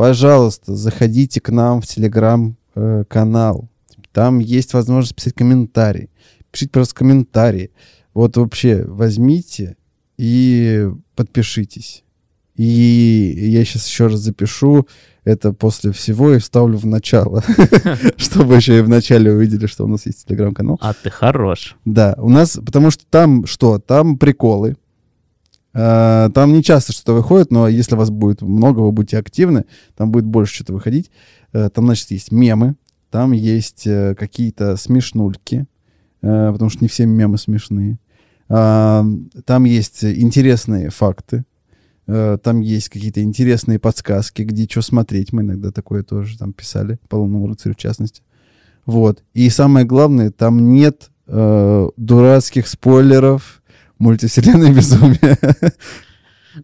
пожалуйста, 0.00 0.76
заходите 0.76 1.42
к 1.42 1.50
нам 1.50 1.82
в 1.82 1.86
телеграм-канал. 1.86 3.68
Там 4.12 4.38
есть 4.38 4.72
возможность 4.72 5.14
писать 5.14 5.34
комментарии. 5.34 6.08
Пишите 6.50 6.70
просто 6.70 6.94
комментарии. 6.94 7.70
Вот 8.14 8.38
вообще 8.38 8.82
возьмите 8.86 9.76
и 10.16 10.90
подпишитесь. 11.16 12.02
И 12.56 12.64
я 13.52 13.62
сейчас 13.66 13.86
еще 13.86 14.06
раз 14.06 14.20
запишу 14.20 14.88
это 15.24 15.52
после 15.52 15.92
всего 15.92 16.32
и 16.32 16.38
вставлю 16.38 16.78
в 16.78 16.86
начало, 16.86 17.44
чтобы 18.16 18.56
еще 18.56 18.78
и 18.78 18.82
в 18.82 18.88
начале 18.88 19.30
увидели, 19.30 19.66
что 19.66 19.84
у 19.84 19.86
нас 19.86 20.06
есть 20.06 20.26
телеграм-канал. 20.26 20.78
А 20.80 20.94
ты 20.94 21.10
хорош. 21.10 21.76
Да, 21.84 22.14
у 22.16 22.30
нас, 22.30 22.58
потому 22.64 22.90
что 22.90 23.04
там 23.10 23.44
что? 23.44 23.78
Там 23.78 24.16
приколы. 24.16 24.76
А, 25.72 26.30
там 26.30 26.52
не 26.52 26.62
часто 26.62 26.92
что-то 26.92 27.14
выходит, 27.14 27.50
но 27.50 27.68
если 27.68 27.94
вас 27.94 28.10
будет 28.10 28.42
много, 28.42 28.80
вы 28.80 28.92
будете 28.92 29.18
активны, 29.18 29.64
там 29.96 30.10
будет 30.10 30.24
больше 30.24 30.54
что-то 30.54 30.72
выходить. 30.72 31.10
Э, 31.52 31.68
там, 31.70 31.84
значит, 31.86 32.10
есть 32.10 32.32
мемы, 32.32 32.76
там 33.10 33.32
есть 33.32 33.86
э, 33.86 34.14
какие-то 34.16 34.76
смешнульки, 34.76 35.66
э, 36.22 36.52
потому 36.52 36.70
что 36.70 36.82
не 36.82 36.88
все 36.88 37.06
мемы 37.06 37.38
смешные. 37.38 37.98
Там 38.48 39.64
есть 39.64 40.02
интересные 40.02 40.90
факты, 40.90 41.44
там 42.06 42.58
есть 42.58 42.88
какие-то 42.88 43.22
интересные 43.22 43.78
подсказки, 43.78 44.42
где 44.42 44.66
что 44.68 44.82
смотреть. 44.82 45.32
Мы 45.32 45.42
иногда 45.42 45.70
такое 45.70 46.02
тоже 46.02 46.36
там 46.36 46.52
писали, 46.52 46.98
по 47.08 47.14
лунному 47.14 47.46
рыцарю 47.46 47.74
в 47.74 47.78
частности. 47.78 48.22
Вот. 48.86 49.22
И 49.34 49.48
самое 49.50 49.86
главное, 49.86 50.32
там 50.32 50.72
нет 50.72 51.10
э, 51.28 51.88
дурацких 51.96 52.66
спойлеров, 52.66 53.59
мультивселенной 54.00 54.72
безумия. 54.72 55.38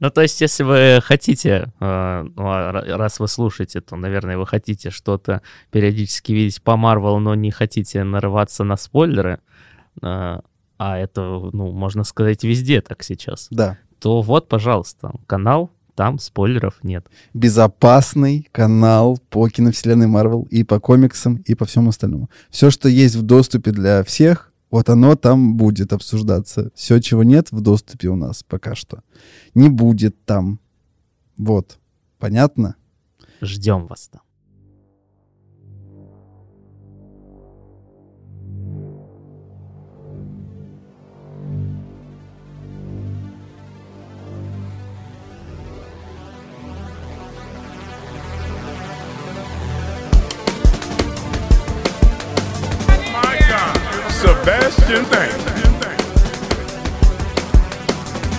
Ну, 0.00 0.10
то 0.10 0.20
есть, 0.20 0.40
если 0.40 0.64
вы 0.64 1.00
хотите, 1.00 1.72
э, 1.78 2.26
ну, 2.36 2.44
а 2.44 2.72
раз 2.72 3.20
вы 3.20 3.28
слушаете, 3.28 3.80
то, 3.80 3.94
наверное, 3.94 4.36
вы 4.36 4.44
хотите 4.44 4.90
что-то 4.90 5.42
периодически 5.70 6.32
видеть 6.32 6.60
по 6.60 6.76
Марвелу, 6.76 7.20
но 7.20 7.36
не 7.36 7.52
хотите 7.52 8.02
нарываться 8.02 8.64
на 8.64 8.76
спойлеры, 8.76 9.38
э, 10.02 10.40
а 10.78 10.98
это, 10.98 11.22
ну, 11.52 11.70
можно 11.70 12.02
сказать, 12.02 12.42
везде 12.42 12.80
так 12.80 13.04
сейчас. 13.04 13.46
Да. 13.52 13.78
То 14.00 14.22
вот, 14.22 14.48
пожалуйста, 14.48 15.12
канал, 15.28 15.70
там 15.94 16.18
спойлеров 16.18 16.74
нет. 16.82 17.06
Безопасный 17.32 18.48
канал 18.52 19.18
по 19.30 19.48
киновселенной 19.48 20.08
Марвел 20.08 20.46
и 20.50 20.64
по 20.64 20.80
комиксам, 20.80 21.36
и 21.46 21.54
по 21.54 21.64
всему 21.64 21.90
остальному. 21.90 22.28
Все, 22.50 22.70
что 22.70 22.88
есть 22.88 23.14
в 23.14 23.22
доступе 23.22 23.70
для 23.70 24.04
всех, 24.04 24.52
вот 24.76 24.90
оно 24.90 25.16
там 25.16 25.56
будет 25.56 25.94
обсуждаться. 25.94 26.70
Все, 26.74 27.00
чего 27.00 27.24
нет 27.24 27.50
в 27.50 27.62
доступе 27.62 28.08
у 28.08 28.16
нас 28.16 28.42
пока 28.42 28.74
что, 28.74 29.02
не 29.54 29.70
будет 29.70 30.22
там. 30.26 30.60
Вот. 31.38 31.78
Понятно? 32.18 32.76
Ждем 33.40 33.86
вас 33.86 34.08
там. 34.08 34.20
Sebastian 54.46 55.04
Thank. 55.10 55.32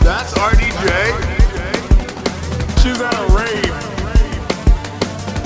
That's 0.08 0.32
RDJ. 0.40 0.88
She's 2.80 3.02
at 3.02 3.14
a 3.14 3.28
rave. 3.36 3.76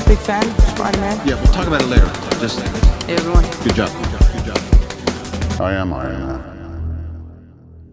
Big 0.06 0.20
fan, 0.20 0.46
Spider-Man. 0.70 1.18
Yeah, 1.26 1.42
we'll 1.42 1.52
talk 1.52 1.66
about 1.66 1.82
it 1.82 1.88
later. 1.88 2.06
Just 2.40 2.60
hey, 3.08 3.16
everyone. 3.16 3.44
Good 3.64 3.74
job. 3.74 3.90
Good 4.34 4.54
job. 4.54 4.60
I 5.60 5.74
am 5.82 5.96
Iron 5.96 6.28
Man. 6.28 6.42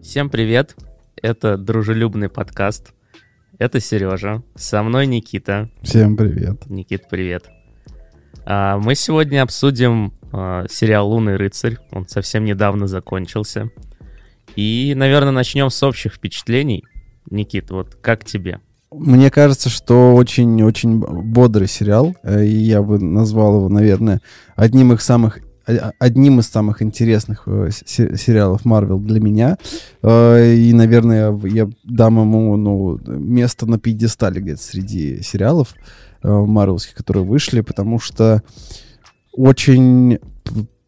Всем 0.03 0.29
привет. 0.29 0.75
Это 1.23 1.57
дружелюбный 1.57 2.29
подкаст. 2.29 2.93
Это 3.57 3.79
Сережа. 3.79 4.43
Со 4.53 4.83
мной 4.83 5.07
Никита. 5.07 5.71
Всем 5.81 6.15
привет. 6.15 6.69
Никит, 6.69 7.09
привет. 7.09 7.49
А, 8.45 8.77
мы 8.77 8.93
сегодня 8.93 9.41
обсудим 9.41 10.07
а, 10.07 10.18
сериал 10.31 11.09
«Лунный 11.09 11.37
рыцарь». 11.37 11.77
Он 11.91 12.07
совсем 12.07 12.45
недавно 12.45 12.87
закончился. 12.87 13.69
И, 14.55 14.93
наверное, 14.95 15.31
начнем 15.31 15.69
с 15.69 15.81
общих 15.83 16.13
впечатлений. 16.13 16.83
Никит, 17.29 17.71
вот 17.71 17.95
как 18.01 18.25
тебе? 18.25 18.59
Мне 18.91 19.29
кажется, 19.29 19.69
что 19.69 20.15
очень-очень 20.15 20.99
бодрый 20.99 21.67
сериал, 21.67 22.15
э, 22.23 22.45
и 22.45 22.55
я 22.55 22.81
бы 22.81 22.99
назвал 22.99 23.57
его, 23.57 23.69
наверное, 23.69 24.21
одним 24.55 24.93
из 24.93 25.01
самых 25.01 25.39
одним 25.99 26.39
из 26.39 26.47
самых 26.47 26.81
интересных 26.81 27.43
э, 27.45 27.69
сериалов 27.69 28.65
Марвел 28.65 28.99
для 28.99 29.19
меня. 29.19 29.59
Э, 30.01 30.51
и, 30.55 30.73
наверное, 30.73 31.39
я 31.43 31.69
дам 31.83 32.19
ему 32.19 32.57
ну, 32.57 32.99
место 33.05 33.67
на 33.67 33.77
пьедестале 33.77 34.41
где-то 34.41 34.63
среди 34.63 35.21
сериалов 35.21 35.75
марвелских, 36.23 36.95
которые 36.95 37.23
вышли, 37.23 37.61
потому 37.61 37.99
что 37.99 38.41
очень 39.39 40.19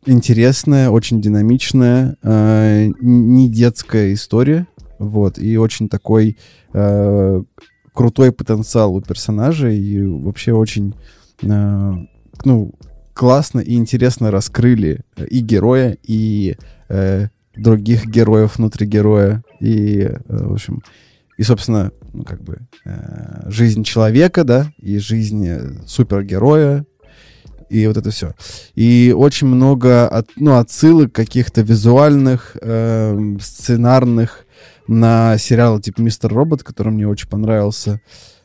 интересная, 0.06 0.90
очень 0.90 1.22
динамичная, 1.22 2.18
э, 2.22 2.90
не 3.00 3.50
детская 3.50 4.14
история, 4.14 4.68
вот, 5.00 5.40
и 5.40 5.58
очень 5.58 5.88
такой 5.88 6.38
э, 6.74 7.44
крутой 7.94 8.32
потенциал 8.34 8.94
у 8.96 9.02
персонажей, 9.02 9.80
и 9.80 10.04
вообще 10.04 10.52
очень, 10.52 10.96
э, 11.44 11.94
ну, 12.44 12.74
классно 13.14 13.62
и 13.62 13.76
интересно 13.76 14.32
раскрыли 14.32 15.06
и 15.30 15.40
героя, 15.40 15.98
и 16.04 16.58
э, 16.90 17.30
других 17.56 18.06
героев 18.06 18.58
внутри 18.58 18.86
героя, 18.86 19.44
и, 19.62 20.02
э, 20.02 20.18
в 20.28 20.52
общем, 20.52 20.82
и, 21.38 21.44
собственно, 21.44 21.94
ну, 22.12 22.26
как 22.26 22.44
бы, 22.44 22.58
э, 22.84 23.50
жизнь 23.50 23.86
человека, 23.86 24.44
да, 24.44 24.74
и 24.78 24.98
жизнь 24.98 25.48
супергероя, 25.86 26.86
и 27.72 27.88
вот 27.88 27.98
это 27.98 28.12
все. 28.12 28.34
И 28.76 29.14
очень 29.16 29.48
много 29.48 30.08
от, 30.08 30.28
ну, 30.36 30.58
отсылок 30.58 31.14
каких-то 31.14 31.62
визуальных, 31.62 32.58
э, 32.62 33.38
сценарных 33.42 34.46
на 34.88 35.38
сериалы 35.38 35.82
типа 35.82 36.02
«Мистер 36.02 36.34
Робот», 36.34 36.64
который 36.64 36.92
мне 36.92 37.08
очень 37.08 37.30
понравился. 37.30 38.02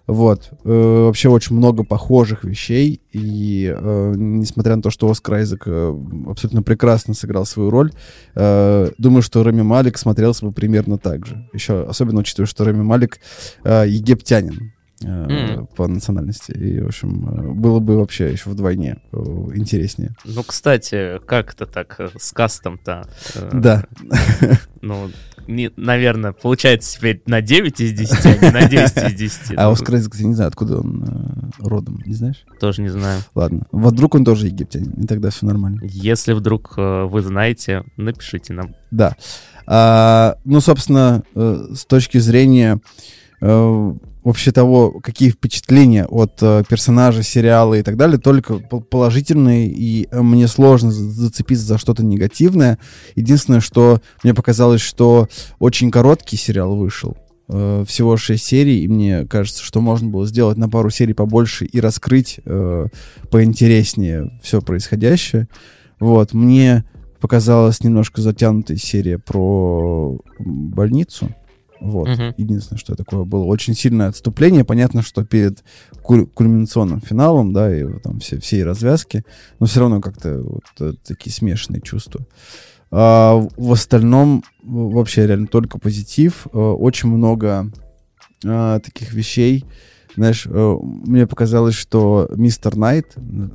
Вот. 0.06 0.50
Э, 0.64 1.06
вообще 1.06 1.28
очень 1.28 1.56
много 1.56 1.82
похожих 1.82 2.44
вещей. 2.44 3.00
И 3.12 3.74
э, 3.76 4.12
несмотря 4.16 4.76
на 4.76 4.82
то, 4.82 4.90
что 4.90 5.10
Оскар 5.10 5.34
Айзек 5.36 5.64
э, 5.66 5.98
абсолютно 6.28 6.62
прекрасно 6.62 7.14
сыграл 7.14 7.44
свою 7.44 7.70
роль, 7.70 7.90
э, 8.36 8.90
думаю, 8.98 9.22
что 9.22 9.42
Рами 9.42 9.62
Малик 9.62 9.98
смотрелся 9.98 10.46
бы 10.46 10.52
примерно 10.52 10.98
так 10.98 11.26
же. 11.26 11.48
Еще 11.52 11.82
особенно 11.82 12.20
учитывая, 12.20 12.46
что 12.46 12.64
Рами 12.64 12.82
Малик 12.82 13.18
э, 13.64 13.86
египтянин 13.88 14.72
mm. 15.02 15.74
по 15.76 15.86
национальности. 15.86 16.52
И, 16.52 16.80
в 16.80 16.86
общем, 16.86 17.28
э, 17.28 17.52
было 17.52 17.80
бы 17.80 17.96
вообще 17.96 18.30
еще 18.32 18.50
вдвойне 18.50 18.98
э, 19.12 19.16
интереснее. 19.54 20.14
Ну, 20.24 20.42
кстати, 20.42 21.18
как 21.26 21.54
это 21.54 21.66
так 21.66 22.00
с 22.18 22.32
кастом-то? 22.32 23.08
Да. 23.52 23.84
Ну, 24.82 25.10
не, 25.48 25.72
наверное, 25.76 26.30
получается 26.30 26.96
теперь 26.96 27.20
на 27.26 27.40
9 27.40 27.80
из 27.80 27.92
10, 27.92 28.26
а 28.26 28.36
не 28.36 28.50
на 28.52 28.68
10 28.68 28.96
из 29.10 29.14
10. 29.14 29.54
А 29.56 29.68
Оскар 29.68 29.96
Айзек, 29.96 30.14
я 30.14 30.26
не 30.26 30.34
знаю, 30.34 30.48
откуда 30.48 30.78
он 30.78 31.50
родом, 31.58 32.00
не 32.06 32.14
знаешь? 32.14 32.44
Тоже 32.60 32.82
не 32.82 32.88
знаю. 32.88 33.20
Ладно. 33.34 33.66
Вот 33.72 33.94
вдруг 33.94 34.14
он 34.14 34.24
тоже 34.24 34.46
египтянин, 34.46 34.92
и 34.92 35.06
тогда 35.06 35.30
все 35.30 35.44
нормально. 35.44 35.80
Если 35.82 36.34
вдруг 36.34 36.74
вы 36.76 37.20
знаете, 37.20 37.82
напишите 37.96 38.52
нам. 38.52 38.76
Да. 38.92 39.16
А, 39.66 40.36
ну, 40.44 40.60
собственно, 40.60 41.24
с 41.34 41.84
точки 41.84 42.18
зрения 42.18 42.80
вообще 44.26 44.50
того, 44.50 44.98
какие 45.04 45.30
впечатления 45.30 46.04
от 46.04 46.42
э, 46.42 46.64
персонажа 46.68 47.22
сериала 47.22 47.74
и 47.74 47.82
так 47.82 47.96
далее, 47.96 48.18
только 48.18 48.58
положительные, 48.58 49.68
и 49.68 50.08
э, 50.10 50.20
мне 50.20 50.48
сложно 50.48 50.90
зацепиться 50.90 51.64
за 51.64 51.78
что-то 51.78 52.04
негативное. 52.04 52.80
Единственное, 53.14 53.60
что 53.60 54.00
мне 54.24 54.34
показалось, 54.34 54.80
что 54.80 55.28
очень 55.60 55.92
короткий 55.92 56.36
сериал 56.36 56.74
вышел, 56.74 57.16
э, 57.48 57.84
всего 57.86 58.16
6 58.16 58.44
серий, 58.44 58.82
и 58.82 58.88
мне 58.88 59.26
кажется, 59.26 59.62
что 59.62 59.80
можно 59.80 60.08
было 60.08 60.26
сделать 60.26 60.58
на 60.58 60.68
пару 60.68 60.90
серий 60.90 61.14
побольше 61.14 61.64
и 61.64 61.78
раскрыть 61.78 62.40
э, 62.44 62.86
поинтереснее 63.30 64.40
все 64.42 64.60
происходящее. 64.60 65.46
Вот, 66.00 66.34
мне 66.34 66.84
показалась 67.20 67.80
немножко 67.80 68.20
затянутая 68.20 68.76
серия 68.76 69.20
про 69.20 70.18
больницу. 70.40 71.28
Вот. 71.80 72.08
Угу. 72.08 72.34
Единственное, 72.36 72.78
что 72.78 72.94
такое 72.94 73.24
было 73.24 73.44
очень 73.44 73.74
сильное 73.74 74.08
отступление. 74.08 74.64
Понятно, 74.64 75.02
что 75.02 75.24
перед 75.24 75.64
куль- 76.02 76.26
кульминационным 76.26 77.00
финалом, 77.00 77.52
да, 77.52 77.74
и 77.74 77.84
там 78.00 78.20
все, 78.20 78.40
все 78.40 78.64
развязки, 78.64 79.24
но 79.58 79.66
все 79.66 79.80
равно 79.80 80.00
как-то 80.00 80.40
вот 80.42 80.64
э, 80.80 80.92
такие 81.04 81.32
смешанные 81.32 81.82
чувства. 81.82 82.26
А, 82.90 83.34
в 83.56 83.72
остальном 83.72 84.44
вообще 84.62 85.26
реально 85.26 85.46
только 85.46 85.78
позитив. 85.78 86.46
А, 86.52 86.72
очень 86.72 87.08
много 87.08 87.70
а, 88.44 88.80
таких 88.80 89.12
вещей, 89.12 89.64
знаешь, 90.16 90.46
э, 90.46 90.76
мне 90.82 91.26
показалось, 91.26 91.74
что 91.74 92.28
мистер 92.34 92.76
Найт, 92.76 93.12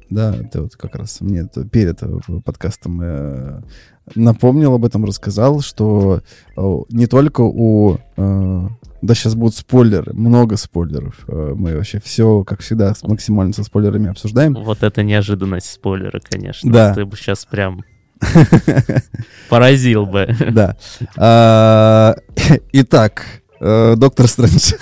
да, 0.10 0.36
это 0.36 0.64
вот 0.64 0.76
как 0.76 0.96
раз 0.96 1.20
мне 1.20 1.48
перед 1.72 2.00
подкастом 2.46 3.02
э, 3.02 3.62
напомнил 4.16 4.76
об 4.76 4.86
этом, 4.86 5.04
рассказал, 5.06 5.62
что 5.62 6.22
э, 6.56 6.78
не 6.90 7.08
только 7.08 7.42
у... 7.42 7.98
Да, 8.16 9.16
сейчас 9.16 9.34
будут 9.34 9.56
спойлеры, 9.56 10.14
много 10.14 10.58
спойлеров. 10.58 11.26
Мы 11.28 11.76
вообще 11.76 12.00
все, 12.00 12.44
как 12.44 12.60
всегда, 12.60 12.94
максимально 13.02 13.52
со 13.52 13.64
спойлерами 13.64 14.12
обсуждаем. 14.12 14.54
Вот 14.54 14.84
это 14.84 15.02
неожиданность 15.02 15.72
спойлера, 15.72 16.20
конечно. 16.20 16.72
Да. 16.72 16.94
Ты 16.94 17.06
бы 17.06 17.18
сейчас 17.18 17.46
прям 17.46 17.84
поразил 19.50 20.06
бы. 20.06 20.28
Да. 20.52 20.76
А, 21.18 22.16
итак, 22.74 23.41
Доктор 23.62 24.28
Стрэндж. 24.28 24.74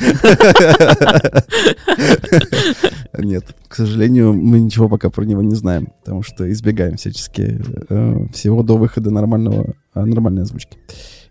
Нет, 3.18 3.44
к 3.68 3.76
сожалению, 3.76 4.34
мы 4.34 4.62
ничего 4.62 4.88
пока 4.88 5.10
про 5.10 5.26
него 5.26 5.42
не 5.42 5.56
знаем, 5.56 5.90
потому 6.00 6.24
что 6.24 6.50
избегаем 6.50 6.96
всячески 6.96 7.60
э, 7.90 8.26
всего 8.34 8.64
до 8.64 8.78
выхода 8.78 9.12
нормального, 9.12 9.76
э, 9.94 10.06
нормальной 10.06 10.44
озвучки 10.44 10.78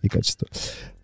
и 0.02 0.08
качества. 0.08 0.46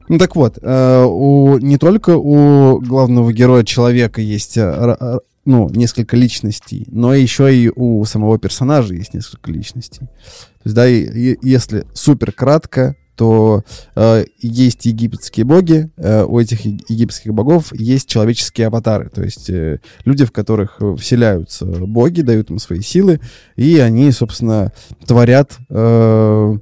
Ну 0.09 0.19
так 0.19 0.37
вот, 0.37 0.59
э, 0.61 1.05
у, 1.09 1.57
не 1.59 1.79
только 1.79 2.19
у 2.19 2.79
главного 2.81 3.33
героя 3.33 3.65
человека 3.65 4.21
есть 4.21 4.59
э, 4.59 5.19
ну, 5.47 5.69
несколько 5.71 6.17
личностей, 6.17 6.87
но 6.91 7.15
еще 7.15 7.55
и 7.55 7.71
у 7.75 8.05
самого 8.05 8.39
персонажа 8.39 8.95
есть 8.95 9.15
несколько 9.15 9.51
личностей. 9.51 10.01
То 10.01 10.65
есть, 10.65 10.77
да, 10.77 10.89
и, 10.89 11.33
и, 11.33 11.39
если 11.43 11.87
супер 11.95 12.33
кратко, 12.33 12.97
то 13.17 13.65
э, 13.95 14.25
есть 14.39 14.87
египетские 14.87 15.45
боги, 15.45 15.91
э, 15.97 16.25
у 16.25 16.39
этих 16.39 16.65
египетских 16.65 17.33
богов 17.33 17.73
есть 17.73 18.09
человеческие 18.09 18.67
аватары, 18.69 19.09
то 19.09 19.23
есть 19.23 19.49
э, 19.51 19.81
люди, 20.05 20.25
в 20.25 20.33
которых 20.33 20.81
вселяются 20.99 21.65
боги, 21.65 22.23
дают 22.23 22.51
им 22.51 22.59
свои 22.59 22.81
силы, 22.81 23.21
и 23.57 23.79
они, 23.79 24.11
собственно, 24.11 24.73
творят, 25.07 25.57
э, 25.69 26.59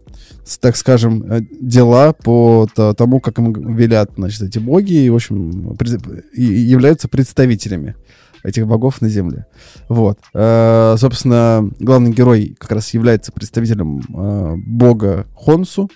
так 0.60 0.76
скажем, 0.76 1.24
э, 1.24 1.40
дела 1.60 2.12
по 2.12 2.68
тому, 2.96 3.20
как 3.20 3.38
им 3.38 3.74
велят, 3.74 4.10
значит, 4.16 4.42
эти 4.42 4.58
боги, 4.58 4.94
и, 4.94 5.10
в 5.10 5.14
общем, 5.14 5.76
и 6.34 6.42
являются 6.42 7.08
представителями 7.08 7.94
этих 8.42 8.66
богов 8.66 9.00
на 9.00 9.08
земле. 9.08 9.46
Вот. 9.88 10.18
Э, 10.34 10.96
собственно, 10.98 11.68
главный 11.78 12.12
герой 12.12 12.56
как 12.58 12.72
раз 12.72 12.92
является 12.94 13.32
представителем 13.32 14.00
э, 14.00 14.54
бога 14.56 15.26
Хонсу, 15.34 15.88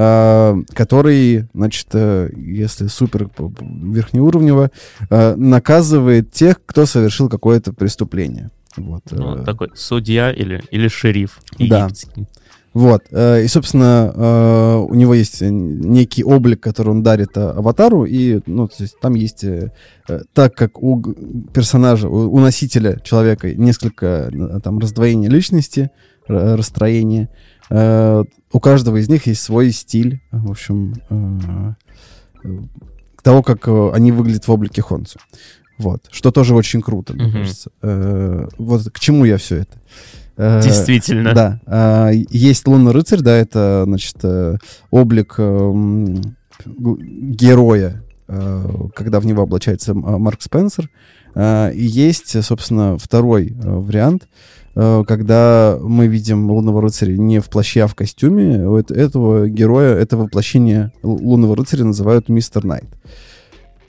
который, 0.00 1.48
значит, 1.52 1.88
э, 1.92 2.30
если 2.34 2.86
супер 2.86 3.28
верхнеуровнево, 3.38 4.70
э, 5.10 5.34
наказывает 5.34 6.32
тех, 6.32 6.64
кто 6.64 6.86
совершил 6.86 7.28
какое-то 7.28 7.72
преступление. 7.72 8.50
Вот. 8.76 9.02
Ну, 9.10 9.44
такой 9.44 9.70
судья 9.74 10.30
или, 10.30 10.62
или 10.70 10.88
шериф 10.88 11.40
египетский. 11.58 12.22
Да. 12.22 12.26
Вот. 12.72 13.02
И, 13.10 13.46
собственно, 13.48 14.86
у 14.88 14.94
него 14.94 15.12
есть 15.14 15.40
некий 15.40 16.22
облик, 16.22 16.60
который 16.60 16.90
он 16.90 17.02
дарит 17.02 17.36
аватару, 17.36 18.04
и, 18.04 18.40
ну, 18.46 18.68
то 18.68 18.84
есть 18.84 18.94
там 19.00 19.14
есть, 19.14 19.44
так 20.32 20.54
как 20.54 20.80
у 20.80 21.02
персонажа, 21.52 22.08
у 22.08 22.38
носителя 22.38 23.00
человека 23.02 23.52
несколько 23.52 24.30
там 24.62 24.78
раздвоений 24.78 25.28
личности, 25.28 25.90
расстроения, 26.28 27.28
Э, 27.28 27.50
у 27.70 28.60
каждого 28.60 28.96
из 28.96 29.08
них 29.08 29.26
есть 29.26 29.42
свой 29.42 29.70
стиль, 29.70 30.20
в 30.32 30.50
общем, 30.50 30.94
э, 31.08 32.54
того, 33.22 33.42
как 33.42 33.68
э, 33.68 33.90
они 33.92 34.10
выглядят 34.10 34.48
в 34.48 34.50
облике 34.50 34.82
Хонсу. 34.82 35.20
Вот. 35.78 36.08
Что 36.10 36.32
тоже 36.32 36.54
очень 36.54 36.82
круто, 36.82 37.14
мне 37.14 37.26
угу. 37.26 37.32
кажется. 37.32 37.70
Вот 38.58 38.90
к 38.90 38.98
чему 38.98 39.24
я 39.24 39.36
все 39.36 39.58
это. 39.58 39.78
Действительно. 40.62 41.32
Да. 41.32 42.10
Есть 42.30 42.66
лунный 42.66 42.92
рыцарь, 42.92 43.20
да, 43.20 43.36
это, 43.36 43.84
значит, 43.86 44.16
облик 44.90 45.38
героя, 46.66 48.02
когда 48.26 49.20
в 49.20 49.26
него 49.26 49.42
облачается 49.42 49.94
Марк 49.94 50.42
Спенсер. 50.42 50.90
И 51.36 51.72
есть, 51.74 52.42
собственно, 52.44 52.98
второй 52.98 53.52
вариант— 53.54 54.28
Э, 54.76 55.04
когда 55.06 55.78
мы 55.80 56.06
видим 56.06 56.50
лунного 56.50 56.80
рыцаря 56.80 57.16
не 57.16 57.40
в 57.40 57.48
плаще, 57.48 57.82
а 57.82 57.86
в 57.86 57.94
костюме, 57.94 58.66
этого 58.90 59.48
героя, 59.48 59.94
это 59.94 60.16
воплощение 60.16 60.92
лунного 61.02 61.56
рыцаря 61.56 61.84
называют 61.84 62.28
мистер 62.28 62.64
Найт. 62.64 62.88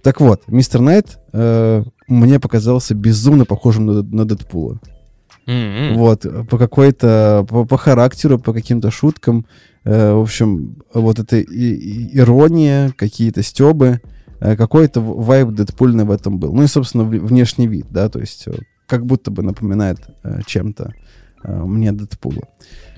Так 0.02 0.20
вот, 0.20 0.48
мистер 0.48 0.82
Найт 0.82 1.20
э, 1.34 1.84
мне 2.08 2.40
показался 2.40 2.96
безумно 2.96 3.46
похожим 3.46 3.86
на, 3.86 4.04
на 4.04 4.26
Дэдпула. 4.26 4.80
Mm-hmm. 5.48 5.94
Вот, 5.96 6.50
по 6.50 6.58
какой-то, 6.58 7.46
по, 7.48 7.66
по 7.66 7.78
характеру, 7.78 8.40
по 8.40 8.54
каким-то 8.54 8.90
шуткам. 8.90 9.46
Э, 9.84 10.14
в 10.14 10.22
общем, 10.22 10.84
вот 10.94 11.20
эта 11.20 11.38
и, 11.38 11.44
и, 11.44 12.18
ирония, 12.18 12.92
какие-то 12.98 13.44
стебы, 13.44 14.02
э, 14.02 14.21
какой-то 14.42 15.02
вайб 15.02 15.50
Дэдпульный 15.50 16.04
в 16.04 16.12
этом 16.12 16.40
был. 16.40 16.54
Ну 16.54 16.64
и, 16.64 16.68
собственно, 16.68 17.04
внешний 17.04 17.68
вид, 17.68 17.88
да, 17.90 18.10
то 18.10 18.20
есть 18.20 18.48
э, 18.48 18.54
как 18.88 19.06
будто 19.06 19.32
бы 19.32 19.44
напоминает 19.44 20.00
э, 20.24 20.42
чем-то 20.46 20.94
э, 21.44 21.64
мне 21.64 21.92
Дэдпула. 21.92 22.44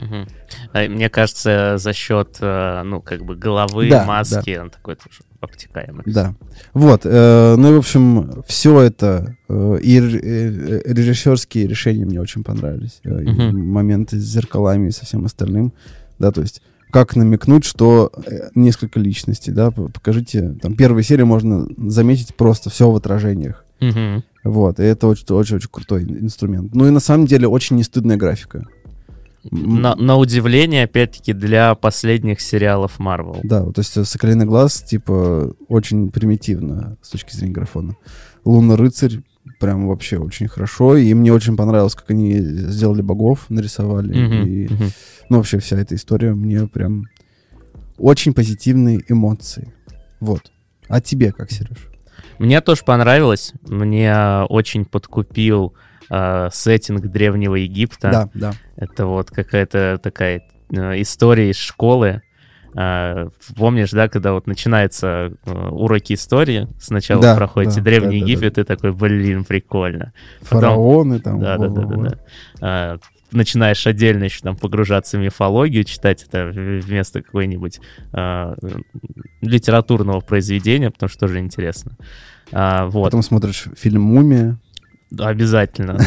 Угу. 0.02 0.88
Мне 0.90 1.10
кажется, 1.10 1.76
за 1.78 1.94
счет, 1.94 2.38
э, 2.40 2.84
ну, 2.84 3.02
как 3.02 3.26
бы 3.26 3.36
головы, 3.36 3.90
да, 3.90 4.06
маски, 4.06 4.56
да. 4.56 4.64
он 4.64 4.70
такой 4.70 4.96
тоже 4.96 5.22
обтекаемый. 5.42 6.04
Да. 6.06 6.34
Вот. 6.74 7.02
Э, 7.04 7.56
ну 7.58 7.72
и, 7.72 7.76
в 7.76 7.80
общем, 7.80 8.44
все 8.48 8.80
это 8.80 9.36
э, 9.50 9.80
и 9.82 10.00
э, 10.00 10.82
режиссерские 10.86 11.68
решения 11.68 12.06
мне 12.06 12.22
очень 12.22 12.44
понравились. 12.44 13.02
Э, 13.04 13.22
угу. 13.22 13.58
моменты 13.58 14.18
с 14.18 14.24
зеркалами 14.24 14.88
и 14.88 14.92
со 14.92 15.06
всем 15.06 15.26
остальным. 15.26 15.74
Да, 16.20 16.32
то 16.32 16.42
есть 16.42 16.62
как 16.94 17.16
намекнуть, 17.16 17.66
что 17.66 18.12
э, 18.28 18.50
несколько 18.54 19.00
личностей, 19.00 19.52
да, 19.52 19.72
покажите, 19.72 20.56
там, 20.62 20.76
первой 20.76 21.02
серии 21.02 21.24
можно 21.24 21.68
заметить 21.90 22.36
просто 22.36 22.70
все 22.70 22.90
в 22.90 22.96
отражениях. 22.96 23.66
Угу. 23.82 24.24
Вот, 24.44 24.80
и 24.80 24.84
это 24.84 25.08
очень-очень 25.08 25.70
крутой 25.72 26.04
инструмент. 26.04 26.76
Ну 26.76 26.86
и 26.86 26.92
на 26.92 27.00
самом 27.00 27.26
деле 27.26 27.48
очень 27.48 27.78
нестыдная 27.78 28.16
графика. 28.16 28.68
На, 29.50 29.96
на 29.96 30.18
удивление, 30.18 30.84
опять-таки, 30.84 31.34
для 31.34 31.74
последних 31.74 32.40
сериалов 32.40 33.00
Marvel. 33.00 33.40
Да, 33.42 33.64
то 33.64 33.82
есть 33.82 34.06
«Соколиный 34.06 34.46
глаз», 34.46 34.84
типа, 34.84 35.56
очень 35.68 36.12
примитивно 36.12 36.98
с 37.02 37.10
точки 37.10 37.36
зрения 37.36 37.54
графона. 37.54 37.98
«Лунный 38.46 38.76
рыцарь» 38.76 39.24
прям 39.64 39.88
вообще 39.88 40.18
очень 40.18 40.50
хорошо, 40.50 40.98
и 40.98 41.14
мне 41.14 41.32
очень 41.32 41.56
понравилось, 41.56 41.96
как 41.96 42.12
они 42.12 42.38
сделали 42.38 43.02
богов, 43.02 43.46
нарисовали, 43.48 44.14
mm-hmm. 44.14 44.44
и, 44.46 44.68
mm-hmm. 44.68 44.94
ну, 45.30 45.38
вообще 45.38 45.58
вся 45.60 45.80
эта 45.80 45.96
история 45.96 46.34
мне 46.34 46.68
прям 46.68 47.06
очень 47.98 48.34
позитивные 48.34 49.06
эмоции. 49.08 49.74
Вот. 50.20 50.52
А 50.90 51.00
тебе 51.00 51.32
как, 51.32 51.50
Сереж? 51.50 51.88
Мне 52.40 52.60
тоже 52.60 52.84
понравилось. 52.84 53.54
Мне 53.66 54.14
очень 54.50 54.84
подкупил 54.84 55.76
э, 56.10 56.50
сеттинг 56.52 57.08
Древнего 57.08 57.56
Египта. 57.56 58.12
Да, 58.12 58.30
да. 58.34 58.54
Это 58.76 59.06
вот 59.06 59.32
какая-то 59.32 59.98
такая 60.04 60.44
э, 60.72 61.02
история 61.02 61.52
из 61.52 61.56
школы. 61.56 62.22
Э, 62.76 63.30
помнишь, 63.56 63.92
да, 63.92 64.10
когда 64.10 64.34
вот 64.34 64.48
начинаются 64.48 65.34
э, 65.46 65.52
уроки 65.70 66.14
истории, 66.14 66.68
сначала 66.80 67.22
да, 67.22 67.36
проходите 67.36 67.78
да, 67.78 67.86
Древний 67.86 68.20
да, 68.20 68.26
Египет, 68.26 68.54
да, 68.56 68.56
да. 68.56 68.74
и 68.74 68.76
такой, 68.76 68.92
блин, 68.94 69.46
прикольно. 69.46 70.14
Потом, 70.42 70.60
Фараоны 70.60 71.20
там. 71.20 71.40
Да, 71.40 71.58
да, 71.58 71.68
да, 71.68 71.82
да, 71.84 71.96
да. 71.98 72.20
А, 72.62 72.98
начинаешь 73.32 73.86
отдельно 73.86 74.24
еще 74.26 74.42
там 74.42 74.56
погружаться 74.56 75.18
в 75.18 75.22
мифологию, 75.22 75.84
читать 75.84 76.24
это 76.24 76.46
вместо 76.48 77.22
какой-нибудь 77.22 77.80
э, 78.14 78.56
литературного 79.42 80.22
произведения, 80.22 80.92
потому 80.92 81.10
что 81.10 81.22
тоже 81.22 81.40
интересно. 81.40 81.98
А, 82.52 82.86
вот. 82.88 83.06
Потом 83.06 83.24
смотришь 83.24 83.66
фильм 83.76 84.02
«Мумия». 84.02 84.58
Да, 85.10 85.28
обязательно. 85.28 86.00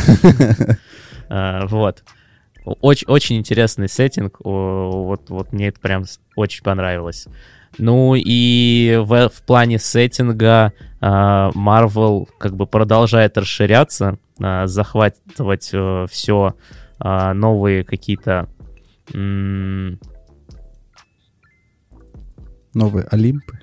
а, 1.29 1.67
вот. 1.67 2.03
Очень, 2.67 3.09
очень 3.09 3.37
интересный 3.37 3.89
сеттинг. 3.89 4.39
Вот, 4.41 5.31
вот 5.31 5.53
мне 5.53 5.69
это 5.69 5.81
прям 5.81 6.05
очень 6.35 6.63
понравилось. 6.63 7.27
Ну 7.79 8.15
и 8.17 9.01
в, 9.03 9.29
в 9.29 9.43
плане 9.43 9.79
сеттинга 9.79 10.73
Marvel 11.01 12.27
как 12.39 12.57
бы 12.57 12.67
продолжает 12.67 13.39
расширяться, 13.39 14.19
захватывать 14.39 15.71
э, 15.73 16.07
все 16.11 16.55
а, 16.99 17.35
новые 17.35 17.85
какие-то... 17.85 18.49
Новые 22.75 23.07
Олимпы? 23.11 23.61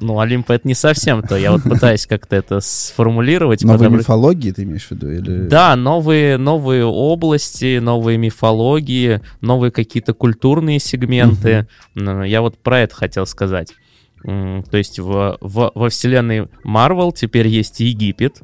Ну, 0.00 0.20
Олимп 0.20 0.50
это 0.50 0.66
не 0.66 0.74
совсем 0.74 1.22
то. 1.22 1.36
Я 1.36 1.52
вот 1.52 1.62
пытаюсь 1.64 2.06
как-то 2.06 2.36
это 2.36 2.60
сформулировать. 2.60 3.62
Новые 3.62 3.78
подобрать... 3.78 4.00
мифологии 4.00 4.52
ты 4.52 4.62
имеешь 4.62 4.86
в 4.86 4.90
виду? 4.92 5.10
Или... 5.10 5.48
Да, 5.48 5.74
новые, 5.76 6.36
новые 6.36 6.84
области, 6.84 7.78
новые 7.78 8.18
мифологии, 8.18 9.20
новые 9.40 9.70
какие-то 9.70 10.14
культурные 10.14 10.78
сегменты. 10.78 11.66
Я 11.94 12.42
вот 12.42 12.58
про 12.58 12.80
это 12.80 12.94
хотел 12.94 13.26
сказать. 13.26 13.74
То 14.22 14.76
есть 14.76 14.98
в, 14.98 15.38
в, 15.40 15.72
во 15.74 15.88
вселенной 15.88 16.48
Марвел 16.64 17.12
теперь 17.12 17.46
есть 17.46 17.80
Египет, 17.80 18.40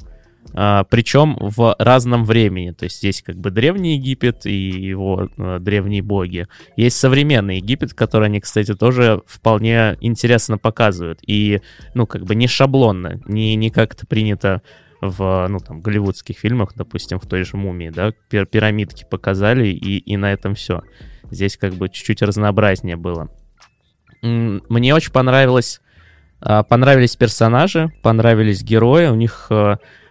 причем 0.55 1.35
в 1.39 1.75
разном 1.77 2.23
времени. 2.23 2.71
То 2.71 2.85
есть 2.85 3.03
есть 3.03 3.23
как 3.23 3.35
бы 3.35 3.51
древний 3.51 3.97
Египет 3.97 4.45
и 4.45 4.55
его 4.55 5.29
а, 5.37 5.59
древние 5.59 6.01
боги. 6.01 6.47
Есть 6.77 6.97
современный 6.97 7.57
Египет, 7.57 7.93
который 7.93 8.27
они, 8.27 8.39
кстати, 8.39 8.73
тоже 8.73 9.21
вполне 9.25 9.97
интересно 9.99 10.57
показывают. 10.57 11.19
И, 11.27 11.61
ну, 11.93 12.07
как 12.07 12.23
бы 12.23 12.35
не 12.35 12.47
шаблонно, 12.47 13.19
не, 13.25 13.55
не 13.55 13.69
как 13.69 13.95
это 13.95 14.07
принято 14.07 14.61
в, 15.01 15.45
ну, 15.49 15.59
там, 15.59 15.81
голливудских 15.81 16.37
фильмах, 16.37 16.73
допустим, 16.73 17.19
в 17.19 17.27
той 17.27 17.43
же 17.43 17.57
«Мумии», 17.57 17.89
да, 17.89 18.13
пир 18.29 18.45
пирамидки 18.45 19.05
показали, 19.09 19.67
и, 19.67 19.97
и 19.97 20.15
на 20.15 20.31
этом 20.31 20.55
все. 20.55 20.83
Здесь 21.31 21.57
как 21.57 21.73
бы 21.73 21.89
чуть-чуть 21.89 22.21
разнообразнее 22.21 22.95
было. 22.95 23.29
Мне 24.21 24.95
очень 24.95 25.11
понравилось, 25.11 25.81
а, 26.39 26.63
понравились 26.63 27.17
персонажи, 27.17 27.91
понравились 28.01 28.63
герои, 28.63 29.07
у 29.07 29.15
них 29.15 29.51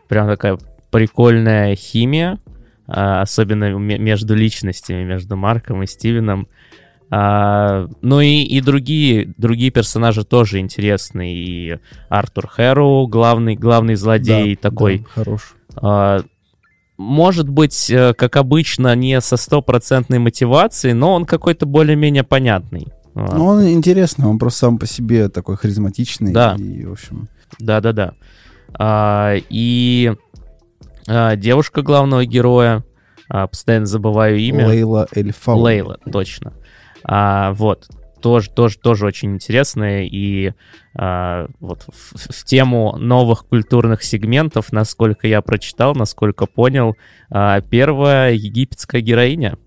прям 0.08 0.26
такая 0.28 0.58
прикольная 0.90 1.74
химия, 1.76 2.38
а, 2.86 3.22
особенно 3.22 3.72
между 3.74 4.34
личностями, 4.34 5.04
между 5.04 5.36
Марком 5.36 5.82
и 5.82 5.86
Стивеном. 5.86 6.48
А, 7.10 7.88
ну 8.00 8.20
и, 8.20 8.42
и 8.42 8.60
другие, 8.60 9.32
другие 9.36 9.70
персонажи 9.70 10.24
тоже 10.24 10.58
интересные. 10.58 11.34
И 11.36 11.78
Артур 12.08 12.48
Хэрроу, 12.48 13.06
главный, 13.06 13.56
главный 13.56 13.94
злодей 13.94 14.54
да, 14.54 14.70
такой. 14.70 14.98
Да, 14.98 15.04
хорош. 15.14 15.54
А, 15.76 16.22
может 16.96 17.48
быть, 17.48 17.90
э, 17.90 18.14
как 18.14 18.36
обычно, 18.36 18.94
не 18.94 19.20
со 19.20 19.36
стопроцентной 19.36 20.18
мотивацией, 20.18 20.94
но 20.94 21.14
он 21.14 21.24
какой-то 21.24 21.66
более-менее 21.66 22.22
понятный. 22.22 22.88
Ну, 23.14 23.44
он 23.46 23.68
интересный, 23.68 24.26
он 24.26 24.38
просто 24.38 24.60
сам 24.60 24.78
по 24.78 24.86
себе 24.86 25.28
такой 25.28 25.56
харизматичный. 25.56 26.32
Да. 26.32 26.56
И, 26.58 26.84
в 26.84 26.92
общем... 26.92 27.28
Да-да-да. 27.58 28.14
А, 28.72 29.34
и 29.48 30.12
а, 31.06 31.36
девушка 31.36 31.82
главного 31.82 32.24
героя, 32.24 32.84
а, 33.28 33.46
постоянно 33.46 33.86
забываю 33.86 34.38
имя. 34.38 34.66
Лейла 34.66 35.08
Эльфау. 35.12 35.58
Лейла, 35.58 35.98
точно. 36.10 36.54
Вот, 37.06 37.86
тоже, 38.24 38.48
тоже, 38.48 38.78
тоже 38.78 39.04
очень 39.04 39.34
интересная 39.34 40.04
и 40.04 40.52
а, 40.96 41.48
вот 41.60 41.82
в, 41.88 42.32
в 42.32 42.44
тему 42.44 42.96
новых 42.96 43.44
культурных 43.46 44.02
сегментов, 44.02 44.72
насколько 44.72 45.26
я 45.26 45.42
прочитал, 45.42 45.94
насколько 45.94 46.46
понял, 46.46 46.96
а, 47.28 47.60
первая 47.60 48.32
египетская 48.32 49.02
героиня. 49.02 49.58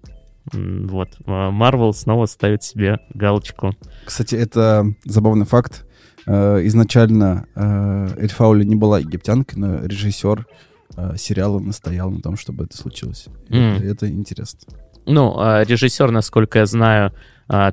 Вот, 0.51 1.10
Марвел 1.25 1.94
снова 1.94 2.25
ставит 2.25 2.63
себе 2.63 3.00
галочку. 3.13 3.75
Кстати, 4.06 4.34
это 4.36 4.86
забавный 5.04 5.46
факт. 5.46 5.86
Э, 6.27 6.60
изначально 6.65 7.48
э, 7.55 8.10
Эль 8.19 8.29
Фаули 8.29 8.65
не 8.65 8.75
была 8.75 9.00
египтянкой, 9.00 9.60
но 9.60 9.86
режиссер 9.86 10.46
э, 10.98 11.15
сериала 11.17 11.60
настоял 11.60 12.12
на 12.12 12.22
том, 12.22 12.36
чтобы 12.36 12.65
это 12.65 12.75
случилось. 12.75 13.27
Mm. 13.50 13.77
Это, 13.77 13.86
это 13.86 14.10
интересно. 14.10 14.60
Ну, 15.05 15.39
а 15.39 15.63
режиссер, 15.63 16.12
насколько 16.12 16.60
я 16.60 16.65
знаю, 16.65 17.13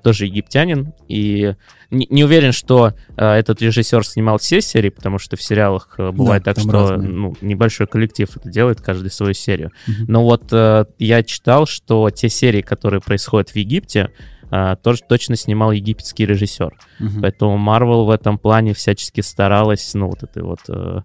тоже 0.04 0.26
египтянин, 0.26 0.92
и 1.08 1.56
не, 1.90 2.23
уверен, 2.23 2.52
что 2.52 2.92
этот 3.16 3.61
режиссер 3.61 4.06
снимал 4.06 4.38
все 4.38 4.61
серии, 4.61 4.90
потому 4.90 5.18
что 5.18 5.37
в 5.37 5.42
сериалах 5.42 5.96
бывает 5.99 6.44
да, 6.44 6.54
так, 6.54 6.62
что 6.62 6.96
ну, 6.96 7.34
небольшой 7.40 7.88
коллектив 7.88 8.28
это 8.37 8.49
делает, 8.49 8.80
каждый 8.80 9.11
свою 9.11 9.34
серию. 9.34 9.73
Mm-hmm. 9.88 10.04
Но 10.06 10.23
вот 10.23 10.52
я 11.00 11.25
читал, 11.25 11.66
что 11.66 12.08
те 12.11 12.28
серии, 12.28 12.62
которые 12.62 13.00
происходят 13.00 13.50
в 13.50 13.56
Египте, 13.56 14.12
а, 14.56 14.76
тоже 14.76 15.00
точно 15.08 15.34
снимал 15.34 15.73
египетский 15.73 16.26
режиссер. 16.26 16.78
Угу. 17.00 17.20
Поэтому 17.23 17.58
Marvel 17.58 18.04
в 18.04 18.11
этом 18.11 18.38
плане 18.38 18.73
всячески 18.73 19.20
старалась, 19.20 19.94
ну, 19.94 20.06
вот 20.06 20.23
этой 20.23 20.44
вот 20.44 20.61
э, 20.68 21.00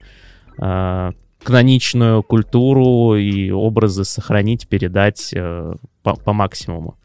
э, 0.61 1.11
каноничную 1.41 2.21
культуру 2.21 3.15
и 3.15 3.49
образы 3.49 4.03
сохранить, 4.03 4.67
передать 4.67 5.31
э, 5.33 5.73
по, 6.03 6.13
по 6.13 6.31
максимуму. 6.31 6.99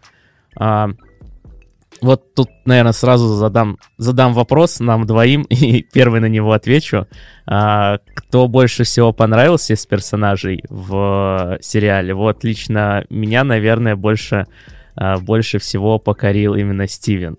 А, 0.60 0.90
вот 2.02 2.34
тут, 2.34 2.50
наверное, 2.66 2.92
сразу 2.92 3.28
задам, 3.28 3.78
задам 3.96 4.34
вопрос 4.34 4.80
нам 4.80 5.06
двоим, 5.06 5.42
и 5.48 5.80
первый 5.80 6.20
на 6.20 6.26
него 6.26 6.52
отвечу. 6.52 7.06
А, 7.46 8.00
кто 8.14 8.48
больше 8.48 8.84
всего 8.84 9.14
понравился 9.14 9.72
из 9.72 9.86
персонажей 9.86 10.62
в 10.68 11.56
сериале? 11.62 12.12
Вот 12.12 12.44
лично 12.44 13.06
меня, 13.08 13.44
наверное, 13.44 13.96
больше 13.96 14.44
а, 14.96 15.18
больше 15.18 15.58
всего 15.58 15.98
покорил 15.98 16.54
именно 16.54 16.86
Стивен. 16.86 17.36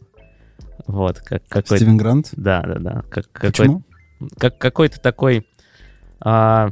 Вот, 0.87 1.19
как 1.19 1.43
какой 1.47 1.77
Стивен 1.77 1.97
Грант? 1.97 2.29
Да, 2.33 2.61
да, 2.61 2.75
да. 2.79 3.03
Как, 3.09 3.27
Почему? 3.31 3.83
Какой, 4.19 4.29
как, 4.39 4.57
какой-то 4.57 4.99
такой, 4.99 5.47
а, 6.19 6.69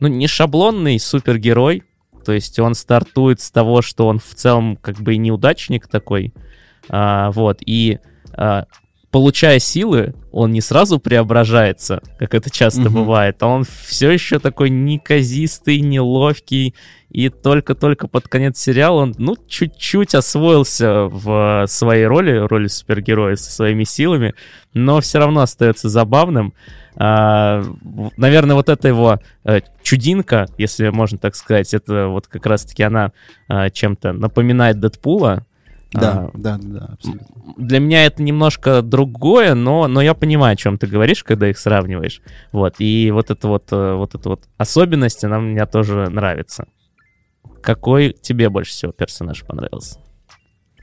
ну, 0.00 0.08
не 0.08 0.26
шаблонный 0.26 0.98
супергерой, 0.98 1.84
то 2.24 2.32
есть 2.32 2.58
он 2.58 2.74
стартует 2.74 3.40
с 3.40 3.50
того, 3.50 3.82
что 3.82 4.06
он 4.06 4.18
в 4.18 4.34
целом 4.34 4.76
как 4.76 4.96
бы 4.96 5.16
неудачник 5.16 5.88
такой, 5.88 6.32
а, 6.88 7.30
вот, 7.30 7.58
и 7.64 7.98
а, 8.34 8.66
получая 9.12 9.58
силы, 9.58 10.14
он 10.32 10.52
не 10.52 10.62
сразу 10.62 10.98
преображается, 10.98 12.00
как 12.18 12.34
это 12.34 12.50
часто 12.50 12.82
угу. 12.82 13.00
бывает, 13.00 13.36
а 13.40 13.46
он 13.46 13.64
все 13.64 14.10
еще 14.10 14.38
такой 14.38 14.70
неказистый, 14.70 15.80
неловкий, 15.80 16.74
и 17.10 17.28
только-только 17.28 18.08
под 18.08 18.26
конец 18.26 18.58
сериала 18.58 19.02
он, 19.02 19.14
ну, 19.18 19.36
чуть-чуть 19.46 20.14
освоился 20.14 21.04
в 21.04 21.66
своей 21.68 22.06
роли, 22.06 22.38
роли 22.38 22.68
супергероя 22.68 23.36
со 23.36 23.52
своими 23.52 23.84
силами, 23.84 24.34
но 24.72 25.02
все 25.02 25.18
равно 25.18 25.42
остается 25.42 25.90
забавным. 25.90 26.54
А, 26.96 27.62
наверное, 28.16 28.56
вот 28.56 28.70
эта 28.70 28.88
его 28.88 29.20
а, 29.44 29.60
чудинка, 29.82 30.46
если 30.56 30.88
можно 30.88 31.18
так 31.18 31.36
сказать, 31.36 31.74
это 31.74 32.06
вот 32.06 32.28
как 32.28 32.46
раз-таки 32.46 32.82
она 32.82 33.12
а, 33.46 33.68
чем-то 33.68 34.14
напоминает 34.14 34.80
Дэдпула, 34.80 35.44
да, 35.92 36.12
а, 36.12 36.30
да, 36.34 36.58
да, 36.62 36.90
абсолютно. 36.92 37.26
Для 37.56 37.80
меня 37.80 38.06
это 38.06 38.22
немножко 38.22 38.82
другое, 38.82 39.54
но, 39.54 39.88
но 39.88 40.00
я 40.00 40.14
понимаю, 40.14 40.54
о 40.54 40.56
чем 40.56 40.78
ты 40.78 40.86
говоришь, 40.86 41.22
когда 41.22 41.48
их 41.48 41.58
сравниваешь. 41.58 42.22
Вот, 42.52 42.76
и 42.78 43.10
вот 43.10 43.30
эта 43.30 43.48
вот, 43.48 43.72
э, 43.72 43.94
вот 43.94 44.14
эта 44.14 44.28
вот 44.28 44.44
особенность, 44.56 45.24
она 45.24 45.38
мне 45.38 45.66
тоже 45.66 46.08
нравится. 46.08 46.66
Какой 47.60 48.12
тебе 48.12 48.48
больше 48.48 48.72
всего 48.72 48.92
персонаж 48.92 49.44
понравился? 49.44 49.98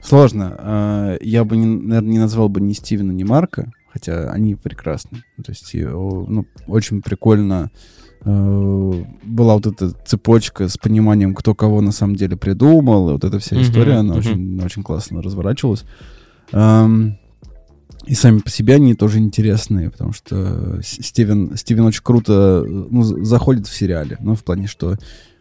Сложно. 0.02 0.56
А, 0.58 1.16
я 1.20 1.44
бы, 1.44 1.56
наверное, 1.56 2.12
не 2.12 2.18
назвал 2.18 2.48
бы 2.48 2.60
ни 2.60 2.72
Стивена, 2.72 3.12
ни 3.12 3.24
Марка, 3.24 3.72
хотя 3.92 4.30
они 4.30 4.54
прекрасны. 4.54 5.22
То 5.44 5.50
есть 5.50 5.74
ну, 5.74 6.46
очень 6.66 7.02
прикольно 7.02 7.70
была 8.24 9.54
вот 9.54 9.66
эта 9.66 9.90
цепочка 10.04 10.68
с 10.68 10.76
пониманием, 10.76 11.34
кто 11.34 11.54
кого 11.54 11.80
на 11.80 11.92
самом 11.92 12.16
деле 12.16 12.36
придумал. 12.36 13.10
И 13.10 13.12
вот 13.12 13.24
эта 13.24 13.38
вся 13.38 13.60
история, 13.60 13.92
mm-hmm, 13.92 13.98
она 13.98 14.14
mm-hmm. 14.14 14.18
очень, 14.18 14.64
очень 14.64 14.82
классно 14.82 15.22
разворачивалась. 15.22 15.84
И 18.06 18.14
сами 18.14 18.38
по 18.38 18.50
себе 18.50 18.74
они 18.76 18.94
тоже 18.94 19.18
интересные, 19.18 19.90
потому 19.90 20.12
что 20.12 20.80
Стивен, 20.82 21.56
Стивен 21.56 21.84
очень 21.84 22.02
круто 22.02 22.64
ну, 22.66 23.02
заходит 23.02 23.66
в 23.66 23.74
сериале. 23.74 24.16
Ну, 24.20 24.34
в 24.34 24.42
плане, 24.42 24.66
что 24.66 24.96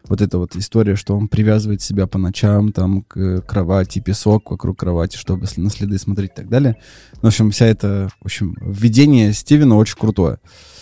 вот 0.08 0.22
эта 0.22 0.38
вот 0.38 0.56
история, 0.56 0.96
что 0.96 1.16
он 1.16 1.28
привязывает 1.28 1.82
себя 1.82 2.06
по 2.08 2.18
ночам 2.18 2.72
там 2.72 3.04
к 3.04 3.42
кровати, 3.42 4.00
песок 4.00 4.52
вокруг 4.52 4.80
кровати, 4.80 5.18
чтобы 5.18 5.48
на 5.58 5.70
следы 5.70 5.98
смотреть 5.98 6.32
и 6.32 6.36
так 6.36 6.50
далее. 6.50 6.78
Ну, 7.16 7.22
в 7.22 7.26
общем, 7.26 7.52
вся 7.52 7.66
это, 7.66 8.10
в 8.22 8.26
общем, 8.26 8.56
введение 8.62 9.34
Стивена 9.34 9.76
очень 9.76 9.98
крутое. 9.98 10.36
Uh, 10.36 10.79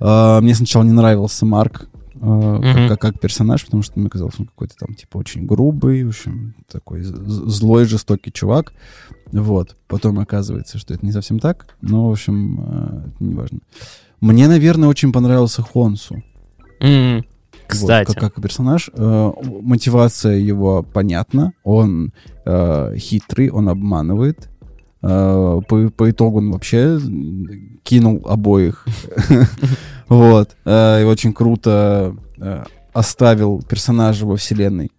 мне 0.00 0.54
сначала 0.54 0.82
не 0.84 0.92
нравился 0.92 1.46
Марк 1.46 1.88
uh, 2.20 2.88
как, 2.88 3.00
как 3.00 3.20
персонаж, 3.20 3.64
потому 3.64 3.82
что 3.82 3.98
мне 3.98 4.08
казалось, 4.08 4.34
он 4.38 4.46
какой-то 4.46 4.74
там, 4.76 4.94
типа, 4.94 5.18
очень 5.18 5.46
грубый, 5.46 6.04
в 6.04 6.08
общем, 6.08 6.54
такой 6.70 7.02
злой, 7.02 7.84
жестокий 7.84 8.32
чувак. 8.32 8.72
Вот. 9.32 9.76
Потом 9.86 10.18
оказывается, 10.18 10.78
что 10.78 10.94
это 10.94 11.04
не 11.04 11.12
совсем 11.12 11.38
так, 11.38 11.76
но, 11.80 12.08
в 12.08 12.12
общем, 12.12 12.60
uh, 12.60 13.08
это 13.08 13.24
не 13.24 13.34
важно. 13.34 13.58
Мне, 14.20 14.48
наверное, 14.48 14.88
очень 14.88 15.12
понравился 15.12 15.62
Хонсу. 15.62 16.22
Кстати. 17.66 18.08
Вот, 18.08 18.16
как, 18.16 18.34
как 18.34 18.42
персонаж. 18.42 18.90
Э, 18.92 19.32
мотивация 19.42 20.36
его 20.36 20.82
понятна. 20.82 21.52
Он 21.64 22.12
э, 22.44 22.96
хитрый, 22.96 23.50
он 23.50 23.68
обманывает. 23.68 24.48
Э, 25.02 25.60
по, 25.68 25.90
по 25.90 26.10
итогу 26.10 26.38
он 26.38 26.52
вообще 26.52 26.98
кинул 27.82 28.22
обоих. 28.26 28.86
Вот. 30.08 30.56
Э, 30.64 31.02
и 31.02 31.04
очень 31.04 31.32
круто 31.32 32.16
э, 32.38 32.64
оставил 32.92 33.62
персонажа 33.62 34.24
во 34.24 34.36
вселенной. 34.36 34.92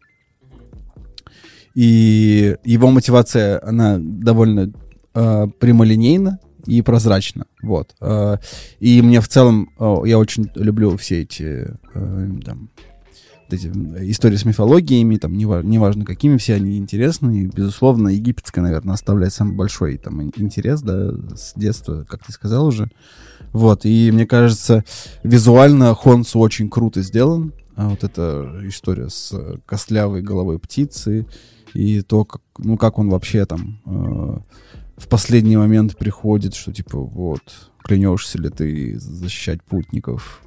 И 1.75 2.55
его 2.63 2.89
мотивация, 2.89 3.61
она 3.63 3.97
довольно 3.99 4.73
э, 5.13 5.47
прямолинейна 5.59 6.39
и 6.65 6.81
прозрачно. 6.81 7.45
Вот. 7.61 7.95
А, 8.01 8.39
и 8.79 9.01
мне 9.01 9.21
в 9.21 9.29
целом, 9.29 9.69
я 10.03 10.19
очень 10.19 10.49
люблю 10.55 10.97
все 10.97 11.21
эти 11.21 11.67
там, 11.93 12.69
эти 13.53 13.67
истории 13.67 14.35
с 14.35 14.45
мифологиями, 14.45 15.17
там, 15.17 15.37
неважно, 15.37 15.67
неважно 15.67 16.05
какими, 16.05 16.37
все 16.37 16.55
они 16.55 16.77
интересны. 16.77 17.43
И, 17.43 17.45
безусловно, 17.45 18.09
египетская, 18.09 18.63
наверное, 18.63 18.93
оставляет 18.93 19.33
самый 19.33 19.55
большой 19.55 19.97
там 19.97 20.21
интерес, 20.21 20.81
да, 20.81 21.11
с 21.35 21.53
детства, 21.55 22.05
как 22.09 22.25
ты 22.25 22.31
сказал 22.31 22.67
уже. 22.67 22.89
Вот, 23.53 23.85
и 23.85 24.11
мне 24.11 24.25
кажется, 24.25 24.83
визуально 25.23 25.93
Хонсу 25.95 26.39
очень 26.39 26.69
круто 26.69 27.01
сделан. 27.01 27.53
А 27.75 27.89
вот 27.89 28.03
эта 28.03 28.59
история 28.63 29.09
с 29.09 29.33
костлявой 29.65 30.23
головой 30.23 30.57
птицы 30.59 31.27
и 31.73 32.01
то, 32.01 32.25
как, 32.25 32.41
ну, 32.57 32.75
как 32.75 32.97
он 32.97 33.09
вообще 33.09 33.45
там 33.45 33.79
э, 33.85 34.39
в 34.97 35.07
последний 35.07 35.57
момент 35.57 35.95
приходит, 35.95 36.55
что 36.55 36.73
типа 36.73 36.97
вот, 36.97 37.41
клянешься 37.83 38.39
ли 38.39 38.49
ты 38.49 38.99
защищать 38.99 39.63
путников 39.63 40.41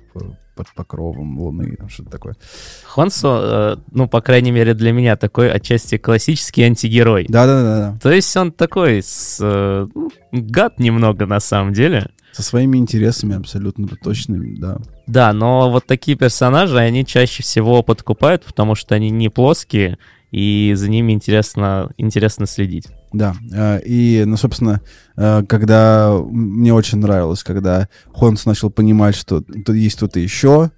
под 0.60 0.74
покровом 0.74 1.38
луны, 1.38 1.78
что-то 1.88 2.10
такое. 2.10 2.36
Хонсо, 2.84 3.76
э, 3.78 3.82
ну, 3.92 4.06
по 4.06 4.20
крайней 4.20 4.50
мере, 4.50 4.74
для 4.74 4.92
меня 4.92 5.16
такой 5.16 5.50
отчасти 5.50 5.96
классический 5.96 6.64
антигерой. 6.64 7.24
Да-да-да. 7.30 7.98
То 8.02 8.12
есть 8.12 8.36
он 8.36 8.52
такой, 8.52 9.02
с, 9.02 9.38
э, 9.40 9.86
ну, 9.94 10.10
гад 10.32 10.78
немного 10.78 11.24
на 11.24 11.40
самом 11.40 11.72
деле. 11.72 12.10
Со 12.32 12.42
своими 12.42 12.76
интересами 12.76 13.36
абсолютно 13.36 13.88
точными, 13.88 14.54
да. 14.60 14.76
Да, 15.06 15.32
но 15.32 15.70
вот 15.70 15.86
такие 15.86 16.18
персонажи, 16.18 16.76
они 16.76 17.06
чаще 17.06 17.42
всего 17.42 17.82
подкупают, 17.82 18.44
потому 18.44 18.74
что 18.74 18.94
они 18.94 19.08
не 19.08 19.30
плоские, 19.30 19.96
и 20.30 20.74
за 20.76 20.90
ними 20.90 21.12
интересно, 21.12 21.90
интересно 21.96 22.44
следить. 22.44 22.88
Да, 23.12 23.34
э, 23.52 23.80
и, 23.84 24.22
ну, 24.24 24.36
собственно, 24.36 24.80
э, 25.16 25.42
когда 25.48 26.16
мне 26.30 26.72
очень 26.72 26.98
нравилось, 26.98 27.42
когда 27.42 27.88
Хонс 28.12 28.46
начал 28.46 28.70
понимать, 28.70 29.16
что 29.16 29.40
тут 29.40 29.74
есть 29.74 29.96
кто-то 29.96 30.20
еще, 30.20 30.70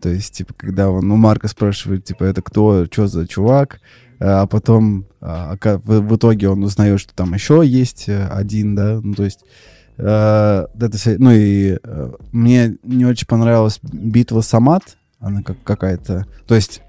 то 0.00 0.08
есть, 0.08 0.34
типа, 0.34 0.54
когда 0.56 0.88
он 0.88 1.10
у 1.10 1.16
Марка 1.16 1.48
спрашивает, 1.48 2.04
типа, 2.04 2.24
это 2.24 2.42
кто, 2.42 2.86
что 2.86 3.08
за 3.08 3.26
чувак, 3.26 3.80
э, 4.20 4.24
а 4.24 4.46
потом 4.46 5.06
в 5.20 6.16
итоге 6.16 6.48
он 6.48 6.62
узнает, 6.64 7.00
что 7.00 7.14
там 7.14 7.34
еще 7.34 7.62
есть 7.62 8.08
один, 8.08 8.74
да, 8.74 9.00
ну, 9.02 9.14
то 9.14 9.24
есть, 9.24 9.40
это, 9.98 10.96
ну, 11.18 11.30
и 11.30 11.76
мне 12.32 12.78
не 12.84 13.04
очень 13.04 13.26
понравилась 13.26 13.80
битва 13.82 14.40
Самат, 14.40 14.96
она 15.18 15.42
как 15.42 15.62
какая-то, 15.62 16.24
то 16.46 16.54
есть, 16.54 16.80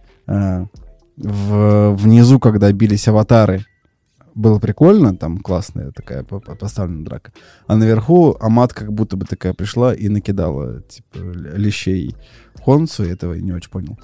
в, 1.17 1.95
внизу, 1.95 2.39
когда 2.39 2.71
бились 2.71 3.09
аватары, 3.09 3.65
было 4.35 4.59
прикольно, 4.59 5.15
там 5.15 5.37
классная 5.39 5.91
такая 5.91 6.23
поставленная 6.23 7.05
драка. 7.05 7.33
А 7.67 7.75
наверху 7.75 8.37
Амат 8.39 8.73
как 8.73 8.91
будто 8.93 9.17
бы 9.17 9.25
такая 9.25 9.53
пришла 9.53 9.93
и 9.93 10.09
накидала, 10.09 10.81
типа, 10.81 11.17
лещей 11.17 12.15
Хонсу, 12.63 13.03
и 13.03 13.09
этого 13.09 13.33
я 13.33 13.41
не 13.41 13.51
очень 13.51 13.69
понял. 13.69 13.99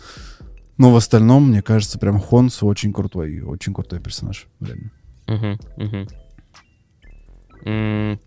Но 0.77 0.91
в 0.91 0.95
остальном, 0.95 1.49
мне 1.49 1.61
кажется, 1.61 1.97
прям 1.97 2.19
Хонсу 2.19 2.67
очень 2.67 2.93
крутой, 2.93 3.41
очень 3.41 3.73
крутой 3.73 3.99
персонаж, 3.99 4.47
реально. 4.59 4.91
Угу, 5.27 5.57
угу. 7.65 8.19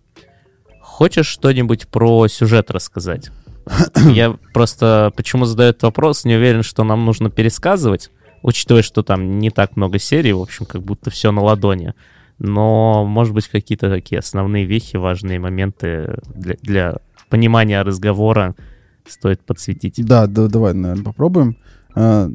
Хочешь 0.80 1.26
что-нибудь 1.26 1.88
про 1.88 2.28
сюжет 2.28 2.70
рассказать? 2.70 3.30
Я 4.10 4.36
просто 4.52 5.12
почему 5.16 5.44
задаю 5.44 5.70
этот 5.70 5.82
вопрос, 5.84 6.24
не 6.24 6.34
уверен, 6.34 6.62
что 6.62 6.84
нам 6.84 7.04
нужно 7.04 7.30
пересказывать 7.30 8.10
учитывая, 8.42 8.82
что 8.82 9.02
там 9.02 9.38
не 9.38 9.50
так 9.50 9.76
много 9.76 9.98
серий, 9.98 10.32
в 10.32 10.40
общем, 10.40 10.66
как 10.66 10.82
будто 10.82 11.10
все 11.10 11.32
на 11.32 11.42
ладони. 11.42 11.94
Но, 12.38 13.04
может 13.04 13.34
быть, 13.34 13.48
какие-то 13.48 13.90
такие 13.90 14.18
основные 14.18 14.64
вехи, 14.64 14.96
важные 14.96 15.38
моменты 15.38 16.18
для, 16.34 16.56
для 16.62 16.96
понимания 17.28 17.82
разговора 17.82 18.54
стоит 19.06 19.40
подсветить. 19.44 20.04
Да, 20.04 20.26
да, 20.26 20.48
давай, 20.48 20.72
наверное, 20.74 21.04
попробуем. 21.04 21.56
А, 21.94 22.30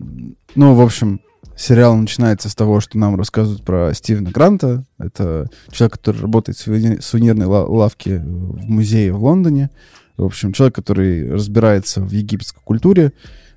ну, 0.55 0.74
в 0.75 0.81
общем, 0.81 1.21
сериал 1.55 1.95
начинается 1.95 2.50
с 2.50 2.55
того, 2.55 2.81
что 2.81 2.97
нам 2.97 3.15
рассказывают 3.15 3.63
про 3.63 3.93
Стивена 3.93 4.31
Гранта. 4.31 4.85
Это 5.00 5.50
человек, 5.71 5.93
который 5.93 6.21
работает 6.21 6.57
в 6.57 7.01
сувенирной 7.01 7.45
лавке 7.45 8.19
в 8.19 8.69
музее 8.69 9.12
в 9.12 9.24
Лондоне. 9.24 9.69
В 10.17 10.25
общем, 10.25 10.53
человек, 10.53 10.75
который 10.75 11.31
разбирается 11.31 12.01
в 12.01 12.12
египетской 12.12 12.62
культуре. 12.63 13.12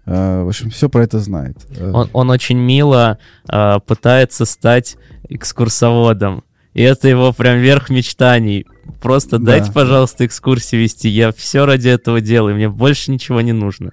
Э, 0.09 0.43
в 0.43 0.49
общем, 0.49 0.71
все 0.71 0.89
про 0.89 1.05
это 1.05 1.19
знает. 1.19 1.57
Э, 1.77 1.91
он, 1.93 2.09
он 2.15 2.31
очень 2.31 2.57
мило 2.57 3.19
э, 3.47 3.79
пытается 3.87 4.47
стать 4.47 4.97
экскурсоводом. 5.29 6.45
И 6.73 6.83
это 6.83 7.09
его 7.09 7.33
прям 7.33 7.59
верх 7.59 7.91
мечтаний. 7.91 8.67
Просто 9.03 9.39
да. 9.39 9.53
дайте, 9.53 9.71
пожалуйста, 9.71 10.25
экскурсии 10.25 10.77
вести. 10.77 11.09
Я 11.09 11.33
все 11.33 11.67
ради 11.67 11.89
этого 11.89 12.23
делаю. 12.23 12.55
Мне 12.55 12.71
больше 12.71 13.11
ничего 13.11 13.43
не 13.43 13.53
нужно. 13.53 13.93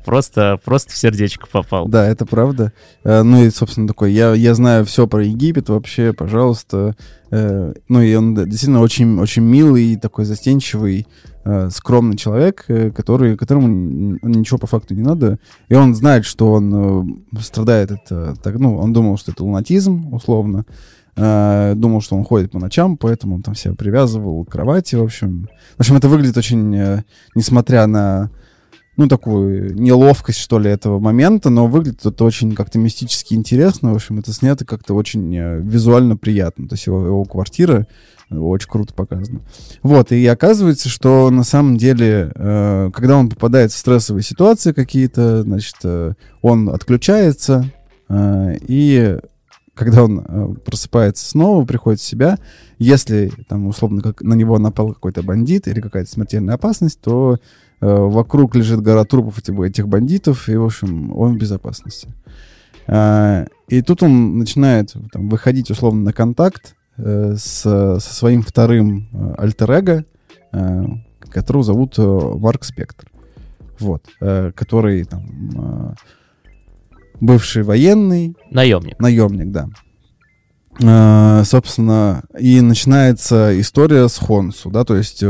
Э, 0.00 0.04
просто, 0.04 0.60
просто 0.64 0.92
в 0.92 0.96
сердечко 0.96 1.46
попал. 1.46 1.88
Да, 1.88 2.06
это 2.06 2.26
правда. 2.26 2.72
Ну 3.04 3.44
и, 3.44 3.50
собственно, 3.50 3.88
такой, 3.88 4.12
я, 4.12 4.34
я 4.34 4.54
знаю 4.54 4.84
все 4.84 5.06
про 5.06 5.24
Египет 5.24 5.68
вообще, 5.68 6.12
пожалуйста. 6.12 6.96
Ну 7.30 8.00
и 8.00 8.14
он 8.14 8.34
действительно 8.34 8.80
очень, 8.80 9.20
очень 9.20 9.42
милый, 9.42 9.96
такой 9.96 10.24
застенчивый. 10.24 11.06
Э, 11.42 11.70
скромный 11.70 12.18
человек, 12.18 12.66
э, 12.68 12.90
который, 12.90 13.34
которому 13.34 13.66
ничего 14.22 14.58
по 14.58 14.66
факту 14.66 14.94
не 14.94 15.00
надо, 15.00 15.38
и 15.70 15.74
он 15.74 15.94
знает, 15.94 16.26
что 16.26 16.52
он 16.52 17.22
э, 17.32 17.40
страдает 17.40 17.90
это, 17.90 18.34
так, 18.42 18.58
ну, 18.58 18.76
он 18.76 18.92
думал, 18.92 19.16
что 19.16 19.32
это 19.32 19.42
лунатизм, 19.42 20.12
условно, 20.12 20.66
э, 21.16 21.72
думал, 21.76 22.02
что 22.02 22.16
он 22.16 22.24
ходит 22.24 22.52
по 22.52 22.58
ночам, 22.58 22.98
поэтому 22.98 23.36
он 23.36 23.42
там 23.42 23.54
себя 23.54 23.72
привязывал 23.74 24.44
к 24.44 24.50
кровати, 24.50 24.96
в 24.96 25.02
общем. 25.02 25.48
В 25.78 25.80
общем, 25.80 25.96
это 25.96 26.10
выглядит 26.10 26.36
очень, 26.36 26.76
э, 26.76 27.04
несмотря 27.34 27.86
на 27.86 28.30
ну, 29.00 29.08
такую 29.08 29.74
неловкость, 29.80 30.38
что 30.38 30.58
ли, 30.58 30.70
этого 30.70 31.00
момента, 31.00 31.48
но 31.48 31.66
выглядит 31.66 32.04
это 32.04 32.22
очень 32.22 32.54
как-то 32.54 32.78
мистически 32.78 33.32
интересно. 33.32 33.92
В 33.92 33.94
общем, 33.94 34.18
это 34.18 34.30
снято 34.34 34.66
как-то 34.66 34.92
очень 34.92 35.34
визуально 35.62 36.18
приятно. 36.18 36.68
То 36.68 36.74
есть 36.74 36.86
его, 36.86 37.06
его 37.06 37.24
квартира 37.24 37.86
очень 38.30 38.68
круто 38.68 38.92
показано. 38.92 39.40
Вот, 39.82 40.12
и 40.12 40.26
оказывается, 40.26 40.90
что 40.90 41.30
на 41.30 41.44
самом 41.44 41.78
деле, 41.78 42.30
э, 42.34 42.90
когда 42.92 43.16
он 43.16 43.30
попадает 43.30 43.72
в 43.72 43.78
стрессовые 43.78 44.22
ситуации 44.22 44.72
какие-то, 44.72 45.44
значит, 45.44 45.76
э, 45.82 46.12
он 46.42 46.68
отключается, 46.68 47.64
э, 48.10 48.58
и 48.68 49.18
когда 49.84 50.04
он 50.04 50.24
э, 50.26 50.54
просыпается 50.64 51.28
снова, 51.28 51.64
приходит 51.64 52.00
в 52.00 52.04
себя, 52.04 52.38
если 52.78 53.32
там 53.48 53.66
условно 53.66 54.02
как 54.02 54.22
на 54.22 54.34
него 54.34 54.58
напал 54.58 54.92
какой-то 54.92 55.22
бандит 55.22 55.68
или 55.68 55.80
какая-то 55.80 56.10
смертельная 56.10 56.54
опасность, 56.54 57.00
то 57.00 57.38
э, 57.80 57.86
вокруг 57.86 58.54
лежит 58.54 58.80
гора 58.80 59.04
трупов 59.04 59.38
этих, 59.38 59.58
этих 59.58 59.88
бандитов, 59.88 60.48
и, 60.48 60.56
в 60.56 60.64
общем, 60.64 61.16
он 61.16 61.34
в 61.34 61.38
безопасности. 61.38 62.08
Э, 62.86 63.46
и 63.68 63.82
тут 63.82 64.02
он 64.02 64.38
начинает 64.38 64.94
там, 65.12 65.28
выходить 65.28 65.70
условно 65.70 66.02
на 66.02 66.12
контакт 66.12 66.74
Э, 67.02 67.34
с, 67.36 67.62
со 67.62 68.14
своим 68.14 68.42
вторым 68.42 69.08
э, 69.12 69.34
альтер-эго, 69.38 70.04
э, 70.52 70.84
которого 71.30 71.64
зовут 71.64 71.96
Марк 71.98 72.64
Спектр. 72.64 73.06
Вот. 73.78 74.02
Который 74.18 75.04
там 75.04 75.96
бывший 77.20 77.62
военный. 77.62 78.36
Наемник. 78.50 78.98
Наемник, 78.98 79.50
да. 79.50 79.68
Собственно, 81.44 82.22
и 82.38 82.60
начинается 82.60 83.60
история 83.60 84.08
с 84.08 84.16
Хонсу, 84.16 84.70
да, 84.70 84.84
то 84.84 84.96
есть 84.96 85.22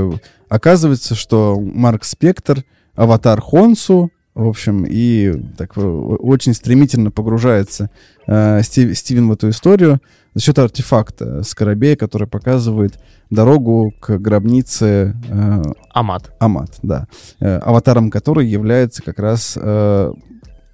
оказывается, 0.49 1.15
что 1.17 1.59
Марк 1.61 2.05
Спектр— 2.05 2.65
аватар 3.01 3.41
Хонсу, 3.41 4.11
в 4.35 4.47
общем, 4.47 4.85
и 4.87 5.33
так 5.57 5.73
очень 5.77 6.55
стремительно 6.55 7.11
погружается 7.11 7.91
э, 8.27 8.63
Стив, 8.63 8.97
Стивен 8.97 9.29
в 9.29 9.33
эту 9.33 9.49
историю 9.49 10.01
за 10.35 10.43
счет 10.43 10.59
артефакта 10.59 11.43
скоробея, 11.43 11.97
который 11.97 12.29
показывает 12.29 12.99
дорогу 13.31 13.93
к 14.01 14.19
гробнице 14.19 15.17
э, 15.29 15.63
Амат. 15.93 16.31
Амат, 16.39 16.79
да. 16.83 17.09
Э, 17.41 17.57
аватаром 17.59 18.11
которой 18.11 18.47
является 18.47 19.03
как 19.03 19.19
раз 19.19 19.59
э, 19.61 20.13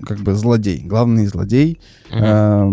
как 0.04 0.18
бы 0.20 0.34
злодей, 0.34 0.82
главный 0.84 1.26
злодей. 1.26 1.80
Угу. 2.10 2.18
Э, 2.18 2.70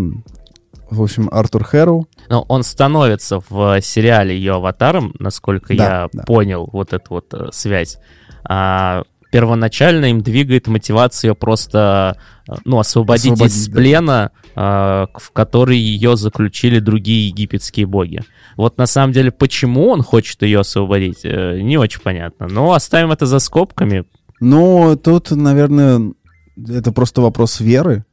в 0.90 1.02
общем, 1.02 1.30
Артур 1.32 1.64
Хэру. 1.64 2.08
Но 2.30 2.46
он 2.48 2.64
становится 2.64 3.40
в 3.50 3.82
сериале 3.82 4.36
ее 4.36 4.56
аватаром, 4.56 5.14
насколько 5.20 5.76
да, 5.76 5.84
я 5.84 6.10
да. 6.12 6.24
понял 6.24 6.70
вот 6.72 6.94
эту 6.94 7.06
вот 7.16 7.34
э, 7.34 7.50
связь. 7.52 7.98
А, 8.44 9.04
первоначально 9.32 10.06
им 10.06 10.22
двигает 10.22 10.68
мотивация 10.68 11.34
просто 11.34 12.18
э, 12.48 12.54
ну, 12.66 12.80
освободить, 12.80 13.32
освободить 13.34 13.58
из 13.58 13.68
плена, 13.70 14.32
да. 14.56 15.08
в 15.16 15.32
который 15.32 15.78
ее 15.78 16.16
заключили 16.16 16.80
другие 16.80 17.30
египетские 17.30 17.88
боги. 17.88 18.22
Вот 18.58 18.78
на 18.78 18.86
самом 18.86 19.14
деле, 19.14 19.32
почему 19.32 19.90
он 19.90 20.04
хочет 20.04 20.44
ее 20.44 20.60
освободить, 20.60 21.22
э, 21.24 21.60
не 21.62 21.78
очень 21.78 22.02
понятно. 22.02 22.48
Но 22.48 22.74
оставим 22.74 23.12
это 23.12 23.26
за 23.26 23.40
скобками. 23.40 24.06
Ну, 24.40 24.96
тут, 24.98 25.32
наверное, 25.32 26.14
это 26.56 26.92
просто 26.92 27.22
вопрос 27.22 27.60
веры. 27.60 28.06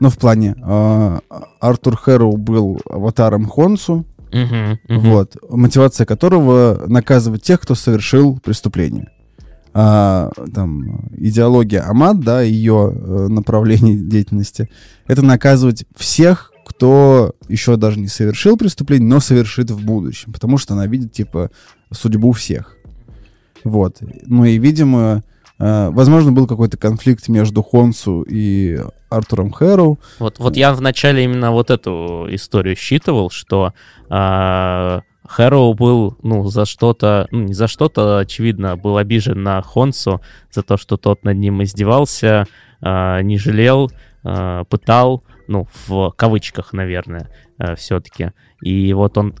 Ну, 0.00 0.10
в 0.10 0.18
плане, 0.18 0.54
э, 0.56 1.18
Артур 1.60 1.96
Хэрроу 1.96 2.36
был 2.36 2.80
аватаром 2.88 3.46
Хонсу, 3.46 4.04
uh-huh, 4.30 4.78
uh-huh. 4.88 4.98
вот, 4.98 5.36
мотивация 5.48 6.04
которого 6.04 6.84
наказывать 6.86 7.42
тех, 7.42 7.60
кто 7.60 7.74
совершил 7.74 8.38
преступление. 8.38 9.08
а, 9.78 10.30
там, 10.54 11.08
идеология 11.16 11.86
Амад, 11.86 12.20
да, 12.20 12.40
ее 12.40 12.92
э, 12.94 13.26
направление 13.28 13.96
деятельности, 13.96 14.70
это 15.06 15.22
наказывать 15.22 15.84
всех, 15.94 16.52
кто 16.66 17.34
еще 17.48 17.76
даже 17.76 17.98
не 18.00 18.08
совершил 18.08 18.56
преступление, 18.56 19.08
но 19.08 19.20
совершит 19.20 19.70
в 19.70 19.84
будущем, 19.84 20.32
потому 20.32 20.58
что 20.58 20.74
она 20.74 20.86
видит, 20.86 21.12
типа, 21.12 21.50
судьбу 21.92 22.32
всех. 22.32 22.76
Вот. 23.64 23.98
Ну 24.24 24.44
и, 24.44 24.58
видимо, 24.58 25.22
возможно, 25.58 26.32
был 26.32 26.46
какой-то 26.46 26.76
конфликт 26.76 27.28
между 27.28 27.62
Хонсу 27.62 28.22
и 28.22 28.78
Артуром 29.08 29.50
Хэроу. 29.52 29.98
Вот, 30.18 30.38
вот 30.38 30.56
я 30.56 30.72
вначале 30.74 31.24
именно 31.24 31.52
вот 31.52 31.70
эту 31.70 32.26
историю 32.30 32.76
считывал, 32.76 33.30
что 33.30 33.72
э, 34.10 35.00
Хэроу 35.26 35.74
был, 35.74 36.16
ну, 36.22 36.44
за 36.48 36.64
что-то, 36.64 37.28
ну, 37.30 37.44
не 37.44 37.54
за 37.54 37.68
что-то, 37.68 38.18
очевидно, 38.18 38.76
был 38.76 38.96
обижен 38.96 39.42
на 39.42 39.60
Хонсу 39.62 40.20
за 40.50 40.62
то, 40.62 40.76
что 40.76 40.96
тот 40.96 41.24
над 41.24 41.36
ним 41.36 41.62
издевался, 41.62 42.46
э, 42.80 43.22
не 43.22 43.38
жалел, 43.38 43.90
э, 44.24 44.64
пытал, 44.68 45.24
ну, 45.48 45.68
в 45.86 46.12
кавычках, 46.16 46.72
наверное, 46.72 47.30
э, 47.58 47.76
все-таки. 47.76 48.32
И 48.60 48.92
вот 48.92 49.18
он, 49.18 49.34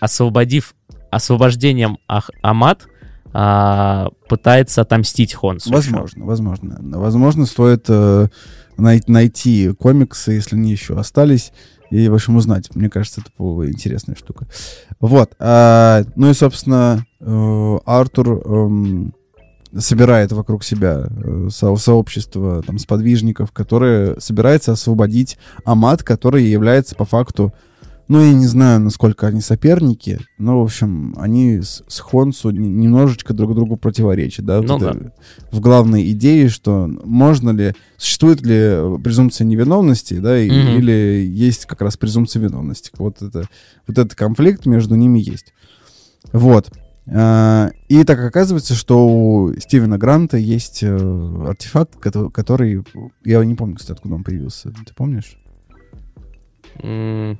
освободив, 0.00 0.74
освобождением 1.10 1.98
Ах 2.06 2.30
Амат, 2.42 2.86
э, 2.86 2.99
пытается 3.32 4.80
отомстить 4.80 5.34
Хонсу. 5.34 5.72
Возможно, 5.72 6.24
возможно. 6.24 6.78
Возможно, 6.98 7.46
стоит 7.46 7.86
э, 7.88 8.28
най- 8.76 9.02
найти 9.06 9.72
комиксы, 9.78 10.32
если 10.32 10.56
они 10.56 10.72
еще 10.72 10.98
остались, 10.98 11.52
и, 11.90 12.08
в 12.08 12.14
общем, 12.14 12.36
узнать. 12.36 12.74
Мне 12.74 12.88
кажется, 12.88 13.20
это 13.20 13.30
интересная 13.70 14.16
штука. 14.16 14.46
Вот. 15.00 15.34
А, 15.38 16.02
ну 16.16 16.30
и, 16.30 16.34
собственно, 16.34 17.04
э, 17.20 17.78
Артур 17.84 18.42
э, 18.44 19.10
собирает 19.78 20.32
вокруг 20.32 20.64
себя 20.64 21.06
э, 21.08 21.48
со 21.50 21.74
сообщество 21.76 22.62
там, 22.62 22.78
сподвижников, 22.78 23.52
которое 23.52 24.18
собирается 24.18 24.72
освободить 24.72 25.38
Амат, 25.64 26.02
который 26.02 26.44
является 26.44 26.94
по 26.94 27.04
факту 27.04 27.52
ну, 28.10 28.20
я 28.20 28.32
не 28.32 28.48
знаю, 28.48 28.80
насколько 28.80 29.28
они 29.28 29.40
соперники, 29.40 30.18
но, 30.36 30.60
в 30.60 30.64
общем, 30.64 31.14
они 31.16 31.60
с, 31.62 31.84
с 31.86 32.00
Хонсу 32.00 32.50
немножечко 32.50 33.32
друг 33.32 33.54
другу 33.54 33.76
противоречат, 33.76 34.44
да? 34.44 34.60
Ну, 34.60 34.78
вот 34.78 34.80
да. 34.80 35.12
В 35.52 35.60
главной 35.60 36.10
идее, 36.10 36.48
что 36.48 36.88
можно 37.04 37.50
ли, 37.50 37.72
существует 37.98 38.42
ли 38.42 38.98
презумпция 39.00 39.44
невиновности, 39.44 40.14
да, 40.14 40.40
и, 40.40 40.50
mm-hmm. 40.50 40.78
или 40.78 41.24
есть 41.24 41.66
как 41.66 41.82
раз 41.82 41.96
презумпция 41.96 42.42
виновности. 42.42 42.90
Вот, 42.98 43.22
это, 43.22 43.44
вот 43.86 43.96
этот 43.96 44.16
конфликт 44.16 44.66
между 44.66 44.96
ними 44.96 45.20
есть. 45.20 45.54
Вот. 46.32 46.68
А, 47.06 47.70
и 47.86 48.02
так 48.02 48.18
оказывается, 48.24 48.74
что 48.74 49.06
у 49.06 49.54
Стивена 49.54 49.98
Гранта 49.98 50.36
есть 50.36 50.82
э, 50.82 51.44
артефакт, 51.46 51.94
который... 52.00 52.82
Я 53.24 53.44
не 53.44 53.54
помню, 53.54 53.76
кстати, 53.76 53.92
откуда 53.92 54.16
он 54.16 54.24
появился. 54.24 54.72
Ты 54.84 54.92
помнишь? 54.96 55.36
Mm 56.82 57.36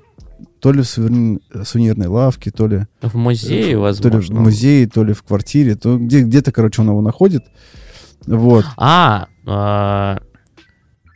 то 0.61 0.73
ли 0.73 0.83
в 0.83 0.87
сувенирной 0.87 2.07
лавке, 2.07 2.51
то 2.51 2.67
ли... 2.67 2.87
В 3.01 3.15
музее, 3.17 3.79
возможно. 3.79 4.11
То 4.11 4.19
ли 4.19 4.25
в 4.25 4.31
музее, 4.41 4.87
то 4.89 5.05
ли 5.05 5.13
в 5.13 5.23
квартире, 5.23 5.75
то 5.75 5.99
где, 5.99 6.23
где-то, 6.23 6.53
короче, 6.53 6.83
он 6.83 6.89
его 6.89 7.01
находит. 7.01 7.45
Вот. 8.27 8.65
А, 8.77 9.29
э, 9.47 10.23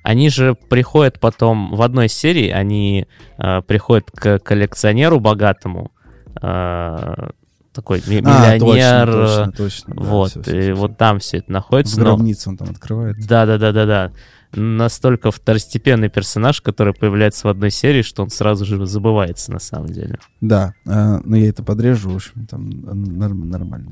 они 0.03 0.31
же 0.31 0.55
приходят 0.55 1.21
потом, 1.21 1.75
в 1.75 1.83
одной 1.83 2.09
серии 2.09 2.51
они 2.51 3.07
э, 3.39 3.63
приходят 3.63 4.11
к 4.11 4.39
коллекционеру 4.39 5.21
богатому, 5.21 5.93
э, 6.41 7.29
такой 7.73 8.03
миллионер. 8.07 9.09
А, 9.09 9.13
точно, 9.13 9.53
точно, 9.53 9.53
точно. 9.53 9.95
Вот, 9.97 10.31
все, 10.31 10.43
все, 10.43 10.51
все, 10.51 10.59
и 10.59 10.63
все. 10.63 10.75
вот 10.75 10.97
там 10.97 11.19
все 11.19 11.39
это 11.39 11.53
находится. 11.53 11.97
В 11.97 11.99
гробнице 11.99 12.49
но... 12.49 12.53
он 12.53 12.57
там 12.59 12.71
открывает. 12.71 13.17
Да-да-да-да-да 13.27 14.13
настолько 14.55 15.31
второстепенный 15.31 16.09
персонаж, 16.09 16.61
который 16.61 16.95
появляется 16.95 17.47
в 17.47 17.51
одной 17.51 17.71
серии, 17.71 18.03
что 18.03 18.23
он 18.23 18.31
сразу 18.31 18.65
же 18.65 18.87
забывается 18.87 19.53
на 19.53 19.59
самом 19.59 19.89
деле. 19.89 20.19
Да, 20.41 20.75
э, 20.87 21.21
но 21.25 21.37
я 21.37 21.49
это 21.49 21.63
подрежу, 21.63 22.11
в 22.11 22.17
общем, 22.17 22.47
там 22.47 22.69
норм, 22.69 23.49
нормально. 23.49 23.91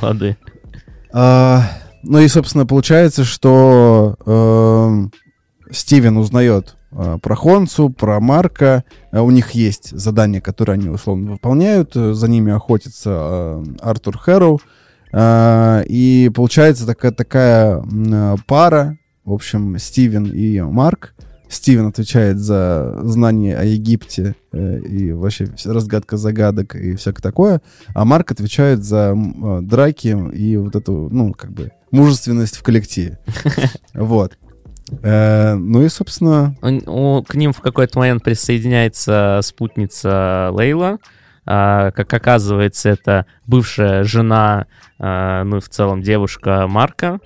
Лады. 0.00 0.36
А, 1.12 1.62
ну 2.02 2.18
и, 2.18 2.28
собственно, 2.28 2.66
получается, 2.66 3.24
что 3.24 4.16
э, 4.26 5.72
Стивен 5.72 6.16
узнает 6.16 6.76
э, 6.90 7.18
про 7.22 7.36
Хонсу, 7.36 7.90
про 7.90 8.18
Марка. 8.20 8.84
Э, 9.12 9.20
у 9.20 9.30
них 9.30 9.52
есть 9.52 9.90
задания, 9.96 10.40
которые 10.40 10.74
они 10.74 10.88
условно 10.88 11.32
выполняют. 11.32 11.94
За 11.94 12.28
ними 12.28 12.52
охотится 12.52 13.10
э, 13.10 13.64
Артур 13.80 14.18
Хэрроу. 14.18 14.60
И 15.14 16.30
получается 16.34 16.86
такая, 16.86 17.12
такая 17.12 17.84
пара, 18.46 18.96
в 19.24 19.32
общем, 19.32 19.78
Стивен 19.78 20.26
и 20.26 20.60
Марк. 20.60 21.14
Стивен 21.48 21.86
отвечает 21.86 22.38
за 22.38 22.98
знание 23.02 23.56
о 23.58 23.64
Египте 23.64 24.34
э, 24.52 24.78
и 24.78 25.12
вообще 25.12 25.48
разгадка 25.66 26.16
загадок 26.16 26.74
и 26.74 26.94
всякое 26.94 27.20
такое, 27.20 27.60
а 27.94 28.06
Марк 28.06 28.32
отвечает 28.32 28.82
за 28.84 29.14
э, 29.14 29.60
драки 29.60 30.16
и 30.34 30.56
вот 30.56 30.74
эту, 30.76 31.10
ну, 31.10 31.34
как 31.34 31.52
бы, 31.52 31.72
мужественность 31.90 32.56
в 32.56 32.62
коллективе. 32.62 33.18
Вот. 33.92 34.38
Э, 35.02 35.54
ну 35.54 35.82
и, 35.82 35.88
собственно... 35.88 36.56
К 36.60 37.34
ним 37.34 37.52
в 37.52 37.60
какой-то 37.60 37.98
момент 37.98 38.24
присоединяется 38.24 39.40
спутница 39.42 40.50
Лейла. 40.52 40.98
А, 41.44 41.90
как 41.90 42.12
оказывается, 42.12 42.90
это 42.90 43.26
бывшая 43.46 44.04
жена, 44.04 44.66
а, 44.98 45.42
ну 45.44 45.56
и 45.56 45.60
в 45.60 45.68
целом 45.68 46.02
девушка 46.02 46.66
Марка. 46.68 47.18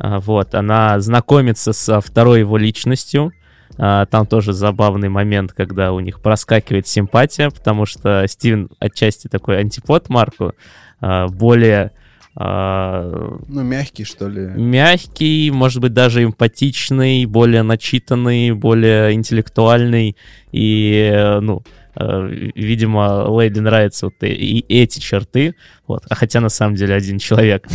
А, 0.00 0.18
вот, 0.18 0.54
она 0.54 0.98
знакомится 1.00 1.72
со 1.72 2.00
второй 2.00 2.40
его 2.40 2.56
личностью. 2.56 3.32
А, 3.76 4.06
там 4.06 4.26
тоже 4.26 4.52
забавный 4.54 5.10
момент, 5.10 5.52
когда 5.52 5.92
у 5.92 6.00
них 6.00 6.20
проскакивает 6.20 6.86
симпатия, 6.86 7.50
потому 7.50 7.84
что 7.84 8.26
Стивен 8.26 8.70
отчасти 8.78 9.28
такой 9.28 9.60
антипод 9.60 10.08
Марку, 10.08 10.54
а, 11.00 11.28
более... 11.28 11.92
Ну, 12.36 13.40
мягкий, 13.48 14.04
что 14.04 14.28
ли? 14.28 14.52
Мягкий, 14.54 15.50
может 15.50 15.82
быть, 15.82 15.92
даже 15.92 16.24
эмпатичный, 16.24 17.26
более 17.26 17.62
начитанный, 17.62 18.52
более 18.52 19.12
интеллектуальный. 19.12 20.16
И, 20.52 21.38
ну, 21.42 21.62
видимо, 21.96 23.28
Лейди 23.28 23.58
нравятся 23.58 24.06
вот 24.06 24.14
и 24.22 24.64
эти 24.68 25.00
черты. 25.00 25.56
Вот. 25.88 26.04
А 26.08 26.14
хотя, 26.14 26.40
на 26.40 26.48
самом 26.50 26.76
деле, 26.76 26.94
один 26.94 27.18
человек. 27.18 27.66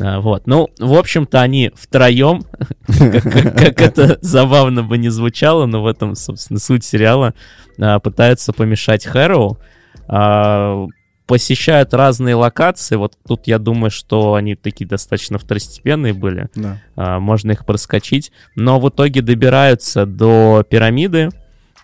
А, 0.00 0.20
вот. 0.20 0.46
Ну, 0.46 0.68
в 0.78 0.94
общем-то, 0.94 1.40
они 1.40 1.72
втроем, 1.74 2.44
как 2.86 3.80
это 3.80 4.18
забавно 4.20 4.82
бы 4.82 4.98
не 4.98 5.08
звучало, 5.08 5.66
но 5.66 5.82
в 5.82 5.86
этом, 5.86 6.14
собственно, 6.14 6.58
суть 6.58 6.84
сериала, 6.84 7.34
а, 7.80 7.98
пытаются 7.98 8.52
помешать 8.52 9.06
Хэроу, 9.06 9.58
а, 10.08 10.86
посещают 11.26 11.94
разные 11.94 12.34
локации. 12.34 12.96
Вот 12.96 13.14
тут 13.26 13.46
я 13.46 13.58
думаю, 13.58 13.90
что 13.90 14.34
они 14.34 14.54
такие 14.54 14.86
достаточно 14.86 15.38
второстепенные 15.38 16.12
были. 16.12 16.48
Да. 16.54 17.18
Можно 17.18 17.50
их 17.50 17.66
проскочить. 17.66 18.30
Но 18.54 18.78
в 18.78 18.88
итоге 18.90 19.22
добираются 19.22 20.06
до 20.06 20.64
пирамиды. 20.68 21.30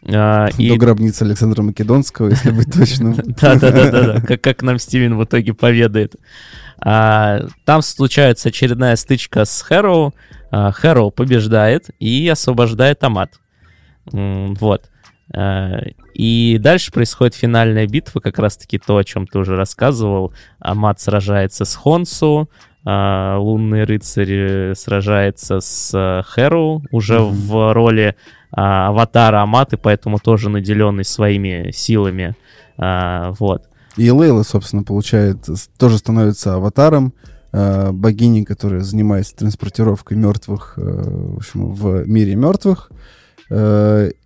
До 0.02 0.48
и... 0.58 0.76
гробницы 0.76 1.24
Александра 1.24 1.62
Македонского, 1.62 2.28
если 2.28 2.52
быть 2.52 2.72
точным. 2.72 3.14
Да-да-да, 3.40 4.20
как 4.20 4.62
нам 4.62 4.78
Стивен 4.78 5.16
в 5.16 5.24
итоге 5.24 5.54
поведает. 5.54 6.14
А, 6.84 7.46
там 7.64 7.82
случается 7.82 8.48
очередная 8.48 8.96
стычка 8.96 9.44
с 9.44 9.62
Хэроу. 9.62 10.14
А, 10.50 10.72
Хэроу 10.72 11.10
побеждает 11.10 11.90
и 11.98 12.28
освобождает 12.28 13.02
Амат. 13.04 13.32
Вот. 14.04 14.90
А, 15.34 15.80
и 16.14 16.58
дальше 16.60 16.92
происходит 16.92 17.34
финальная 17.34 17.86
битва, 17.86 18.20
как 18.20 18.38
раз-таки 18.38 18.78
то, 18.78 18.96
о 18.96 19.04
чем 19.04 19.26
ты 19.26 19.38
уже 19.38 19.56
рассказывал. 19.56 20.34
Амат 20.58 21.00
сражается 21.00 21.64
с 21.64 21.74
Хонсу, 21.74 22.50
а, 22.84 23.38
Лунный 23.38 23.84
рыцарь 23.84 24.74
сражается 24.74 25.60
с 25.60 26.24
Хэроу 26.26 26.82
уже 26.90 27.14
mm-hmm. 27.14 27.30
в 27.30 27.72
роли 27.72 28.16
а, 28.50 28.88
аватара 28.88 29.40
Аматы, 29.42 29.76
поэтому 29.76 30.18
тоже 30.18 30.50
наделенный 30.50 31.04
своими 31.04 31.70
силами. 31.70 32.34
Вот. 32.78 33.68
И 33.96 34.10
Лейла, 34.10 34.42
собственно, 34.42 34.82
получает, 34.82 35.46
тоже 35.78 35.98
становится 35.98 36.54
аватаром 36.54 37.12
э, 37.52 37.92
богини, 37.92 38.44
которая 38.44 38.80
занимается 38.80 39.36
транспортировкой 39.36 40.16
мертвых 40.16 40.74
э, 40.76 40.80
в, 40.82 41.36
общем, 41.36 41.72
в 41.72 42.06
мире 42.08 42.34
мертвых. 42.34 42.90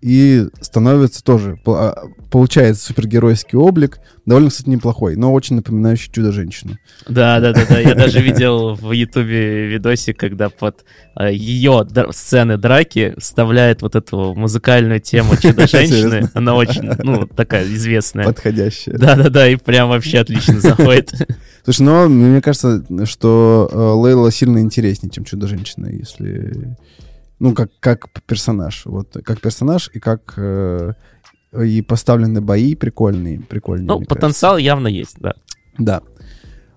И 0.03 0.47
становится 0.61 1.25
тоже, 1.25 1.59
а, 1.67 2.05
получает 2.31 2.79
супергеройский 2.79 3.59
облик, 3.59 3.99
довольно, 4.25 4.51
кстати, 4.51 4.69
неплохой, 4.69 5.17
но 5.17 5.33
очень 5.33 5.57
напоминающий 5.57 6.13
Чудо-женщину. 6.13 6.77
Да, 7.09 7.41
да, 7.41 7.53
да, 7.53 7.63
да. 7.69 7.81
Я 7.81 7.95
даже 7.95 8.21
видел 8.21 8.75
в 8.75 8.93
Ютубе 8.93 9.67
видосик, 9.67 10.19
когда 10.19 10.49
под 10.49 10.85
э, 11.19 11.33
ее 11.33 11.87
сцены 12.11 12.57
драки 12.57 13.15
вставляет 13.19 13.83
вот 13.83 13.97
эту 13.97 14.35
музыкальную 14.35 15.01
тему 15.01 15.37
Чудо-женщины. 15.41 16.29
Она 16.35 16.55
очень, 16.55 16.91
ну, 17.03 17.27
такая 17.27 17.65
известная. 17.65 18.27
Подходящая. 18.27 18.99
Да, 18.99 19.17
да, 19.17 19.31
да, 19.31 19.49
и 19.49 19.57
прям 19.57 19.89
вообще 19.89 20.19
отлично 20.19 20.61
заходит. 20.61 21.13
Слушай, 21.65 21.83
но 21.83 22.09
мне 22.09 22.41
кажется, 22.43 22.85
что 23.07 23.69
э, 23.73 23.77
Лейла 23.77 24.31
сильно 24.31 24.59
интереснее, 24.59 25.11
чем 25.11 25.25
Чудо-женщина, 25.25 25.87
если... 25.87 26.77
Ну, 27.39 27.55
как, 27.55 27.71
как 27.81 28.11
персонаж. 28.23 28.83
Вот, 28.87 29.17
как 29.25 29.41
персонаж 29.41 29.91
и 29.93 30.01
как... 30.01 30.35
Э, 30.37 30.93
и 31.65 31.81
поставлены 31.81 32.41
бои 32.41 32.75
прикольные, 32.75 33.41
прикольные. 33.41 33.87
Ну, 33.87 34.01
потенциал 34.01 34.55
кажется. 34.55 34.67
явно 34.67 34.89
есть, 34.89 35.17
да. 35.19 35.35
Да. 35.79 36.03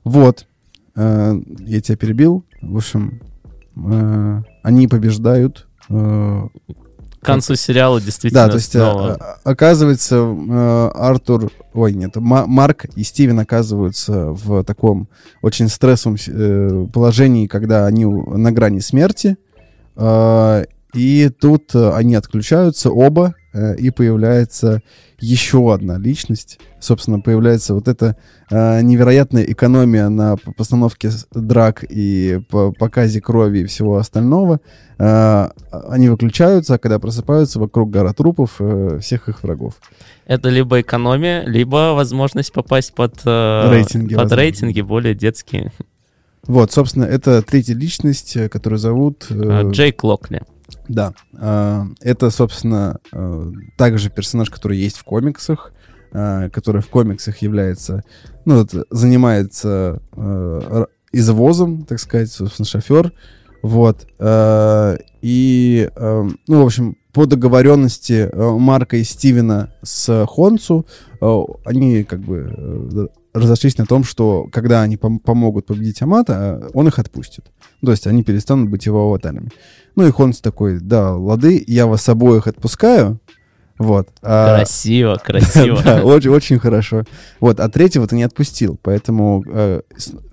Вот. 0.03 0.47
Э, 0.95 1.33
я 1.59 1.81
тебя 1.81 1.97
перебил. 1.97 2.45
В 2.61 2.77
общем, 2.77 3.21
э, 3.75 4.41
они 4.63 4.87
побеждают. 4.87 5.67
Э, 5.89 6.47
к 7.21 7.25
концу 7.25 7.55
сериала 7.55 7.99
действительно 7.99 8.45
Да, 8.45 8.49
то 8.49 8.55
есть 8.55 8.71
снова... 8.71 9.15
оказывается 9.43 10.15
э, 10.15 10.89
Артур, 10.95 11.51
ой, 11.73 11.93
нет, 11.93 12.15
Марк 12.15 12.85
и 12.95 13.03
Стивен 13.03 13.39
оказываются 13.39 14.31
в 14.31 14.63
таком 14.63 15.09
очень 15.41 15.67
стрессовом 15.67 16.15
э, 16.27 16.87
положении, 16.93 17.47
когда 17.47 17.85
они 17.85 18.05
на 18.05 18.51
грани 18.53 18.79
смерти. 18.79 19.37
Э, 19.99 20.65
и 20.93 21.29
тут 21.29 21.75
они 21.75 22.15
отключаются 22.15 22.89
оба, 22.89 23.35
и 23.77 23.91
появляется 23.91 24.81
еще 25.21 25.73
одна 25.73 25.97
личность. 25.97 26.59
Собственно, 26.79 27.19
появляется 27.19 27.73
вот 27.73 27.87
эта 27.87 28.15
э, 28.49 28.81
невероятная 28.81 29.43
экономия 29.43 30.09
на 30.09 30.37
постановке 30.37 31.11
драк 31.31 31.83
и 31.87 32.41
по 32.49 32.71
показе 32.71 33.21
крови 33.21 33.59
и 33.59 33.65
всего 33.65 33.97
остального. 33.97 34.59
Э, 34.97 35.49
они 35.71 36.09
выключаются, 36.09 36.75
а 36.75 36.77
когда 36.77 36.99
просыпаются, 36.99 37.59
вокруг 37.59 37.89
гора 37.89 38.13
трупов 38.13 38.55
э, 38.59 38.99
всех 39.01 39.29
их 39.29 39.43
врагов. 39.43 39.75
Это 40.25 40.49
либо 40.49 40.79
экономия, 40.81 41.43
либо 41.45 41.93
возможность 41.93 42.53
попасть 42.53 42.93
под, 42.93 43.15
э, 43.25 43.69
рейтинги, 43.71 44.15
под 44.15 44.31
рейтинги 44.31 44.81
более 44.81 45.15
детские. 45.15 45.71
Вот, 46.47 46.71
собственно, 46.71 47.03
это 47.03 47.41
третья 47.41 47.75
личность, 47.75 48.37
которую 48.49 48.79
зовут... 48.79 49.27
Э, 49.29 49.69
Джейк 49.69 50.03
Локли. 50.03 50.41
Да. 50.87 51.13
Э, 51.33 51.83
это, 52.01 52.29
собственно, 52.31 52.99
э, 53.11 53.51
также 53.77 54.09
персонаж, 54.09 54.49
который 54.49 54.77
есть 54.77 54.97
в 54.97 55.03
комиксах, 55.03 55.71
э, 56.11 56.49
который 56.51 56.81
в 56.81 56.89
комиксах 56.89 57.37
является, 57.37 58.03
ну, 58.45 58.59
вот, 58.59 58.87
занимается 58.89 60.01
извозом, 61.11 61.85
так 61.85 61.99
сказать, 61.99 62.31
собственно, 62.31 62.65
шофер. 62.65 63.13
Вот. 63.61 64.07
И, 65.21 65.89
ну, 65.97 66.37
в 66.47 66.65
общем, 66.65 66.97
по 67.11 67.25
договоренности 67.25 68.29
Марка 68.33 68.97
и 68.97 69.03
Стивена 69.03 69.69
с 69.81 70.25
Хонцу, 70.27 70.85
они 71.65 72.03
как 72.03 72.19
бы 72.21 73.09
разошлись 73.33 73.77
на 73.77 73.85
том, 73.85 74.03
что 74.03 74.47
когда 74.51 74.81
они 74.81 74.95
пом- 74.95 75.19
помогут 75.19 75.65
победить 75.65 76.01
Амата, 76.01 76.69
он 76.73 76.87
их 76.87 76.99
отпустит. 76.99 77.45
То 77.83 77.91
есть 77.91 78.07
они 78.07 78.23
перестанут 78.23 78.69
быть 78.69 78.85
его 78.85 79.03
аватарами. 79.03 79.49
Ну 79.95 80.07
и 80.07 80.11
Хонс 80.11 80.39
такой, 80.39 80.79
да, 80.79 81.15
лады, 81.15 81.63
я 81.67 81.85
вас 81.85 82.07
обоих 82.09 82.47
отпускаю, 82.47 83.19
вот. 83.79 84.09
А, 84.21 84.57
красиво, 84.57 85.15
красиво. 85.15 85.81
да, 85.85 86.03
очень, 86.03 86.29
очень 86.29 86.59
хорошо. 86.59 87.05
Вот, 87.39 87.61
а 87.61 87.69
третьего 87.69 88.05
ты 88.07 88.17
не 88.17 88.23
отпустил, 88.23 88.77
поэтому 88.81 89.41
э, 89.47 89.81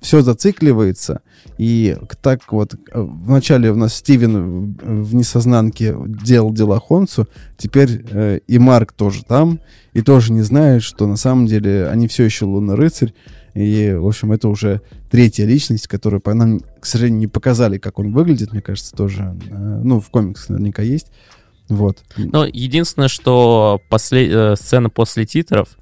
все 0.00 0.20
зацикливается. 0.22 1.20
И 1.56 1.96
так 2.22 2.52
вот, 2.52 2.74
э, 2.74 2.78
вначале 2.94 3.70
у 3.70 3.76
нас 3.76 3.94
Стивен 3.94 4.74
в 4.74 5.14
несознанке 5.14 5.94
делал 5.96 6.52
дела 6.52 6.80
Хонсу, 6.80 7.28
теперь 7.56 8.04
э, 8.10 8.40
и 8.48 8.58
Марк 8.58 8.90
тоже 8.90 9.24
там, 9.24 9.60
и 9.92 10.02
тоже 10.02 10.32
не 10.32 10.42
знает, 10.42 10.82
что 10.82 11.06
на 11.06 11.16
самом 11.16 11.46
деле 11.46 11.86
они 11.86 12.08
все 12.08 12.24
еще 12.24 12.46
лунный 12.46 12.74
рыцарь. 12.74 13.14
И, 13.54 13.94
в 13.96 14.06
общем, 14.08 14.32
это 14.32 14.48
уже 14.48 14.82
третья 15.08 15.46
личность, 15.46 15.86
которую 15.86 16.20
по 16.20 16.34
нам, 16.34 16.60
к 16.80 16.84
сожалению, 16.84 17.20
не 17.20 17.26
показали, 17.28 17.78
как 17.78 18.00
он 18.00 18.12
выглядит, 18.12 18.52
мне 18.52 18.60
кажется, 18.60 18.92
тоже. 18.92 19.36
Э, 19.50 19.80
ну, 19.84 20.00
в 20.00 20.10
комиксах 20.10 20.48
наверняка 20.48 20.82
есть. 20.82 21.12
Вот. 21.68 21.98
Ну, 22.16 22.44
единственное, 22.44 23.08
что 23.08 23.80
после, 23.88 24.28
э, 24.30 24.56
сцена 24.56 24.88
после 24.88 25.26
титров, 25.26 25.76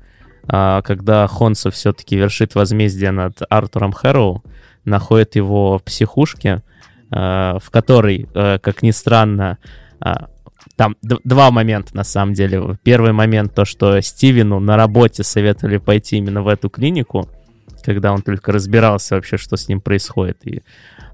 э, 0.49 0.81
когда 0.83 1.27
Хонсо 1.27 1.71
все-таки 1.71 2.17
вершит 2.17 2.55
возмездие 2.55 3.11
над 3.11 3.43
Артуром 3.49 3.93
Хэроу, 3.93 4.43
находит 4.85 5.37
его 5.37 5.79
в 5.79 5.83
психушке, 5.83 6.63
э, 7.11 7.59
в 7.61 7.71
которой, 7.71 8.29
э, 8.35 8.59
как 8.59 8.83
ни 8.83 8.91
странно, 8.91 9.59
э, 10.05 10.13
там 10.77 10.97
два 11.03 11.51
момента 11.51 11.97
на 11.97 12.05
самом 12.05 12.35
деле. 12.35 12.79
Первый 12.83 13.13
момент 13.13 13.55
то, 13.55 13.65
что 13.65 14.01
Стивену 14.01 14.59
на 14.61 14.77
работе 14.77 15.23
советовали 15.23 15.77
пойти 15.77 16.17
именно 16.17 16.43
в 16.43 16.49
эту 16.49 16.69
клинику, 16.69 17.29
когда 17.85 18.13
он 18.13 18.23
только 18.23 18.51
разбирался 18.51 19.15
вообще, 19.15 19.37
что 19.37 19.57
с 19.57 19.69
ним 19.69 19.81
происходит. 19.81 20.43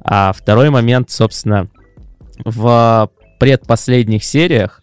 А 0.03 0.33
второй 0.33 0.71
момент, 0.71 1.11
собственно, 1.11 1.69
в 2.45 3.11
предпоследних 3.41 4.23
сериях, 4.23 4.83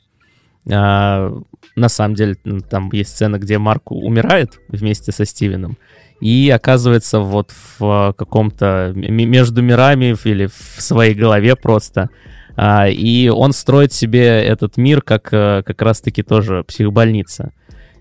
а, 0.70 1.32
на 1.76 1.90
самом 1.90 2.16
деле, 2.16 2.36
там 2.70 2.90
есть 2.92 3.12
сцена, 3.12 3.38
где 3.38 3.58
Марк 3.58 3.92
умирает 3.92 4.60
вместе 4.68 5.12
со 5.12 5.26
Стивеном, 5.26 5.78
и 6.20 6.50
оказывается 6.50 7.20
вот 7.20 7.52
в 7.80 8.16
каком-то 8.18 8.92
между 8.96 9.62
мирами 9.62 10.16
или 10.26 10.48
в 10.48 10.82
своей 10.82 11.14
голове 11.14 11.56
просто. 11.56 12.10
А, 12.56 12.90
и 12.90 13.30
он 13.30 13.54
строит 13.54 13.94
себе 13.94 14.44
этот 14.44 14.78
мир 14.78 15.04
как 15.04 15.32
э, 15.32 15.62
как 15.64 15.80
раз-таки 15.84 16.24
тоже 16.24 16.64
психбольница. 16.64 17.52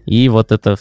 И 0.06 0.30
вот 0.30 0.50
это 0.50 0.76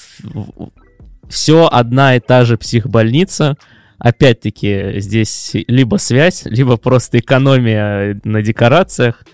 все 1.28 1.68
одна 1.70 2.16
и 2.16 2.22
та 2.22 2.46
же 2.46 2.58
психбольница, 2.58 3.58
опять-таки 3.98 5.02
здесь 5.02 5.52
либо 5.68 5.98
связь, 5.98 6.44
либо 6.46 6.78
просто 6.78 7.20
экономия 7.20 8.18
на 8.24 8.42
декорациях. 8.42 9.26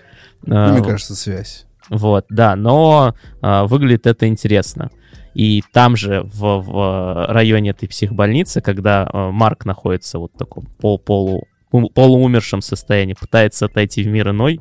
Ну, 0.44 0.72
мне 0.72 0.82
кажется, 0.82 1.14
связь. 1.14 1.66
Вот, 1.88 2.26
да, 2.28 2.56
но 2.56 3.14
а, 3.40 3.66
выглядит 3.66 4.06
это 4.06 4.26
интересно. 4.26 4.90
И 5.34 5.62
там 5.72 5.96
же, 5.96 6.22
в, 6.24 6.60
в 6.60 7.26
районе 7.28 7.70
этой 7.70 7.88
психбольницы, 7.88 8.60
когда 8.60 9.08
а, 9.12 9.30
Марк 9.30 9.64
находится 9.64 10.18
вот 10.18 10.32
в 10.34 10.38
таком 10.38 10.66
пол, 10.78 10.98
полу, 10.98 11.48
полуумершем 11.70 12.60
состоянии, 12.60 13.14
пытается 13.14 13.66
отойти 13.66 14.02
в 14.02 14.08
мир 14.08 14.30
иной, 14.30 14.60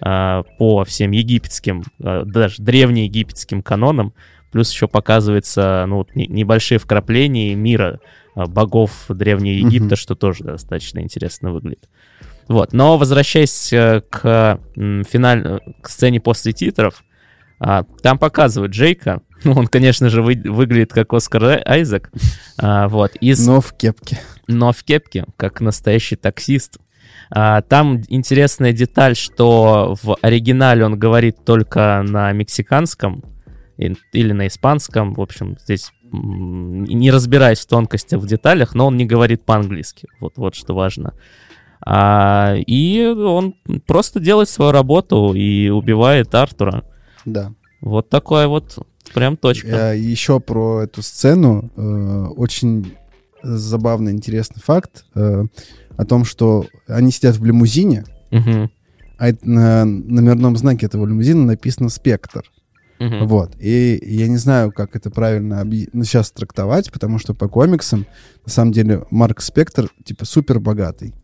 а, 0.00 0.44
по 0.58 0.84
всем 0.84 1.10
египетским, 1.10 1.84
а, 2.02 2.24
даже 2.24 2.62
древнеегипетским 2.62 3.62
канонам, 3.62 4.14
плюс 4.50 4.72
еще 4.72 4.88
показывается 4.88 5.84
ну, 5.88 5.98
вот, 5.98 6.14
не, 6.14 6.26
небольшие 6.26 6.78
вкрапления 6.78 7.54
мира 7.54 8.00
а, 8.34 8.46
богов 8.46 9.06
Древнего 9.08 9.54
Египта, 9.54 9.94
mm-hmm. 9.94 9.98
что 9.98 10.14
тоже 10.14 10.44
достаточно 10.44 11.00
интересно 11.00 11.52
выглядит. 11.52 11.88
Вот. 12.50 12.72
Но 12.72 12.98
возвращаясь 12.98 13.72
э, 13.72 14.02
к 14.10 14.58
финаль... 14.74 15.60
к 15.80 15.88
сцене 15.88 16.20
после 16.20 16.52
титров, 16.52 17.04
а, 17.60 17.84
там 18.02 18.18
показывают 18.18 18.72
Джейка. 18.72 19.22
Ну, 19.42 19.52
он, 19.52 19.68
конечно 19.68 20.10
же, 20.10 20.20
вы... 20.20 20.34
выглядит 20.44 20.92
как 20.92 21.14
Оскар 21.14 21.62
Айзек. 21.64 22.10
А, 22.58 22.88
вот. 22.88 23.12
Из... 23.22 23.46
Но 23.46 23.62
в 23.62 23.72
кепке. 23.72 24.20
Но 24.48 24.70
в 24.72 24.82
кепке, 24.82 25.24
как 25.38 25.62
настоящий 25.62 26.16
таксист. 26.16 26.78
А, 27.30 27.62
там 27.62 28.02
интересная 28.08 28.74
деталь, 28.74 29.16
что 29.16 29.96
в 30.02 30.16
оригинале 30.20 30.84
он 30.84 30.98
говорит 30.98 31.42
только 31.46 32.04
на 32.06 32.32
мексиканском 32.32 33.24
или 33.78 34.32
на 34.32 34.48
испанском. 34.48 35.14
В 35.14 35.22
общем, 35.22 35.56
здесь 35.58 35.90
не 36.12 37.10
разбираясь 37.10 37.60
в 37.60 37.66
тонкостях, 37.66 38.20
в 38.20 38.26
деталях, 38.26 38.74
но 38.74 38.88
он 38.88 38.96
не 38.98 39.06
говорит 39.06 39.44
по-английски. 39.46 40.08
Вот, 40.20 40.36
вот 40.36 40.54
что 40.54 40.74
важно. 40.74 41.14
А, 41.84 42.54
и 42.54 43.06
он 43.06 43.54
просто 43.86 44.20
делает 44.20 44.48
свою 44.48 44.72
работу 44.72 45.32
и 45.34 45.68
убивает 45.68 46.34
Артура. 46.34 46.84
Да. 47.24 47.52
Вот 47.80 48.08
такая 48.08 48.48
вот 48.48 48.78
прям 49.14 49.36
точка. 49.36 49.90
А, 49.90 49.92
еще 49.92 50.40
про 50.40 50.82
эту 50.82 51.02
сцену. 51.02 51.70
Э, 51.76 52.26
очень 52.36 52.94
забавный, 53.42 54.12
интересный 54.12 54.60
факт 54.60 55.04
э, 55.14 55.44
о 55.96 56.04
том, 56.04 56.24
что 56.24 56.66
они 56.86 57.10
сидят 57.10 57.36
в 57.36 57.44
лимузине, 57.44 58.04
угу. 58.30 58.70
а 59.18 59.30
на 59.42 59.84
номерном 59.84 60.56
знаке 60.56 60.86
этого 60.86 61.06
лимузина 61.06 61.44
написано 61.46 61.88
«Спектр». 61.88 62.42
Угу. 62.98 63.24
Вот. 63.24 63.56
И 63.58 63.98
я 64.02 64.28
не 64.28 64.36
знаю, 64.36 64.72
как 64.72 64.94
это 64.94 65.10
правильно 65.10 65.62
объ... 65.62 65.88
ну, 65.94 66.04
сейчас 66.04 66.30
трактовать, 66.32 66.92
потому 66.92 67.18
что 67.18 67.32
по 67.32 67.48
комиксам, 67.48 68.06
на 68.44 68.52
самом 68.52 68.72
деле, 68.72 69.04
Марк 69.10 69.40
Спектр, 69.40 69.90
типа, 70.04 70.26
супер 70.26 70.60
богатый. 70.60 71.14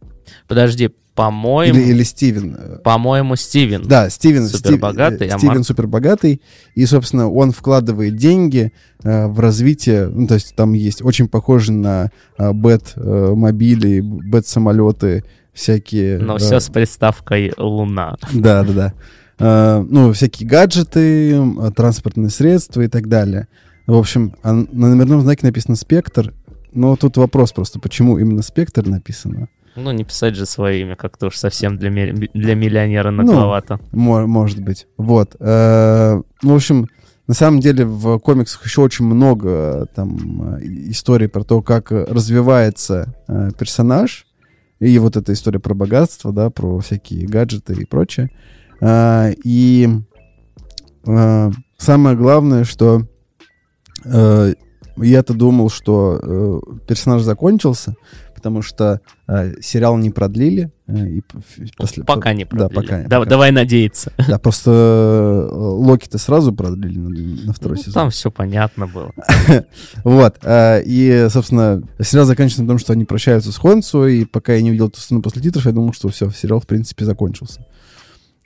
Подожди, 0.49 0.91
по-моему... 1.17 1.79
Или, 1.79 1.91
или 1.91 2.03
Стивен. 2.03 2.59
По-моему, 2.85 3.37
Стивен. 3.37 3.83
Да, 3.89 4.11
Стивен. 4.11 4.47
Супербогатый. 4.47 5.29
Стив, 5.29 5.35
а 5.35 5.39
Стивен 5.39 5.65
супербогатый. 5.65 6.43
И, 6.75 6.85
собственно, 6.85 7.31
он 7.31 7.53
вкладывает 7.53 8.17
деньги 8.17 8.73
э, 9.03 9.27
в 9.27 9.41
развитие... 9.41 10.09
Ну, 10.09 10.27
то 10.27 10.35
есть 10.35 10.55
там 10.55 10.75
есть 10.75 11.03
очень 11.03 11.27
похожие 11.27 11.77
на 11.77 12.11
э, 12.39 12.53
бэт-мобили, 12.53 14.01
бэт-самолеты, 14.01 15.25
всякие... 15.55 16.19
Но 16.19 16.37
э, 16.37 16.39
все 16.39 16.61
с 16.61 16.69
приставкой 16.69 17.55
«Луна». 17.57 18.17
Да, 18.35 18.63
да, 18.63 18.73
да. 18.73 18.93
Э, 19.39 19.87
ну, 19.89 20.13
всякие 20.13 20.47
гаджеты, 20.47 21.33
э, 21.33 21.71
транспортные 21.75 22.29
средства 22.29 22.83
и 22.83 22.89
так 22.89 23.09
далее. 23.09 23.49
В 23.87 23.95
общем, 23.95 24.35
а 24.43 24.53
на 24.53 24.89
номерном 24.89 25.23
знаке 25.23 25.47
написано 25.47 25.77
«Спектр», 25.77 26.35
но 26.73 26.95
тут 26.97 27.17
вопрос 27.17 27.53
просто, 27.53 27.81
почему 27.81 28.19
именно 28.19 28.43
«Спектр» 28.43 28.87
написано? 28.87 29.49
Ну, 29.77 29.93
не 29.93 30.05
писать 30.05 30.35
же 30.35 30.47
свое 30.47 30.81
имя, 30.81 30.97
как-то 30.97 31.27
уж 31.27 31.37
совсем 31.37 31.77
для, 31.77 31.91
для 31.91 32.55
миллионера 32.55 33.11
ну, 33.11 33.23
нагловато. 33.23 33.79
Ну, 33.93 34.27
может 34.27 34.61
быть. 34.63 34.87
Вот. 34.97 35.37
Э, 35.39 36.21
ну, 36.43 36.53
в 36.53 36.57
общем, 36.57 36.89
на 37.27 37.35
самом 37.35 37.61
деле 37.61 37.85
в 37.85 38.19
комиксах 38.19 38.65
еще 38.65 38.83
очень 38.83 39.05
много 39.05 39.87
там 39.95 40.59
историй 40.91 41.29
про 41.29 41.43
то, 41.43 41.61
как 41.61 41.91
развивается 41.91 43.15
э, 43.29 43.51
персонаж, 43.59 44.27
и 44.79 44.99
вот 44.99 45.17
эта 45.17 45.33
история 45.33 45.59
про 45.59 45.75
богатство, 45.75 46.33
да, 46.33 46.51
про 46.51 46.79
всякие 46.81 47.27
гаджеты 47.27 47.75
и 47.75 47.85
прочее. 47.85 48.31
Э, 48.81 49.33
и 49.43 49.89
э, 51.07 51.51
самое 51.79 52.17
главное, 52.17 52.65
что 52.65 53.03
э, 54.05 54.55
я-то 54.99 55.35
думал, 55.35 55.69
что 55.69 56.21
э, 56.23 56.61
персонаж 56.87 57.23
закончился, 57.23 57.95
потому 58.47 58.63
что 58.63 59.01
э, 59.27 59.61
сериал 59.61 59.97
не 59.97 60.11
продлили. 60.11 60.71
Э, 60.87 61.05
и 61.05 61.21
после, 61.77 62.05
пока 62.05 62.33
не 62.33 62.45
продлили. 62.45 62.69
Да, 62.69 62.81
пока, 62.81 63.03
да, 63.03 63.19
пока. 63.19 63.31
Давай 63.31 63.51
надеяться. 63.51 64.13
Да, 64.29 64.39
просто 64.39 64.71
э, 64.71 65.49
Локи-то 65.53 66.19
сразу 66.19 66.53
продлили 66.53 66.97
на, 66.97 67.47
на 67.47 67.53
второй 67.53 67.77
ну, 67.79 67.83
сезон. 67.83 67.93
Там 67.95 68.11
все 68.11 68.31
понятно 68.31 68.87
было. 68.87 69.11
вот. 70.05 70.37
Э, 70.43 70.81
и, 70.85 71.27
собственно, 71.29 71.83
сериал 72.01 72.25
заканчивается 72.25 72.63
на 72.63 72.69
том, 72.69 72.79
что 72.79 72.93
они 72.93 73.05
прощаются 73.05 73.51
с 73.51 73.57
Хонсу, 73.57 74.07
и 74.07 74.25
пока 74.25 74.55
я 74.55 74.63
не 74.63 74.71
увидел 74.71 74.87
эту 74.87 75.01
сцену 75.01 75.23
после 75.23 75.43
титров, 75.43 75.67
я 75.67 75.73
думал, 75.73 75.93
что 75.93 76.09
все, 76.09 76.31
сериал, 76.31 76.61
в 76.61 76.69
принципе, 76.69 77.05
закончился. 77.05 77.67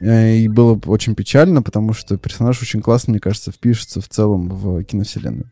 Э, 0.01 0.35
и 0.35 0.49
было 0.49 0.81
очень 0.87 1.15
печально, 1.15 1.61
потому 1.61 1.93
что 1.93 2.17
персонаж 2.17 2.63
очень 2.63 2.81
классно, 2.81 3.11
мне 3.11 3.21
кажется, 3.21 3.53
впишется 3.53 4.01
в 4.01 4.09
целом 4.09 4.49
в 4.49 4.83
киновселенную. 4.83 5.51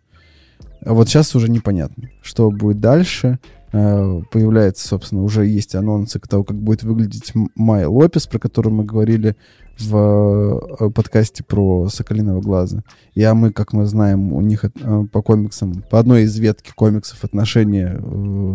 А 0.85 0.95
вот 0.95 1.09
сейчас 1.09 1.35
уже 1.35 1.51
непонятно, 1.51 2.09
что 2.23 2.51
будет 2.51 2.81
дальше. 2.81 3.39
Э, 3.73 4.23
появляется, 4.31 4.87
собственно, 4.89 5.23
уже 5.23 5.47
есть 5.47 5.75
анонсы 5.75 6.19
того, 6.21 6.45
как 6.45 6.57
будет 6.57 6.83
выглядеть 6.83 7.33
Майя 7.55 7.89
Лопес, 7.89 8.27
про 8.27 8.39
которую 8.39 8.75
мы 8.75 8.85
говорили 8.85 9.37
в 9.79 10.61
э, 10.81 10.91
подкасте 10.91 11.45
про 11.45 11.89
Соколиного 11.89 12.41
глаза. 12.41 12.83
И 13.15 13.23
а 13.23 13.35
мы, 13.35 13.53
как 13.53 13.73
мы 13.73 13.85
знаем, 13.87 14.33
у 14.33 14.41
них 14.41 14.65
э, 14.65 14.71
по 15.13 15.23
комиксам, 15.23 15.85
по 15.91 15.99
одной 15.99 16.23
из 16.23 16.37
ветки 16.39 16.73
комиксов 16.75 17.23
отношения 17.25 18.01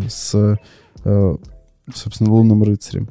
с, 0.08 0.58
собственно, 1.94 2.32
Лунным 2.32 2.62
рыцарем. 2.62 3.08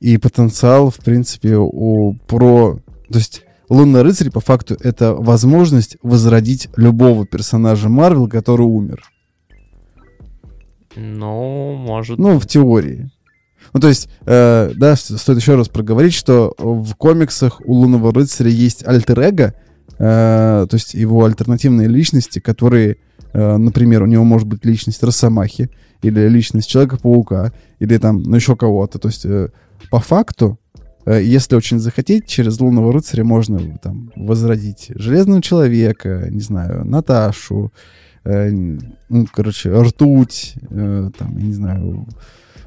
И 0.00 0.18
потенциал, 0.18 0.90
в 0.90 0.98
принципе, 0.98 1.56
у 1.56 2.14
про... 2.26 2.78
То 3.08 3.18
есть 3.18 3.44
Лунный 3.68 4.02
рыцарь, 4.02 4.30
по 4.30 4.40
факту, 4.40 4.76
это 4.80 5.14
возможность 5.14 5.96
возродить 6.02 6.68
любого 6.76 7.24
персонажа 7.26 7.88
Марвел, 7.88 8.28
который 8.28 8.66
умер. 8.66 9.11
Ну, 10.96 11.74
может. 11.74 12.18
Ну, 12.18 12.38
в 12.38 12.46
теории. 12.46 13.10
Ну, 13.72 13.80
то 13.80 13.88
есть, 13.88 14.08
э, 14.26 14.72
да, 14.74 14.96
стоит 14.96 15.38
еще 15.38 15.54
раз 15.54 15.68
проговорить, 15.68 16.14
что 16.14 16.54
в 16.58 16.94
комиксах 16.96 17.60
у 17.64 17.74
Лунного 17.74 18.12
рыцаря 18.12 18.50
есть 18.50 18.86
альтер-эго, 18.86 19.54
э, 19.98 20.66
то 20.68 20.74
есть 20.74 20.94
его 20.94 21.24
альтернативные 21.24 21.88
личности, 21.88 22.38
которые, 22.38 22.98
э, 23.32 23.56
например, 23.56 24.02
у 24.02 24.06
него 24.06 24.24
может 24.24 24.46
быть 24.48 24.64
личность 24.64 25.02
Росомахи, 25.02 25.70
или 26.02 26.28
личность 26.28 26.68
Человека-паука, 26.68 27.52
или 27.78 27.96
там, 27.98 28.22
ну, 28.22 28.36
еще 28.36 28.56
кого-то. 28.56 28.98
То 28.98 29.08
есть, 29.08 29.24
э, 29.24 29.48
по 29.90 30.00
факту, 30.00 30.58
Э, 31.04 31.20
если 31.22 31.56
очень 31.56 31.78
захотеть, 31.78 32.26
через 32.26 32.60
Лунного 32.60 32.92
рыцаря 32.92 33.24
можно 33.24 33.78
там 33.78 34.12
возродить 34.14 34.90
Железного 34.94 35.42
Человека, 35.42 36.28
не 36.30 36.40
знаю, 36.40 36.84
Наташу, 36.84 37.72
э, 38.24 38.50
ну, 38.50 39.26
короче, 39.32 39.72
Ртуть, 39.72 40.54
э, 40.70 41.10
там, 41.18 41.38
я 41.38 41.44
не 41.44 41.52
знаю, 41.52 42.06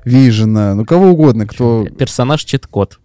Вижена, 0.03 0.75
ну, 0.75 0.85
кого 0.85 1.07
угодно, 1.07 1.47
кто... 1.47 1.85
Персонаж 1.97 2.43
чит-код. 2.43 2.99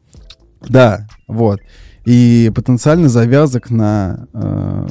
Да, 0.69 1.09
вот. 1.27 1.61
И 2.05 2.51
потенциально 2.55 3.09
завязок 3.09 3.71
на, 3.71 4.27
э, 4.33 4.87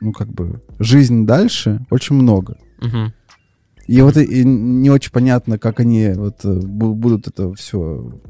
ну, 0.00 0.12
как 0.12 0.28
бы, 0.28 0.62
жизнь 0.78 1.26
дальше 1.26 1.84
очень 1.90 2.16
много. 2.16 2.58
Угу. 2.82 3.12
И 3.86 4.00
вот 4.00 4.16
и 4.16 4.44
не 4.44 4.90
очень 4.90 5.12
понятно, 5.12 5.58
как 5.58 5.80
они 5.80 6.12
вот 6.14 6.44
э, 6.44 6.52
будут 6.52 7.28
это 7.28 7.52
все 7.54 8.20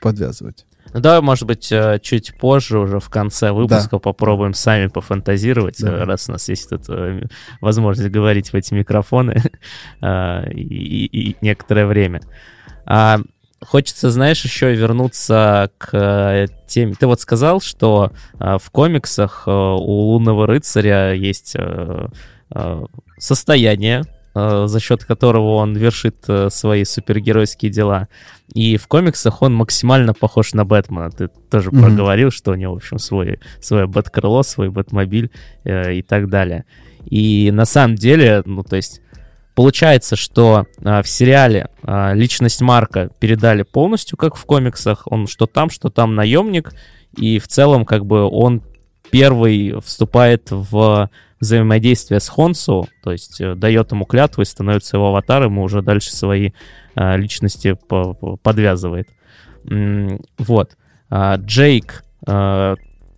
подвязывать. 0.00 0.66
Ну 0.92 1.00
давай, 1.00 1.20
может 1.20 1.46
быть, 1.46 1.70
э, 1.70 1.98
чуть 2.02 2.36
позже, 2.36 2.78
уже 2.78 2.98
в 2.98 3.08
конце 3.08 3.52
выпуска, 3.52 3.92
да. 3.92 3.98
попробуем 3.98 4.54
сами 4.54 4.88
пофантазировать, 4.88 5.80
да. 5.80 6.04
раз 6.04 6.28
у 6.28 6.32
нас 6.32 6.48
есть 6.48 6.68
тут 6.68 6.82
э, 6.88 7.26
возможность 7.60 8.10
говорить 8.10 8.52
в 8.52 8.54
эти 8.54 8.74
микрофоны 8.74 9.42
э, 10.02 10.52
и, 10.52 11.06
и 11.06 11.36
некоторое 11.40 11.86
время. 11.86 12.20
А, 12.86 13.20
хочется, 13.60 14.10
знаешь, 14.10 14.44
еще 14.44 14.74
вернуться 14.74 15.70
к 15.78 16.48
теме. 16.66 16.94
Ты 16.98 17.06
вот 17.06 17.20
сказал, 17.20 17.60
что 17.60 18.12
в 18.38 18.70
комиксах 18.72 19.44
у 19.46 19.50
Лунного 19.50 20.46
рыцаря 20.46 21.12
есть 21.12 21.56
состояние, 23.18 24.04
за 24.34 24.80
счет 24.80 25.04
которого 25.04 25.56
он 25.56 25.76
вершит 25.76 26.24
э, 26.28 26.50
свои 26.50 26.84
супергеройские 26.84 27.70
дела. 27.70 28.08
И 28.54 28.76
в 28.76 28.86
комиксах 28.86 29.42
он 29.42 29.54
максимально 29.54 30.14
похож 30.14 30.54
на 30.54 30.64
Бэтмена. 30.64 31.10
Ты 31.10 31.28
тоже 31.50 31.70
mm-hmm. 31.70 31.80
проговорил, 31.80 32.30
что 32.30 32.52
у 32.52 32.54
него, 32.54 32.74
в 32.74 32.76
общем, 32.76 32.98
свой, 32.98 33.40
свое 33.60 33.86
Бэткрыло, 33.86 34.42
свой 34.42 34.70
Бэтмобиль 34.70 35.30
э, 35.64 35.94
и 35.94 36.02
так 36.02 36.28
далее. 36.28 36.64
И 37.04 37.50
на 37.52 37.64
самом 37.64 37.96
деле, 37.96 38.42
ну, 38.44 38.62
то 38.62 38.76
есть, 38.76 39.00
получается, 39.54 40.14
что 40.14 40.66
э, 40.78 41.02
в 41.02 41.08
сериале 41.08 41.68
э, 41.82 42.14
личность 42.14 42.60
Марка 42.60 43.10
передали 43.18 43.62
полностью, 43.62 44.16
как 44.16 44.36
в 44.36 44.44
комиксах. 44.44 45.02
Он 45.06 45.26
что 45.26 45.46
там, 45.46 45.70
что 45.70 45.90
там 45.90 46.14
наемник. 46.14 46.72
И 47.16 47.40
в 47.40 47.48
целом, 47.48 47.84
как 47.84 48.06
бы, 48.06 48.22
он 48.28 48.62
первый 49.10 49.80
вступает 49.80 50.48
в 50.50 51.10
взаимодействие 51.40 52.20
с 52.20 52.28
Хонсу, 52.28 52.88
то 53.02 53.12
есть 53.12 53.40
э, 53.40 53.54
дает 53.54 53.90
ему 53.92 54.04
клятву 54.04 54.42
и 54.42 54.44
становится 54.44 54.96
его 54.96 55.08
аватаром, 55.08 55.58
и 55.58 55.62
уже 55.62 55.82
дальше 55.82 56.14
свои 56.14 56.50
э, 56.94 57.16
личности 57.16 57.76
по 57.88 58.14
подвязывает. 58.42 59.08
Вот. 60.38 60.76
А, 61.10 61.36
Джейк, 61.36 62.04
э, 62.26 62.76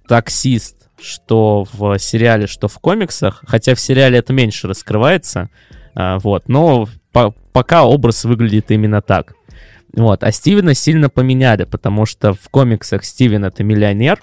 таксист, 0.09 0.89
что 1.01 1.67
в 1.73 1.99
сериале, 1.99 2.47
что 2.47 2.69
в 2.69 2.79
комиксах, 2.79 3.43
хотя 3.47 3.75
в 3.75 3.81
сериале 3.81 4.19
это 4.19 4.33
меньше 4.33 4.69
раскрывается, 4.69 5.51
вот, 5.95 6.49
но 6.49 6.89
по 7.13 7.35
пока 7.53 7.85
образ 7.85 8.25
выглядит 8.25 8.71
именно 8.71 9.03
так. 9.03 9.35
Вот. 9.95 10.25
А 10.25 10.33
Стивена 10.33 10.75
сильно 10.75 11.11
поменяли, 11.11 11.65
потому 11.65 12.07
что 12.07 12.33
в 12.33 12.49
комиксах 12.49 13.05
Стивен 13.05 13.45
это 13.45 13.63
миллионер, 13.63 14.21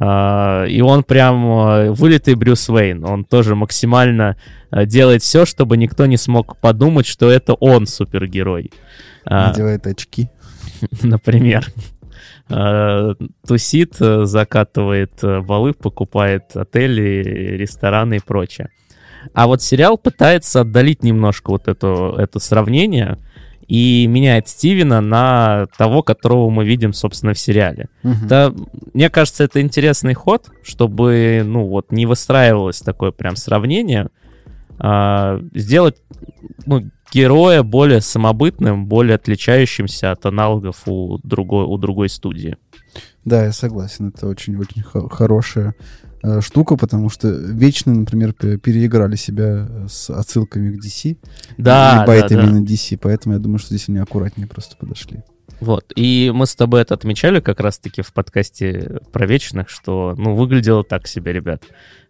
и 0.00 0.80
он 0.80 1.02
прям 1.02 1.44
а, 1.46 1.90
вылитый 1.90 2.36
Брюс 2.36 2.68
Уэйн. 2.68 3.04
Он 3.04 3.24
тоже 3.24 3.56
максимально 3.56 4.36
а, 4.70 4.84
делает 4.86 5.22
все, 5.22 5.44
чтобы 5.44 5.76
никто 5.76 6.06
не 6.06 6.16
смог 6.16 6.60
подумать, 6.60 7.06
что 7.06 7.28
это 7.28 7.54
он 7.54 7.86
супергерой. 7.86 8.70
Надевает 9.24 9.86
очки. 9.86 10.28
Например. 11.02 11.66
Тусит, 13.46 13.96
закатывает 13.98 15.20
балы, 15.22 15.74
покупает 15.74 16.56
отели, 16.56 17.56
рестораны 17.58 18.16
и 18.16 18.20
прочее. 18.24 18.70
А 19.34 19.46
вот 19.46 19.60
сериал 19.60 19.98
пытается 19.98 20.62
отдалить 20.62 21.02
немножко 21.02 21.50
вот 21.50 21.68
это, 21.68 22.14
это 22.16 22.38
сравнение 22.38 23.18
и 23.68 24.06
меняет 24.06 24.48
Стивена 24.48 25.02
на 25.02 25.66
того, 25.76 26.02
которого 26.02 26.48
мы 26.48 26.64
видим, 26.64 26.94
собственно, 26.94 27.34
в 27.34 27.38
сериале. 27.38 27.88
Угу. 28.02 28.26
Да, 28.26 28.52
мне 28.94 29.10
кажется, 29.10 29.44
это 29.44 29.60
интересный 29.60 30.14
ход, 30.14 30.48
чтобы, 30.62 31.42
ну, 31.44 31.66
вот, 31.66 31.92
не 31.92 32.06
выстраивалось 32.06 32.80
такое 32.80 33.10
прям 33.10 33.36
сравнение, 33.36 34.08
а, 34.78 35.40
сделать, 35.54 35.96
ну, 36.64 36.90
героя 37.12 37.62
более 37.62 38.00
самобытным, 38.00 38.86
более 38.86 39.16
отличающимся 39.16 40.12
от 40.12 40.24
аналогов 40.24 40.82
у 40.86 41.18
другой, 41.22 41.64
у 41.64 41.76
другой 41.76 42.08
студии. 42.08 42.56
Да, 43.24 43.44
я 43.44 43.52
согласен, 43.52 44.08
это 44.08 44.26
очень-очень 44.28 44.82
хорошее 44.82 45.74
э, 46.22 46.40
штука, 46.40 46.76
потому 46.76 47.08
что 47.08 47.28
вечно, 47.28 47.94
например, 47.94 48.32
переиграли 48.32 49.16
себя 49.16 49.68
с 49.88 50.10
отсылками 50.10 50.76
к 50.76 50.84
DC. 50.84 51.16
Да, 51.56 52.02
и 52.02 52.06
байтами 52.06 52.40
да, 52.40 52.46
да. 52.46 52.52
на 52.52 52.64
DC, 52.64 52.98
поэтому 53.00 53.34
я 53.34 53.40
думаю, 53.40 53.58
что 53.58 53.68
здесь 53.68 53.88
они 53.88 53.98
аккуратнее 53.98 54.46
просто 54.46 54.76
подошли. 54.76 55.22
Вот, 55.60 55.92
и 55.96 56.30
мы 56.32 56.46
с 56.46 56.54
тобой 56.54 56.82
это 56.82 56.94
отмечали 56.94 57.40
как 57.40 57.58
раз-таки 57.60 58.02
в 58.02 58.12
подкасте 58.12 59.00
про 59.12 59.26
вечных, 59.26 59.68
что, 59.68 60.14
ну, 60.16 60.34
выглядело 60.34 60.84
так 60.84 61.08
себе, 61.08 61.32
ребят. 61.32 61.64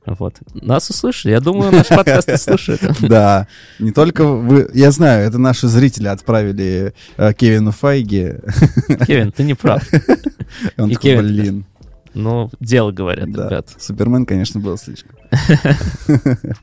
Вот. 0.05 0.37
Нас 0.55 0.89
услышали. 0.91 1.33
Я 1.33 1.41
думаю, 1.41 1.73
наш 1.73 1.89
подкаст 1.89 2.29
и 2.29 2.37
слушают. 2.37 2.81
Да. 3.01 3.47
Не 3.79 3.93
только 3.93 4.25
вы... 4.25 4.71
Я 4.75 4.91
знаю, 4.91 5.27
это 5.27 5.39
наши 5.39 5.67
зрители 5.67 6.09
отправили 6.09 6.95
э, 7.17 7.33
Кевину 7.35 7.73
Файге. 7.73 8.41
Кевин, 9.07 9.33
ты 9.33 9.45
не 9.45 9.55
прав. 9.55 9.83
Он 10.77 10.91
такой, 10.91 11.19
блин. 11.19 11.67
Ну, 12.19 12.51
дело 12.59 12.91
говорят, 12.91 13.29
ребят. 13.29 13.69
Супермен, 13.79 14.27
конечно, 14.27 14.61
был 14.61 14.77
слишком. 14.77 15.15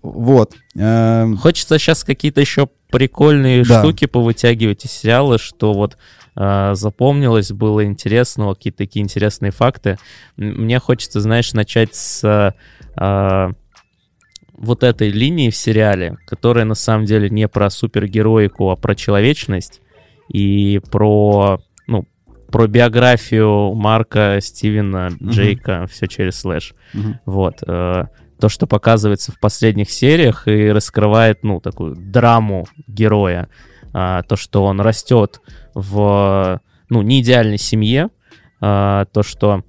Вот. 0.00 0.54
Эм, 0.76 1.36
Хочется 1.36 1.76
сейчас 1.78 2.04
какие-то 2.04 2.40
еще 2.40 2.68
прикольные 2.90 3.64
да. 3.64 3.80
штуки 3.80 4.06
повытягивать 4.06 4.84
из 4.84 4.92
сериала, 4.92 5.38
что 5.38 5.74
вот 5.74 5.98
э, 6.36 6.70
запомнилось, 6.74 7.50
было 7.50 7.84
интересно, 7.84 8.54
какие-то 8.54 8.78
такие 8.78 9.02
интересные 9.02 9.50
факты. 9.50 9.98
Мне 10.36 10.78
хочется, 10.78 11.20
знаешь, 11.20 11.52
начать 11.52 11.96
с 11.96 12.54
э, 12.96 13.52
вот 14.58 14.82
этой 14.82 15.10
линии 15.10 15.50
в 15.50 15.56
сериале, 15.56 16.16
которая 16.26 16.64
на 16.64 16.74
самом 16.74 17.04
деле 17.04 17.28
не 17.28 17.48
про 17.48 17.68
супергероику, 17.68 18.70
а 18.70 18.76
про 18.76 18.94
человечность 18.94 19.80
и 20.28 20.80
про, 20.90 21.60
про 22.50 22.66
биографию 22.66 23.74
Марка, 23.74 24.38
Стивена, 24.40 25.08
Джейка, 25.22 25.72
mm-hmm. 25.72 25.86
все 25.88 26.06
через 26.06 26.40
слэш. 26.40 26.74
Mm-hmm. 26.94 27.14
Вот. 27.26 27.62
Э, 27.66 28.04
то, 28.40 28.48
что 28.48 28.66
показывается 28.66 29.32
в 29.32 29.40
последних 29.40 29.90
сериях 29.90 30.46
и 30.46 30.68
раскрывает, 30.70 31.42
ну, 31.42 31.60
такую 31.60 31.96
драму 31.96 32.66
героя. 32.86 33.48
А, 33.92 34.22
то, 34.22 34.36
что 34.36 34.64
он 34.64 34.80
растет 34.80 35.40
в, 35.74 36.60
ну, 36.88 37.02
не 37.02 37.20
идеальной 37.20 37.58
семье, 37.58 38.10
а, 38.60 39.06
то, 39.06 39.22
что 39.22 39.64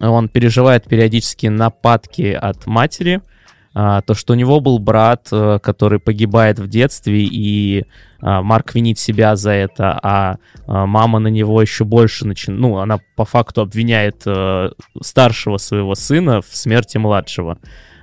он 0.00 0.28
переживает 0.28 0.84
периодически 0.84 1.46
нападки 1.46 2.32
от 2.32 2.66
матери, 2.66 3.20
а, 3.20 3.35
то, 3.76 4.14
что 4.14 4.32
у 4.32 4.36
него 4.36 4.60
был 4.60 4.78
брат, 4.78 5.28
а, 5.30 5.58
который 5.58 5.98
погибает 5.98 6.58
в 6.58 6.66
детстве, 6.66 7.24
и 7.24 7.84
а, 8.20 8.40
Марк 8.40 8.74
винит 8.74 8.98
себя 8.98 9.36
за 9.36 9.50
это, 9.50 9.98
а, 10.02 10.36
а 10.66 10.86
мама 10.86 11.18
на 11.18 11.28
него 11.28 11.60
еще 11.60 11.84
больше 11.84 12.26
начинает, 12.26 12.60
ну, 12.60 12.78
она 12.78 13.00
по 13.16 13.26
факту 13.26 13.60
обвиняет 13.60 14.22
а, 14.26 14.70
старшего 15.02 15.58
своего 15.58 15.94
сына 15.94 16.40
в 16.40 16.56
смерти 16.56 16.96
младшего. 16.96 17.58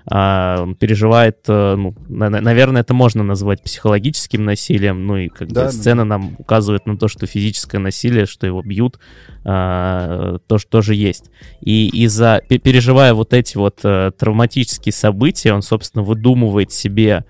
А, 0.05 0.67
переживает, 0.79 1.39
а, 1.47 1.75
ну, 1.75 1.95
на, 2.09 2.29
наверное, 2.29 2.81
это 2.81 2.93
можно 2.93 3.23
назвать 3.23 3.63
психологическим 3.63 4.43
насилием, 4.43 5.05
ну 5.07 5.17
и 5.17 5.29
как 5.29 5.51
да, 5.51 5.65
бы 5.65 5.71
сцена 5.71 6.03
да. 6.03 6.17
нам 6.17 6.35
указывает 6.37 6.85
на 6.85 6.97
то, 6.97 7.07
что 7.07 7.25
физическое 7.25 7.79
насилие, 7.79 8.25
что 8.25 8.45
его 8.45 8.61
бьют, 8.61 8.99
а, 9.45 10.39
то, 10.47 10.57
что 10.57 10.69
тоже 10.69 10.95
есть. 10.95 11.31
И 11.61 11.87
из-за, 12.03 12.41
переживая 12.47 13.13
вот 13.13 13.33
эти 13.33 13.57
вот 13.57 13.79
а, 13.83 14.11
травматические 14.11 14.91
события, 14.91 15.53
он, 15.53 15.61
собственно, 15.61 16.03
выдумывает 16.03 16.71
себе 16.71 17.23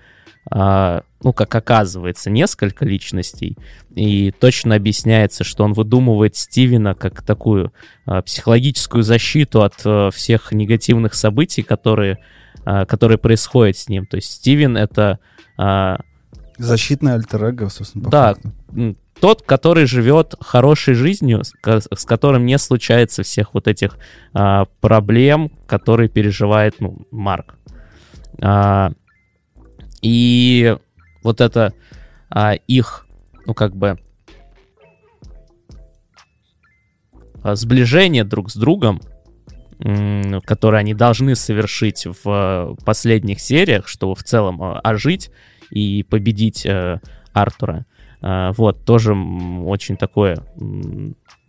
а, 0.50 1.02
ну, 1.22 1.32
как 1.32 1.54
оказывается, 1.54 2.28
несколько 2.28 2.84
личностей, 2.84 3.56
и 3.94 4.30
точно 4.30 4.74
объясняется, 4.74 5.42
что 5.42 5.64
он 5.64 5.72
выдумывает 5.72 6.36
Стивена 6.36 6.94
как 6.94 7.22
такую 7.22 7.72
психологическую 8.04 9.02
защиту 9.02 9.62
от 9.62 9.74
а, 9.84 10.10
всех 10.10 10.52
негативных 10.52 11.14
событий, 11.14 11.62
которые, 11.62 12.18
а, 12.64 12.84
которые 12.86 13.18
происходят 13.18 13.76
с 13.76 13.88
ним. 13.88 14.06
То 14.06 14.16
есть 14.16 14.32
Стивен— 14.32 14.76
это... 14.78 15.18
А, 15.56 15.98
Защитный 16.56 17.14
альтер 17.14 17.70
собственно, 17.70 18.08
Да, 18.10 18.34
факту. 18.34 18.96
тот, 19.20 19.42
который 19.42 19.86
живет 19.86 20.34
хорошей 20.40 20.94
жизнью, 20.94 21.42
с, 21.44 21.52
с 21.62 22.04
которым 22.04 22.46
не 22.46 22.58
случается 22.58 23.22
всех 23.22 23.54
вот 23.54 23.66
этих 23.66 23.98
а, 24.32 24.66
проблем, 24.80 25.50
которые 25.66 26.08
переживает 26.08 26.76
ну, 26.80 27.06
Марк. 27.10 27.56
А, 28.40 28.92
и 30.00 30.76
вот 31.22 31.40
это 31.40 31.72
а, 32.30 32.54
их, 32.54 33.06
ну 33.46 33.54
как 33.54 33.74
бы, 33.74 33.98
а, 37.42 37.54
сближение 37.54 38.24
друг 38.24 38.50
с 38.50 38.54
другом, 38.54 39.00
которое 40.44 40.78
они 40.78 40.94
должны 40.94 41.34
совершить 41.34 42.06
в 42.22 42.76
последних 42.84 43.40
сериях, 43.40 43.88
чтобы 43.88 44.14
в 44.14 44.22
целом 44.22 44.62
а, 44.62 44.80
ожить 44.80 45.30
и 45.70 46.04
победить 46.04 46.64
э, 46.64 47.00
Артура. 47.32 47.86
Э, 48.22 48.52
вот, 48.56 48.84
тоже 48.84 49.14
очень 49.14 49.96
такое 49.96 50.38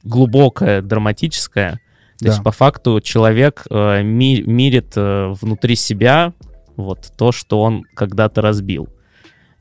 глубокое, 0.04 0.82
драматическое. 0.82 1.80
То 2.18 2.26
да. 2.26 2.32
есть, 2.32 2.44
по 2.44 2.52
факту, 2.52 3.00
человек 3.02 3.66
э, 3.70 4.02
ми 4.04 4.42
мирит 4.42 4.94
э, 4.96 5.34
внутри 5.42 5.76
себя 5.76 6.34
вот 6.76 7.12
то, 7.18 7.32
что 7.32 7.62
он 7.62 7.84
когда-то 7.94 8.42
разбил. 8.42 8.90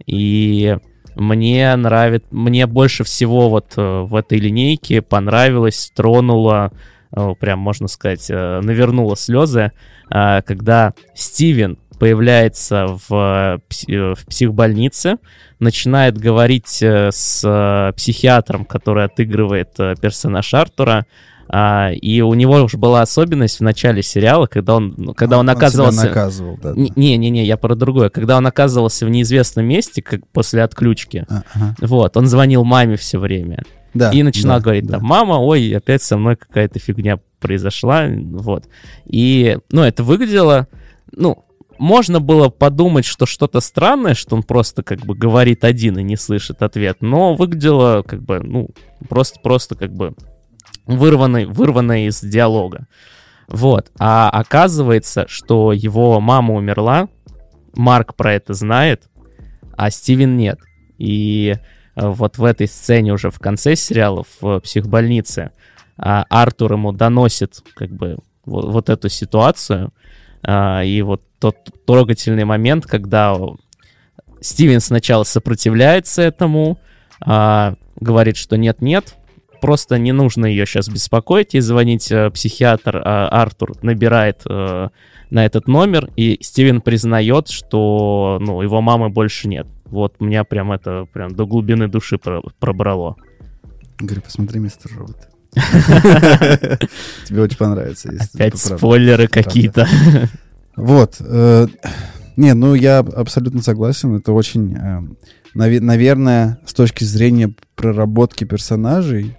И 0.07 0.77
мне 1.17 1.75
нравится, 1.77 2.29
мне 2.31 2.67
больше 2.67 3.05
всего 3.05 3.49
вот 3.49 3.75
э, 3.77 4.01
в 4.01 4.15
этой 4.15 4.39
линейке 4.39 5.03
понравилось, 5.03 5.93
тронуло, 5.95 6.73
э, 6.73 6.94
прям 7.39 7.59
можно 7.59 7.89
сказать, 7.89 8.27
э, 8.29 8.61
навернуло 8.63 9.17
слезы, 9.17 9.73
когда 10.09 10.93
Стивен 11.15 11.79
появляется 11.99 12.87
в, 13.09 13.61
в 13.89 14.27
психбольнице, 14.29 15.17
начинает 15.61 16.19
говорить 16.19 16.83
с 16.83 17.93
психиатром, 17.97 18.67
который 18.67 19.05
отыгрывает 19.05 19.75
персонаж 19.75 20.53
Артура, 20.53 21.07
а, 21.49 21.91
и 21.93 22.21
у 22.21 22.35
него 22.35 22.57
уже 22.63 22.79
была 22.79 23.03
особенность 23.03 23.61
в 23.61 23.63
начале 23.63 24.03
сериала, 24.03 24.47
когда 24.47 24.77
он, 24.77 24.95
ну, 24.97 25.15
когда 25.15 25.39
он, 25.39 25.49
он 25.49 25.57
оказывался... 25.57 26.01
Он 26.01 26.07
наказывал, 26.09 26.59
да. 26.63 26.73
Не-не-не, 26.75 27.45
я 27.45 27.57
про 27.57 27.75
другое. 27.75 28.09
Когда 28.09 28.37
он 28.37 28.47
оказывался 28.47 29.07
в 29.07 29.11
неизвестном 29.11 29.67
месте, 29.67 30.03
как 30.03 30.27
после 30.29 30.63
отключки, 30.63 31.27
а, 31.29 31.43
ага. 31.55 31.77
вот, 31.81 32.17
он 32.17 32.27
звонил 32.27 32.65
маме 32.65 32.97
все 32.97 33.19
время. 33.19 33.63
Да, 33.95 34.11
и 34.11 34.23
начинал 34.23 34.59
да, 34.59 34.65
говорить, 34.65 34.87
да. 34.87 34.99
там, 34.99 35.07
мама, 35.07 35.35
ой, 35.35 35.71
опять 35.77 36.03
со 36.03 36.17
мной 36.17 36.37
какая-то 36.37 36.79
фигня 36.79 37.21
произошла, 37.41 38.07
вот. 38.09 38.65
И, 39.07 39.59
ну, 39.71 39.83
это 39.83 40.03
выглядело, 40.03 40.67
ну, 41.13 41.45
можно 41.79 42.21
было 42.21 42.49
подумать, 42.49 43.05
что 43.05 43.27
что-то 43.27 43.61
странное, 43.61 44.15
что 44.15 44.37
он 44.37 44.43
просто 44.43 44.83
как 44.83 45.01
бы 45.01 45.15
говорит 45.15 45.65
один 45.65 45.99
и 45.99 46.03
не 46.03 46.17
слышит 46.17 46.63
ответ, 46.63 46.99
но 47.01 47.35
выглядело 47.35 48.03
как 48.03 48.23
бы, 48.23 48.41
ну, 48.41 48.71
просто-просто 49.09 49.75
как 49.75 49.93
бы 49.93 50.15
вырванной, 50.87 51.47
вырванной 51.47 52.07
из 52.07 52.21
диалога. 52.21 52.87
Вот. 53.49 53.91
А 53.99 54.31
оказывается, 54.31 55.27
что 55.29 55.73
его 55.73 56.21
мама 56.21 56.55
умерла, 56.55 57.09
Марк 57.75 58.15
про 58.15 58.35
это 58.35 58.55
знает, 58.55 59.09
а 59.77 59.91
Стивен 59.91 60.37
нет. 60.37 60.61
И 60.99 61.55
вот 61.97 62.39
в 62.39 62.45
этой 62.45 62.67
сцене 62.67 63.13
уже 63.13 63.31
в 63.31 63.39
конце 63.39 63.77
сериала, 63.77 64.25
в 64.41 64.61
психбольнице, 64.61 65.53
а, 65.97 66.25
Артур 66.29 66.73
ему 66.73 66.93
доносит 66.93 67.63
как 67.75 67.91
бы 67.91 68.19
вот, 68.45 68.67
вот 68.67 68.89
эту 68.89 69.09
ситуацию. 69.09 69.93
А, 70.43 70.83
и 70.83 71.03
вот 71.03 71.23
тот 71.39 71.57
трогательный 71.87 72.45
момент, 72.45 72.87
когда 72.87 73.37
Стивен 74.41 74.81
сначала 74.81 75.25
сопротивляется 75.25 76.23
этому, 76.23 76.79
а, 77.21 77.75
говорит, 77.97 78.37
что 78.37 78.57
нет-нет, 78.57 79.15
просто 79.65 79.99
не 79.99 80.13
нужно 80.13 80.45
ее 80.45 80.67
сейчас 80.67 80.91
беспокоить 80.91 81.55
и 81.55 81.61
звонить. 81.61 82.13
Э, 82.13 82.31
психиатр 82.31 82.99
э, 82.99 83.01
Артур 83.01 83.73
набирает 83.83 84.43
э, 84.47 84.89
на 85.31 85.47
этот 85.47 85.69
номер, 85.69 86.11
и 86.17 86.39
Стивен 86.43 86.83
признает, 86.83 87.49
что 87.49 88.39
ну, 88.43 88.61
его 88.61 88.83
мамы 88.83 89.09
больше 89.09 89.49
нет. 89.49 89.67
Вот 89.87 90.21
меня 90.21 90.45
прям 90.45 90.73
это 90.73 91.07
прям 91.13 91.35
до 91.35 91.47
глубины 91.47 91.89
души 91.89 92.19
пробрало. 92.59 93.17
Говорю, 93.99 94.23
посмотри, 94.23 94.61
мистер 94.61 94.91
Робот. 94.97 95.29
Тебе 97.27 97.43
очень 97.43 97.57
понравится. 97.57 98.13
Опять 98.35 98.59
спойлеры 98.59 99.29
какие-то. 99.29 99.87
Вот. 100.77 101.21
Не, 101.21 102.55
ну 102.55 102.75
я 102.75 102.99
абсолютно 102.99 103.63
согласен. 103.63 104.17
Это 104.17 104.33
очень, 104.33 104.77
наверное, 105.55 106.59
с 106.67 106.75
точки 106.75 107.05
зрения 107.05 107.55
проработки 107.77 108.43
персонажей, 108.43 109.37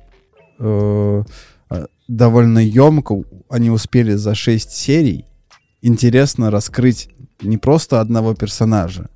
э, 0.59 1.23
а, 1.69 1.85
довольно 2.07 2.59
емко. 2.59 3.23
Они 3.49 3.69
успели 3.69 4.13
за 4.13 4.33
6 4.33 4.71
серий 4.71 5.25
интересно 5.85 6.49
раскрыть 6.49 7.09
не 7.41 7.57
просто 7.57 8.01
одного 8.01 8.33
персонажа, 8.33 9.09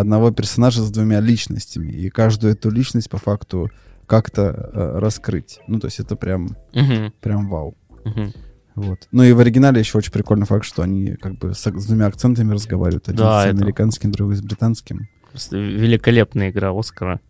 одного 0.00 0.30
персонажа 0.30 0.82
с 0.82 0.90
двумя 0.90 1.20
личностями. 1.20 1.90
И 1.90 2.10
каждую 2.10 2.52
эту 2.52 2.70
личность 2.70 3.10
по 3.10 3.18
факту 3.18 3.70
как-то 4.06 4.42
э, 4.42 4.98
раскрыть. 4.98 5.60
Ну, 5.66 5.80
то 5.80 5.86
есть 5.86 6.00
это 6.00 6.16
прям, 6.16 6.56
угу. 6.72 7.12
прям 7.20 7.48
вау. 7.48 7.76
Угу. 8.04 8.32
Вот. 8.76 9.08
Ну 9.12 9.22
и 9.22 9.32
в 9.32 9.40
оригинале 9.40 9.80
еще 9.80 9.98
очень 9.98 10.12
прикольный 10.12 10.46
факт, 10.46 10.64
что 10.64 10.82
они 10.82 11.14
как 11.14 11.38
бы 11.38 11.54
с, 11.54 11.64
с 11.64 11.86
двумя 11.86 12.06
акцентами 12.06 12.52
разговаривают. 12.52 13.08
Один 13.08 13.18
да, 13.18 13.42
с 13.42 13.46
американским, 13.46 14.10
это... 14.10 14.18
другой 14.18 14.36
с 14.36 14.42
британским. 14.42 15.08
Просто 15.30 15.56
великолепная 15.56 16.50
игра 16.50 16.76
Оскара. 16.76 17.20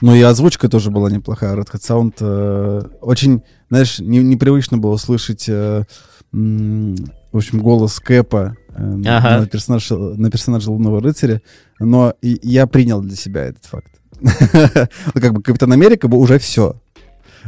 Ну 0.00 0.14
и 0.16 0.20
озвучка 0.20 0.68
тоже 0.68 0.90
была 0.90 1.10
неплохая. 1.10 1.54
Red 1.54 1.70
Hat 1.72 1.80
Sound 1.80 2.14
э, 2.20 2.88
очень, 3.00 3.42
знаешь, 3.70 4.00
не, 4.00 4.18
непривычно 4.18 4.78
было 4.78 4.96
слышать, 4.96 5.48
э, 5.48 5.84
в 6.32 7.36
общем, 7.36 7.60
голос 7.60 8.00
Кэпа 8.00 8.56
ага. 8.74 9.40
на, 9.40 9.46
персонаж, 9.46 9.90
на 9.90 10.30
персонажа 10.30 10.70
Лунного 10.70 11.00
Рыцаря, 11.00 11.42
но 11.78 12.14
я 12.20 12.66
принял 12.66 13.00
для 13.00 13.16
себя 13.16 13.44
этот 13.44 13.64
факт. 13.64 13.92
Как 15.14 15.32
бы 15.32 15.42
Капитан 15.42 15.72
Америка 15.72 16.08
бы 16.08 16.18
уже 16.18 16.38
все. 16.38 16.76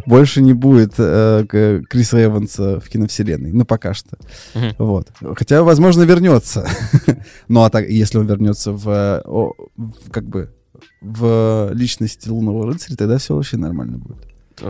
Больше 0.06 0.42
не 0.42 0.54
будет 0.54 0.94
э, 0.98 1.44
Криса 1.88 2.24
Эванса 2.24 2.80
в 2.80 2.88
киновселенной. 2.88 3.52
Ну, 3.52 3.64
пока 3.64 3.94
что. 3.94 4.16
Uh-huh. 4.54 4.74
Вот. 4.78 5.12
Хотя, 5.36 5.62
возможно, 5.62 6.02
вернется. 6.02 6.68
ну, 7.48 7.62
а 7.62 7.70
так, 7.70 7.88
если 7.88 8.18
он 8.18 8.26
вернется 8.26 8.72
в, 8.72 9.22
о, 9.24 9.52
в 9.76 10.10
как 10.10 10.24
бы 10.24 10.52
в 11.00 11.70
личности 11.72 12.28
Лунного 12.28 12.66
рыцаря, 12.66 12.96
тогда 12.96 13.18
все 13.18 13.36
вообще 13.36 13.56
нормально 13.56 13.98
будет. 13.98 14.26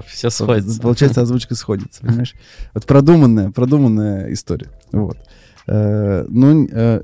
Все 0.06 0.30
сходится. 0.30 0.80
Получается, 0.80 1.22
озвучка 1.22 1.54
сходится, 1.54 2.00
понимаешь? 2.00 2.34
Вот 2.72 2.86
продуманная, 2.86 3.50
продуманная 3.50 4.32
история. 4.32 4.70
Вот. 4.92 5.18
Э, 5.66 6.24
ну, 6.28 6.66
э, 6.70 7.02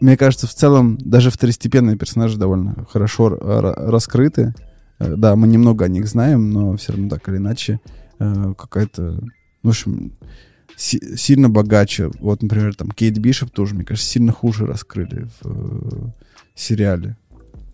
мне 0.00 0.16
кажется, 0.16 0.46
в 0.46 0.54
целом 0.54 0.98
даже 0.98 1.30
второстепенные 1.30 1.96
персонажи 1.96 2.38
довольно 2.38 2.86
хорошо 2.90 3.28
раскрыты. 3.28 4.54
Э, 4.98 5.14
да, 5.16 5.36
мы 5.36 5.46
немного 5.46 5.84
о 5.84 5.88
них 5.88 6.06
знаем, 6.06 6.50
но 6.50 6.76
все 6.76 6.92
равно 6.92 7.08
так 7.08 7.28
или 7.28 7.36
иначе 7.36 7.80
какая-то, 8.18 9.18
в 9.64 9.68
общем, 9.68 10.12
сильно 10.76 11.50
богаче. 11.50 12.10
Вот, 12.20 12.42
например, 12.42 12.74
там 12.76 12.92
Кейт 12.92 13.18
Бишоп 13.18 13.50
тоже, 13.50 13.74
мне 13.74 13.84
кажется, 13.84 14.08
сильно 14.08 14.30
хуже 14.30 14.66
раскрыли 14.66 15.26
в 15.40 16.12
сериале. 16.54 17.16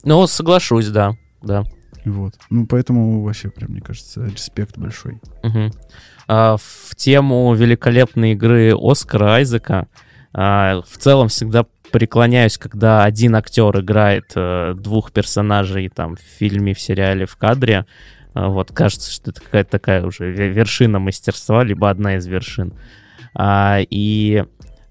Ну, 0.02 0.26
соглашусь, 0.26 0.88
да, 0.88 1.14
да. 1.42 1.64
Вот. 2.04 2.34
Ну, 2.50 2.66
поэтому 2.66 3.22
вообще, 3.22 3.50
прям, 3.50 3.72
мне 3.72 3.80
кажется, 3.80 4.24
респект 4.24 4.78
большой. 4.78 5.20
Угу. 5.42 5.70
А, 6.28 6.56
в 6.56 6.94
тему 6.96 7.52
великолепной 7.54 8.32
игры 8.32 8.72
Оскара 8.76 9.34
Айзека 9.34 9.88
а, 10.32 10.82
в 10.82 10.98
целом 10.98 11.28
всегда 11.28 11.66
преклоняюсь, 11.92 12.56
когда 12.56 13.04
один 13.04 13.36
актер 13.36 13.80
играет 13.80 14.32
а, 14.34 14.74
двух 14.74 15.12
персонажей 15.12 15.88
там 15.88 16.16
в 16.16 16.20
фильме, 16.20 16.74
в 16.74 16.80
сериале, 16.80 17.26
в 17.26 17.36
кадре. 17.36 17.86
А, 18.34 18.48
вот, 18.48 18.72
кажется, 18.72 19.10
что 19.10 19.30
это 19.30 19.40
какая-то 19.40 19.70
такая 19.70 20.04
уже 20.04 20.30
вершина 20.30 20.98
мастерства, 20.98 21.64
либо 21.64 21.90
одна 21.90 22.16
из 22.16 22.26
вершин. 22.26 22.74
А, 23.34 23.78
и 23.88 24.44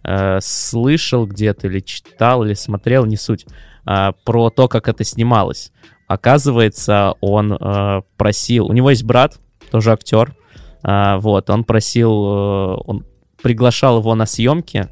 а, 0.04 0.40
слышал 0.42 1.26
где-то 1.26 1.68
или 1.68 1.80
читал, 1.80 2.44
или 2.44 2.54
смотрел, 2.54 3.06
не 3.06 3.18
суть, 3.18 3.46
а, 3.86 4.14
про 4.24 4.50
то, 4.50 4.68
как 4.68 4.88
это 4.88 5.04
снималось. 5.04 5.72
Оказывается, 6.10 7.14
он 7.22 7.56
а, 7.62 8.02
просил... 8.18 8.66
У 8.66 8.74
него 8.74 8.90
есть 8.90 9.04
брат, 9.04 9.40
тоже 9.70 9.92
актер. 9.92 10.36
А, 10.82 11.20
вот, 11.20 11.52
он 11.52 11.64
просил... 11.64 12.12
А, 12.12 12.76
он 12.84 13.06
приглашал 13.44 14.00
его 14.00 14.16
на 14.16 14.26
съемки, 14.26 14.90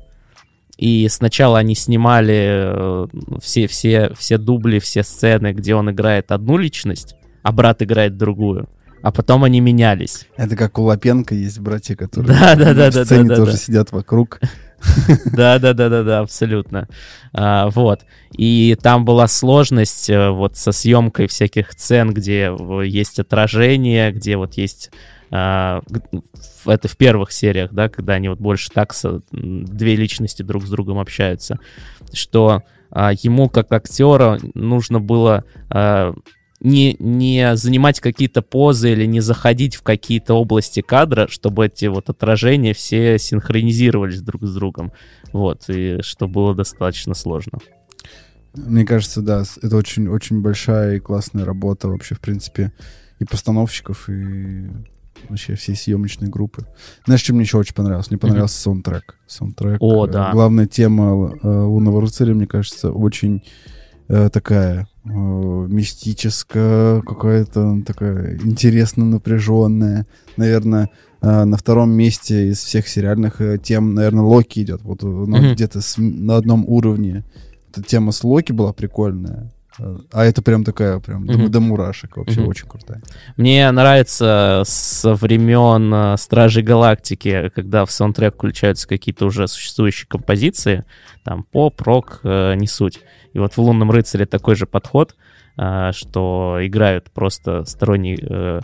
и 0.78 1.08
сначала 1.10 1.58
они 1.58 1.74
снимали 1.74 3.10
все, 3.42 3.66
все, 3.66 4.14
все 4.16 4.38
дубли, 4.38 4.78
все 4.78 5.02
сцены, 5.02 5.54
где 5.54 5.74
он 5.74 5.90
играет 5.90 6.32
одну 6.32 6.56
личность, 6.56 7.16
а 7.42 7.52
брат 7.52 7.82
играет 7.82 8.16
другую. 8.16 8.70
А 9.02 9.12
потом 9.12 9.44
они 9.44 9.60
менялись. 9.60 10.28
Это 10.38 10.56
как 10.56 10.78
у 10.78 10.84
Лапенко 10.84 11.34
есть 11.34 11.60
братья, 11.60 11.96
которые 11.96 12.28
да, 12.28 12.56
да, 12.56 12.74
да, 12.76 12.92
в 12.92 13.06
сцене 13.06 13.24
да, 13.24 13.30
да, 13.30 13.36
тоже 13.38 13.52
да. 13.54 13.58
сидят 13.58 13.92
вокруг. 13.92 14.40
Да, 15.34 15.60
да, 15.60 15.74
да, 15.74 15.90
да, 15.90 16.04
да, 16.04 16.20
абсолютно. 16.20 16.88
А, 17.34 17.70
вот. 17.70 18.02
И 18.32 18.78
там 18.82 19.06
была 19.06 19.28
сложность 19.28 20.10
э, 20.10 20.30
вот 20.30 20.58
со 20.58 20.72
съемкой 20.72 21.28
всяких 21.28 21.72
сцен, 21.72 22.14
где 22.14 22.52
есть 22.86 23.20
отражение, 23.20 24.12
где 24.12 24.38
вот 24.38 24.56
есть 24.56 24.92
а, 25.32 25.82
это 26.66 26.88
в 26.88 26.98
первых 26.98 27.32
сериях, 27.32 27.72
да, 27.74 27.90
когда 27.90 28.14
они 28.14 28.30
вот 28.30 28.40
больше 28.40 28.70
так 28.72 28.94
две 29.32 29.96
личности 29.96 30.42
друг 30.42 30.66
с 30.66 30.70
другом 30.70 31.00
общаются, 31.00 31.60
что 32.14 32.64
а, 32.92 33.12
ему 33.12 33.50
как 33.50 33.72
актера 33.72 34.40
нужно 34.54 35.00
было 35.00 35.44
а, 35.70 36.14
не, 36.60 36.96
не 37.00 37.56
занимать 37.56 38.00
какие-то 38.00 38.42
позы 38.42 38.92
или 38.92 39.06
не 39.06 39.20
заходить 39.20 39.76
в 39.76 39.84
какие-то 39.84 40.34
области 40.34 40.82
кадра, 40.82 41.28
чтобы 41.30 41.68
эти 41.68 41.86
вот 41.86 42.10
отражения 42.10 42.74
все 42.74 43.20
синхронизировались 43.20 44.22
друг 44.22 44.44
с 44.44 44.54
другом. 44.54 44.92
Вот, 45.34 45.64
и 45.68 46.02
что 46.02 46.28
было 46.28 46.56
достаточно 46.56 47.14
сложно. 47.14 47.60
Мне 48.56 48.86
кажется, 48.86 49.22
да, 49.22 49.44
это 49.62 49.78
очень, 49.78 50.08
очень 50.08 50.42
большая 50.42 50.96
и 50.96 51.00
классная 51.00 51.46
работа 51.46 51.90
вообще, 51.90 52.16
в 52.16 52.20
принципе, 52.20 52.72
и 53.20 53.26
постановщиков, 53.26 54.10
и 54.10 54.68
вообще 55.30 55.56
всей 55.56 55.76
съемочной 55.76 56.30
группы. 56.30 56.66
Знаешь, 57.06 57.22
что 57.22 57.34
мне 57.34 57.44
еще 57.44 57.58
очень 57.58 57.76
понравилось? 57.76 58.10
Мне 58.10 58.18
понравился 58.18 58.58
mm-hmm. 58.58 58.64
саундтрек. 58.64 59.16
Саундтрек. 59.28 59.78
О, 59.80 60.08
да. 60.08 60.32
Главная 60.32 60.66
тема 60.66 61.38
э, 61.42 61.48
Лунного 61.48 62.02
рыцаря, 62.02 62.34
мне 62.34 62.48
кажется, 62.48 62.92
очень 62.92 63.44
э, 64.08 64.30
такая 64.32 64.88
э, 65.10 65.68
мистическая, 65.68 67.02
какая-то 67.02 67.82
такая 67.86 68.38
интересно 68.38 69.06
напряженная. 69.06 70.06
Наверное, 70.38 70.90
э, 71.22 71.44
на 71.44 71.58
втором 71.58 71.92
месте 71.92 72.50
из 72.50 72.60
всех 72.60 72.88
сериальных 72.88 73.42
э, 73.42 73.58
тем, 73.58 73.94
наверное, 73.94 74.24
Локи 74.24 74.62
идет. 74.62 74.82
Вот 74.84 75.04
mm-hmm. 75.04 75.54
где-то 75.54 75.82
с, 75.82 75.98
на 75.98 76.38
одном 76.38 76.66
уровне. 76.68 77.24
Эта 77.70 77.84
тема 77.84 78.12
с 78.12 78.24
Локи 78.24 78.52
была 78.52 78.74
прикольная. 78.74 79.52
А 80.12 80.26
это 80.26 80.42
прям 80.42 80.64
такая, 80.64 81.00
прям 81.00 81.26
mm-hmm. 81.26 81.50
до 81.50 81.60
мурашек. 81.60 82.18
Вообще 82.18 82.42
mm-hmm. 82.42 82.48
очень 82.48 82.68
крутая. 82.68 83.02
Мне 83.36 83.70
нравится 83.72 84.64
со 84.66 85.14
времен 85.14 85.94
э, 85.94 86.18
Стражей 86.18 86.64
Галактики, 86.64 87.52
когда 87.54 87.86
в 87.86 87.92
саундтрек 87.92 88.36
включаются 88.36 88.88
какие-то 88.88 89.26
уже 89.26 89.48
существующие 89.48 90.08
композиции, 90.08 90.86
там 91.24 91.44
поп, 91.44 91.82
рок, 91.82 92.22
э, 92.24 92.56
не 92.56 92.68
суть. 92.68 93.02
И 93.34 93.40
вот 93.40 93.54
в 93.54 93.58
«Лунном 93.60 93.92
рыцаре» 93.92 94.26
такой 94.26 94.56
же 94.56 94.66
подход, 94.66 95.16
э, 95.58 95.92
что 95.94 96.58
играют 96.62 97.12
просто 97.12 97.64
сторонние 97.66 98.18
э, 98.20 98.62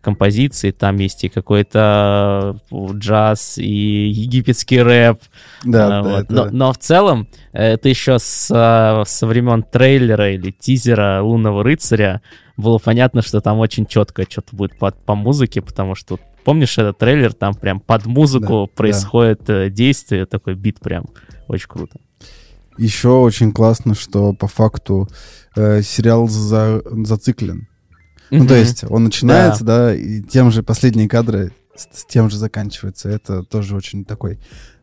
композиции, 0.00 0.70
там 0.70 0.96
есть 0.96 1.24
и 1.24 1.28
какой-то 1.28 2.56
джаз, 2.72 3.58
и 3.58 4.08
египетский 4.08 4.82
рэп. 4.82 5.20
Да, 5.64 6.02
вот. 6.02 6.10
да, 6.10 6.20
это... 6.20 6.32
но, 6.32 6.50
но 6.50 6.72
в 6.72 6.78
целом 6.78 7.28
это 7.52 7.88
еще 7.88 8.18
с, 8.18 8.46
со 8.48 9.26
времен 9.26 9.62
трейлера 9.62 10.32
или 10.32 10.50
тизера 10.50 11.22
«Лунного 11.22 11.62
рыцаря» 11.62 12.20
было 12.56 12.78
понятно, 12.78 13.22
что 13.22 13.40
там 13.40 13.58
очень 13.58 13.86
четко 13.86 14.24
что-то 14.28 14.54
будет 14.54 14.78
по, 14.78 14.90
по 14.90 15.14
музыке, 15.14 15.60
потому 15.60 15.94
что 15.94 16.18
помнишь 16.44 16.78
этот 16.78 16.98
трейлер, 16.98 17.32
там 17.32 17.54
прям 17.54 17.80
под 17.80 18.06
музыку 18.06 18.68
да, 18.68 18.76
происходит 18.76 19.42
да. 19.46 19.68
действие, 19.68 20.26
такой 20.26 20.54
бит 20.54 20.80
прям 20.80 21.06
очень 21.48 21.68
круто. 21.68 21.98
Еще 22.76 23.08
очень 23.08 23.52
классно, 23.52 23.94
что 23.94 24.32
по 24.32 24.48
факту 24.48 25.08
э, 25.56 25.82
сериал 25.82 26.28
за, 26.28 26.82
зациклен. 26.84 27.68
Mm-hmm. 28.30 28.38
Ну, 28.38 28.46
то 28.46 28.54
есть 28.54 28.84
он 28.84 29.04
начинается, 29.04 29.64
да. 29.64 29.86
да, 29.86 29.94
и 29.94 30.22
тем 30.22 30.50
же 30.50 30.62
последние 30.62 31.08
кадры 31.08 31.52
с, 31.74 32.00
с 32.00 32.04
тем 32.04 32.30
же 32.30 32.36
заканчивается. 32.36 33.08
Это 33.08 33.42
тоже 33.42 33.76
очень 33.76 34.04
такой, 34.04 34.38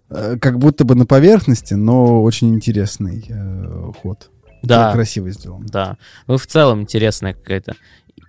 э, 0.09 0.37
как 0.39 0.59
будто 0.59 0.85
бы 0.85 0.95
на 0.95 1.05
поверхности, 1.05 1.73
но 1.73 2.23
очень 2.23 2.53
интересный 2.53 3.25
э, 3.27 3.91
ход. 4.01 4.29
Да. 4.63 4.93
Красиво 4.93 5.31
сделан. 5.31 5.65
Да. 5.65 5.97
Ну, 6.27 6.37
в 6.37 6.45
целом 6.45 6.81
интересная 6.81 7.33
какая-то 7.33 7.75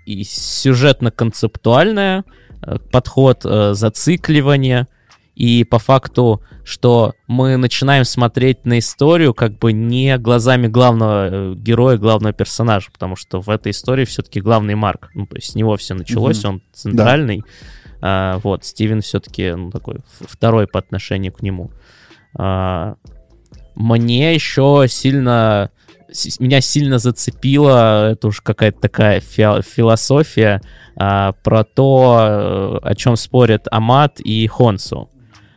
и 0.06 0.24
сюжетно-концептуальная 0.24 2.24
э, 2.62 2.78
подход, 2.90 3.44
э, 3.44 3.74
зацикливание— 3.74 4.88
и 5.34 5.64
по 5.64 5.78
факту, 5.78 6.42
что 6.62 7.14
мы 7.26 7.56
начинаем 7.56 8.04
смотреть 8.04 8.64
на 8.64 8.78
историю 8.78 9.32
как 9.32 9.58
бы 9.58 9.72
не 9.72 10.18
глазами 10.18 10.66
главного 10.66 11.28
э, 11.30 11.54
героя, 11.54 11.96
главного 11.96 12.34
персонажа, 12.34 12.90
потому 12.92 13.16
что 13.16 13.40
в 13.40 13.48
этой 13.48 13.72
истории 13.72 14.04
все-таки 14.04 14.40
главный 14.40 14.74
Марк, 14.74 15.10
ну, 15.14 15.26
то 15.26 15.36
есть 15.36 15.52
с 15.52 15.54
него 15.54 15.76
все 15.76 15.94
началось, 15.94 16.44
mm-hmm. 16.44 16.48
он 16.48 16.62
центральный, 16.72 17.44
да. 18.00 18.34
а, 18.34 18.38
вот, 18.40 18.64
Стивен 18.64 19.00
все-таки 19.00 19.52
ну, 19.52 19.70
такой 19.70 20.00
второй 20.20 20.66
по 20.66 20.78
отношению 20.78 21.32
к 21.32 21.42
нему. 21.42 21.70
А, 22.34 22.96
мне 23.74 24.34
еще 24.34 24.84
сильно 24.88 25.70
меня 26.40 26.60
сильно 26.60 26.98
зацепила, 26.98 28.10
это 28.10 28.28
уж 28.28 28.42
какая-то 28.42 28.80
такая 28.80 29.20
фи- 29.20 29.62
философия 29.62 30.60
а, 30.96 31.32
про 31.42 31.64
то, 31.64 32.80
э, 32.82 32.86
о 32.86 32.94
чем 32.94 33.16
спорят 33.16 33.66
Амат 33.70 34.20
и 34.20 34.46
Хонсу. 34.46 35.08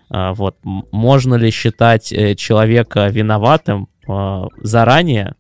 А, 0.09 0.33
вот, 0.33 0.57
можно 0.63 1.35
ли 1.35 1.49
считать 1.51 2.11
э, 2.11 2.35
человека 2.35 3.07
виноватым 3.07 3.89
а, 4.07 4.47
заранее? 4.61 5.35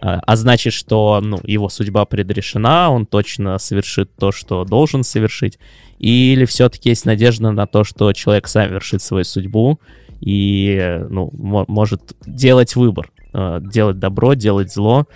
А, 0.00 0.20
а 0.26 0.36
значит, 0.36 0.72
что 0.72 1.20
ну, 1.22 1.38
его 1.42 1.68
судьба 1.68 2.04
предрешена, 2.04 2.90
он 2.90 3.06
точно 3.06 3.58
совершит 3.58 4.14
то, 4.16 4.32
что 4.32 4.64
должен 4.64 5.02
совершить, 5.02 5.58
или 5.98 6.44
все-таки 6.44 6.90
есть 6.90 7.04
надежда 7.04 7.50
на 7.50 7.66
то, 7.66 7.84
что 7.84 8.12
человек 8.12 8.48
сам 8.48 8.70
вершит 8.70 9.02
свою 9.02 9.24
судьбу 9.24 9.80
и 10.20 11.00
ну, 11.10 11.30
может 11.32 12.16
делать 12.26 12.74
выбор, 12.76 13.12
делать 13.32 13.98
добро, 14.00 14.34
делать 14.34 14.72
зло. 14.72 15.06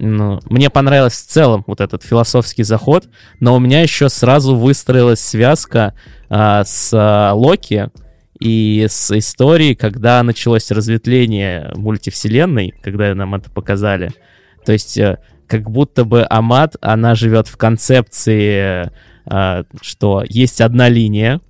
Ну, 0.00 0.40
мне 0.44 0.70
понравилось 0.70 1.14
в 1.14 1.26
целом 1.26 1.64
вот 1.66 1.80
этот 1.80 2.04
философский 2.04 2.62
заход, 2.62 3.08
но 3.40 3.56
у 3.56 3.58
меня 3.58 3.82
еще 3.82 4.08
сразу 4.08 4.54
выстроилась 4.54 5.20
связка 5.20 5.94
а, 6.28 6.64
с 6.64 6.90
а, 6.94 7.32
Локи, 7.34 7.90
и 8.40 8.86
с 8.88 9.16
историей, 9.16 9.74
когда 9.74 10.22
началось 10.22 10.70
разветвление 10.70 11.72
мультивселенной, 11.74 12.74
когда 12.82 13.14
нам 13.14 13.34
это 13.34 13.50
показали. 13.50 14.12
То 14.64 14.72
есть 14.72 14.96
э, 14.98 15.18
как 15.46 15.70
будто 15.70 16.04
бы 16.04 16.26
Амат, 16.28 16.76
она 16.80 17.14
живет 17.14 17.48
в 17.48 17.56
концепции, 17.56 18.90
э, 19.26 19.64
что 19.80 20.24
есть 20.28 20.60
одна 20.60 20.88
линия, 20.88 21.40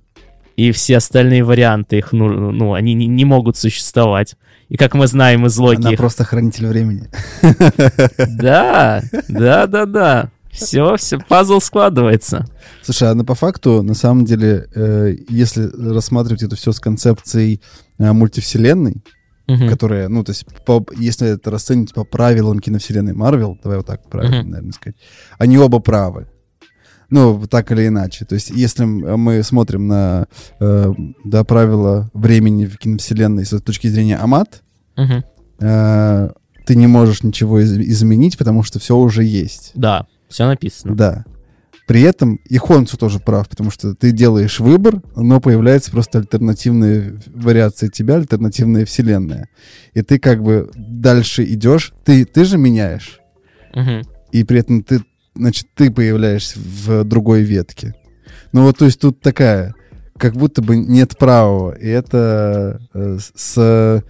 и 0.55 0.71
все 0.71 0.97
остальные 0.97 1.43
варианты 1.43 1.99
их, 1.99 2.11
ну, 2.11 2.51
ну 2.51 2.73
они 2.73 2.93
не, 2.93 3.05
не 3.05 3.25
могут 3.25 3.55
существовать. 3.55 4.35
И 4.67 4.77
как 4.77 4.93
мы 4.93 5.07
знаем 5.07 5.45
из 5.45 5.57
логики... 5.57 5.87
Она 5.87 5.97
просто 5.97 6.23
хранитель 6.23 6.67
времени. 6.67 7.07
Да, 8.17 9.01
да, 9.27 9.67
да, 9.67 9.85
да. 9.85 10.31
Все, 10.51 10.95
все, 10.97 11.19
пазл 11.19 11.59
складывается. 11.59 12.45
Слушай, 12.81 13.11
а 13.11 13.15
на 13.15 13.23
по 13.23 13.35
факту, 13.35 13.83
на 13.83 13.93
самом 13.93 14.25
деле, 14.25 14.67
э, 14.73 15.15
если 15.29 15.69
рассматривать 15.93 16.43
это 16.43 16.55
все 16.55 16.71
с 16.71 16.79
концепцией 16.79 17.61
э, 17.97 18.11
мультивселенной, 18.11 19.03
угу. 19.47 19.67
которая, 19.67 20.09
ну, 20.09 20.23
то 20.23 20.31
есть, 20.31 20.45
по, 20.65 20.85
если 20.97 21.29
это 21.29 21.51
расценить 21.51 21.93
по 21.93 22.03
правилам 22.03 22.59
киновселенной 22.59 23.13
Марвел, 23.13 23.57
давай 23.61 23.77
вот 23.77 23.87
так 23.87 24.09
правильно, 24.09 24.41
угу. 24.41 24.49
наверное, 24.49 24.71
сказать, 24.73 24.97
они 25.37 25.57
оба 25.57 25.79
правы. 25.79 26.27
Ну, 27.09 27.47
так 27.47 27.71
или 27.71 27.87
иначе. 27.87 28.25
То 28.25 28.35
есть, 28.35 28.51
если 28.51 28.85
мы 28.85 29.41
смотрим 29.41 29.87
на 29.87 30.27
э, 30.59 30.93
да, 31.23 31.43
правила 31.43 32.11
времени 32.13 32.65
в 32.65 32.77
киновселенной 32.77 33.45
с 33.45 33.59
точки 33.61 33.87
зрения 33.87 34.17
Амат, 34.17 34.61
угу. 34.95 35.23
э, 35.59 36.29
ты 36.67 36.75
не 36.75 36.85
можешь 36.85 37.23
ничего 37.23 37.61
из- 37.61 37.77
изменить, 37.77 38.37
потому 38.37 38.61
что 38.61 38.77
все 38.77 38.95
уже 38.95 39.23
есть. 39.23 39.71
Да. 39.73 40.05
Все 40.29 40.47
написано. 40.47 40.95
Да. 40.95 41.25
При 41.87 42.01
этом 42.01 42.35
и 42.45 42.57
Хонсу 42.57 42.97
тоже 42.97 43.19
прав, 43.19 43.49
потому 43.49 43.71
что 43.71 43.95
ты 43.95 44.11
делаешь 44.11 44.59
выбор, 44.59 45.01
но 45.15 45.41
появляется 45.41 45.89
просто 45.89 46.19
альтернативная 46.19 47.19
вариация 47.33 47.89
тебя, 47.89 48.15
альтернативная 48.15 48.85
вселенная. 48.85 49.49
И 49.95 50.03
ты 50.03 50.19
как 50.19 50.43
бы 50.43 50.69
дальше 50.75 51.43
идешь, 51.45 51.93
ты, 52.05 52.25
ты 52.25 52.45
же 52.45 52.59
меняешь. 52.59 53.19
Угу. 53.73 54.07
И 54.31 54.43
при 54.43 54.59
этом 54.59 54.83
ты, 54.83 55.03
значит, 55.35 55.65
ты 55.73 55.89
появляешься 55.89 56.59
в 56.59 57.03
другой 57.05 57.41
ветке. 57.41 57.95
Ну 58.51 58.65
вот, 58.65 58.77
то 58.77 58.85
есть 58.85 58.99
тут 58.99 59.19
такая, 59.21 59.73
как 60.15 60.33
будто 60.35 60.61
бы 60.61 60.77
нет 60.77 61.17
правого. 61.17 61.71
И 61.71 61.87
это 61.87 62.79
э, 62.93 63.17
с 63.35 64.03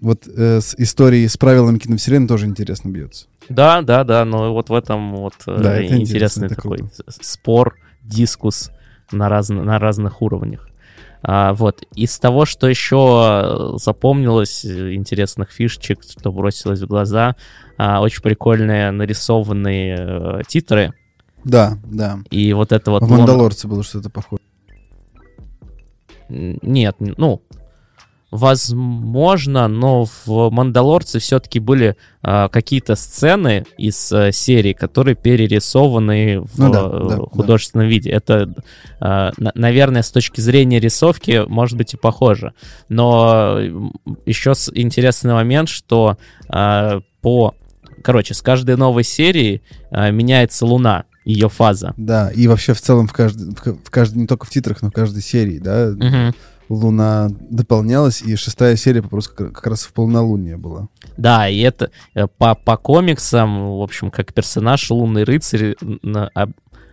вот 0.00 0.26
э, 0.26 0.60
с 0.60 0.74
историей 0.78 1.28
с 1.28 1.36
правилами 1.36 1.78
киновселенной 1.78 2.26
тоже 2.26 2.46
интересно 2.46 2.88
бьется. 2.88 3.26
Да, 3.48 3.82
да, 3.82 4.04
да, 4.04 4.24
но 4.24 4.52
вот 4.52 4.68
в 4.68 4.74
этом 4.74 5.16
вот 5.16 5.34
э, 5.46 5.58
да, 5.60 5.80
э, 5.80 5.86
интересный 5.86 6.48
такой 6.48 6.78
круто. 6.78 7.04
спор, 7.08 7.76
дискус 8.02 8.70
на, 9.10 9.28
раз, 9.28 9.48
на 9.48 9.78
разных 9.78 10.22
уровнях. 10.22 10.68
А, 11.22 11.52
вот. 11.54 11.84
Из 11.94 12.18
того, 12.18 12.44
что 12.44 12.68
еще 12.68 13.74
запомнилось, 13.76 14.64
э, 14.64 14.94
интересных 14.94 15.50
фишечек, 15.52 16.02
что 16.02 16.32
бросилось 16.32 16.80
в 16.80 16.86
глаза, 16.86 17.36
а, 17.78 18.00
очень 18.00 18.22
прикольные 18.22 18.90
нарисованные 18.90 19.96
а, 19.98 20.40
титры. 20.46 20.92
Да, 21.44 21.78
да. 21.84 22.18
И 22.30 22.52
вот 22.52 22.72
это 22.72 22.90
вот... 22.90 23.02
В 23.02 23.10
«Мандалорце» 23.10 23.68
было 23.68 23.82
что-то 23.82 24.10
похоже. 24.10 24.42
Нет, 26.28 26.96
ну, 26.98 27.42
Возможно, 28.32 29.68
но 29.68 30.06
в 30.06 30.48
«Мандалорце» 30.50 31.18
все-таки 31.18 31.60
были 31.60 31.96
э, 32.22 32.48
какие-то 32.48 32.96
сцены 32.96 33.66
из 33.76 34.10
э, 34.10 34.32
серии, 34.32 34.72
которые 34.72 35.16
перерисованы 35.16 36.40
в 36.40 36.58
ну, 36.58 36.72
да, 36.72 36.88
да, 36.88 37.16
художественном 37.26 37.88
да. 37.88 37.90
виде. 37.90 38.08
Это, 38.08 38.54
э, 39.02 39.30
наверное, 39.36 40.00
с 40.00 40.10
точки 40.10 40.40
зрения 40.40 40.80
рисовки, 40.80 41.44
может 41.46 41.76
быть 41.76 41.92
и 41.92 41.98
похоже. 41.98 42.54
Но 42.88 43.58
еще 44.24 44.52
интересный 44.72 45.34
момент, 45.34 45.68
что 45.68 46.16
э, 46.48 47.00
по... 47.20 47.54
Короче, 48.02 48.32
с 48.32 48.40
каждой 48.40 48.78
новой 48.78 49.04
серии 49.04 49.60
э, 49.90 50.10
меняется 50.10 50.64
Луна 50.64 51.04
ее 51.26 51.50
фаза. 51.50 51.92
Да, 51.98 52.30
и 52.30 52.48
вообще 52.48 52.72
в 52.72 52.80
целом 52.80 53.08
в 53.08 53.12
каждой, 53.12 53.50
в, 53.54 53.84
в 53.84 53.90
каждой, 53.90 54.20
не 54.20 54.26
только 54.26 54.46
в 54.46 54.50
титрах, 54.50 54.80
но 54.80 54.88
в 54.88 54.92
каждой 54.92 55.22
серии, 55.22 55.58
да, 55.58 55.90
угу. 55.90 56.34
Луна 56.72 57.28
дополнялась, 57.50 58.22
и 58.22 58.34
шестая 58.36 58.76
серия 58.76 59.02
просто 59.02 59.50
как 59.50 59.66
раз 59.66 59.84
в 59.84 59.92
полнолуние 59.92 60.56
была. 60.56 60.88
Да, 61.16 61.48
и 61.48 61.60
это 61.60 61.90
э, 62.14 62.26
по, 62.26 62.54
по 62.54 62.76
комиксам, 62.76 63.78
в 63.78 63.82
общем, 63.82 64.10
как 64.10 64.32
персонаж 64.32 64.90
Лунный 64.90 65.24
рыцарь 65.24 65.76
а, 66.34 66.48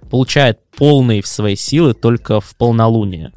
получает 0.09 0.59
полные 0.77 1.23
свои 1.23 1.55
силы 1.55 1.93
только 1.93 2.41
в 2.41 2.55
полнолуние. 2.55 3.32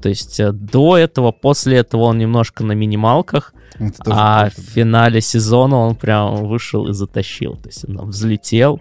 То 0.00 0.08
есть 0.08 0.38
э, 0.40 0.52
до 0.52 0.96
этого, 0.96 1.32
после 1.32 1.78
этого 1.78 2.02
он 2.02 2.18
немножко 2.18 2.64
на 2.64 2.72
минималках, 2.72 3.54
а 4.06 4.50
в 4.50 4.60
финале 4.60 5.20
сезона 5.20 5.76
он 5.76 5.96
прям 5.96 6.46
вышел 6.46 6.88
и 6.88 6.92
затащил. 6.92 7.56
То 7.56 7.68
есть 7.68 7.84
он 7.88 8.08
взлетел. 8.08 8.80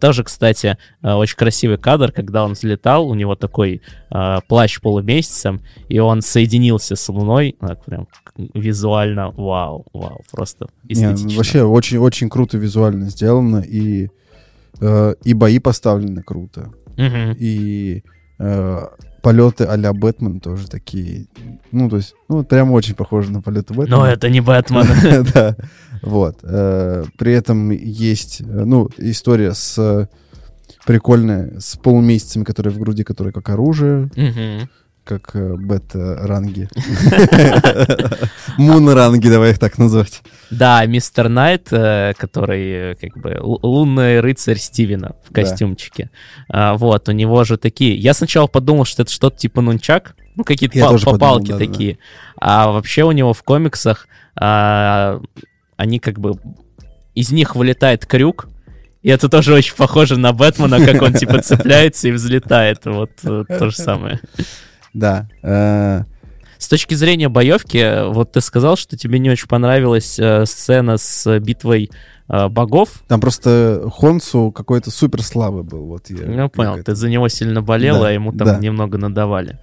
Тоже, 0.00 0.24
кстати, 0.24 0.76
э, 1.02 1.12
очень 1.12 1.36
красивый 1.36 1.78
кадр, 1.78 2.12
когда 2.12 2.44
он 2.44 2.52
взлетал, 2.52 3.08
у 3.08 3.14
него 3.14 3.34
такой 3.34 3.82
э, 4.10 4.38
плащ 4.48 4.80
полумесяцем, 4.80 5.60
и 5.88 5.98
он 5.98 6.22
соединился 6.22 6.96
с 6.96 7.08
Луной, 7.08 7.56
так 7.60 7.84
прям 7.84 8.08
визуально, 8.36 9.30
вау, 9.30 9.86
вау, 9.92 10.22
просто 10.30 10.66
эстетично. 10.88 11.28
Не, 11.28 11.36
вообще 11.36 11.62
очень-очень 11.62 12.28
круто 12.28 12.58
визуально 12.58 13.10
сделано, 13.10 13.58
и, 13.58 14.08
э, 14.80 15.14
и 15.24 15.34
бои 15.34 15.58
поставлены 15.58 16.22
круто. 16.22 16.72
Угу. 16.96 17.36
И 17.38 18.02
э, 18.38 18.86
полеты 19.22 19.64
а-ля 19.64 19.92
Бэтмен 19.92 20.40
тоже 20.40 20.68
такие. 20.68 21.26
Ну, 21.72 21.88
то 21.88 21.96
есть, 21.96 22.14
ну, 22.28 22.44
прям 22.44 22.72
очень 22.72 22.94
похоже 22.94 23.30
на 23.30 23.40
полеты 23.40 23.74
Бэтмена. 23.74 23.98
Но 23.98 24.06
это 24.06 24.28
не 24.28 24.40
Бэтмен. 24.40 25.26
Да, 25.34 25.56
вот. 26.02 26.38
Э, 26.42 27.04
при 27.18 27.32
этом 27.32 27.70
есть, 27.70 28.40
э, 28.40 28.44
ну, 28.44 28.88
история 28.98 29.54
с 29.54 30.08
прикольная, 30.86 31.52
с 31.58 31.76
полумесяцами, 31.76 32.44
которые 32.44 32.72
в 32.72 32.78
груди, 32.78 33.04
которые 33.04 33.32
как 33.32 33.48
оружие 33.50 34.10
как 35.04 35.30
э, 35.34 35.56
бета-ранги. 35.56 36.68
Мун-ранги, 38.58 39.28
давай 39.28 39.50
их 39.50 39.58
так 39.58 39.78
назвать. 39.78 40.22
Да, 40.50 40.84
мистер 40.86 41.28
Найт, 41.28 41.68
э, 41.72 42.12
который 42.16 42.92
э, 42.92 42.94
как 42.94 43.16
бы 43.18 43.38
лунный 43.40 44.20
рыцарь 44.20 44.58
Стивена 44.58 45.12
в 45.28 45.32
костюмчике. 45.32 46.10
Да. 46.48 46.74
Вот, 46.74 47.08
у 47.08 47.12
него 47.12 47.44
же 47.44 47.56
такие... 47.56 47.96
Я 47.96 48.14
сначала 48.14 48.46
подумал, 48.46 48.84
что 48.84 49.02
это 49.02 49.12
что-то 49.12 49.36
типа 49.38 49.60
нунчак, 49.60 50.14
ну, 50.36 50.44
какие-то 50.44 50.78
пал- 50.78 50.98
попалки 50.98 51.48
подумал, 51.48 51.58
да, 51.58 51.58
такие. 51.58 51.94
Да. 51.94 51.98
А 52.40 52.70
вообще 52.72 53.04
у 53.04 53.12
него 53.12 53.32
в 53.32 53.42
комиксах 53.42 54.06
а, 54.36 55.20
они 55.76 55.98
как 55.98 56.18
бы... 56.18 56.34
Из 57.14 57.32
них 57.32 57.56
вылетает 57.56 58.06
крюк, 58.06 58.48
и 59.02 59.08
это 59.08 59.28
тоже 59.28 59.54
очень 59.54 59.74
похоже 59.74 60.18
на 60.18 60.32
Бэтмена, 60.32 60.84
как 60.84 61.02
он 61.02 61.14
типа 61.14 61.42
цепляется 61.42 62.08
и 62.08 62.12
взлетает. 62.12 62.84
Вот 62.84 63.10
то 63.22 63.70
же 63.70 63.76
самое. 63.76 64.20
Да. 64.94 65.28
Э, 65.42 66.02
с 66.58 66.68
точки 66.68 66.94
зрения 66.94 67.28
боевки, 67.28 68.10
вот 68.10 68.32
ты 68.32 68.40
сказал, 68.40 68.76
что 68.76 68.96
тебе 68.96 69.18
не 69.18 69.30
очень 69.30 69.48
понравилась 69.48 70.18
э, 70.18 70.44
сцена 70.44 70.98
с 70.98 71.38
битвой 71.40 71.90
э, 72.28 72.48
богов. 72.48 73.02
Там 73.08 73.20
просто 73.20 73.88
Хонсу 73.90 74.52
какой-то 74.52 74.90
супер 74.90 75.22
слабый 75.22 75.62
был. 75.62 75.86
Вот 75.86 76.10
я, 76.10 76.26
ну, 76.26 76.48
понял, 76.50 76.82
ты 76.82 76.94
за 76.94 77.08
него 77.08 77.28
сильно 77.28 77.62
болел, 77.62 78.00
да, 78.00 78.08
а 78.08 78.10
ему 78.10 78.32
там 78.32 78.46
да. 78.46 78.58
немного 78.58 78.98
надавали. 78.98 79.58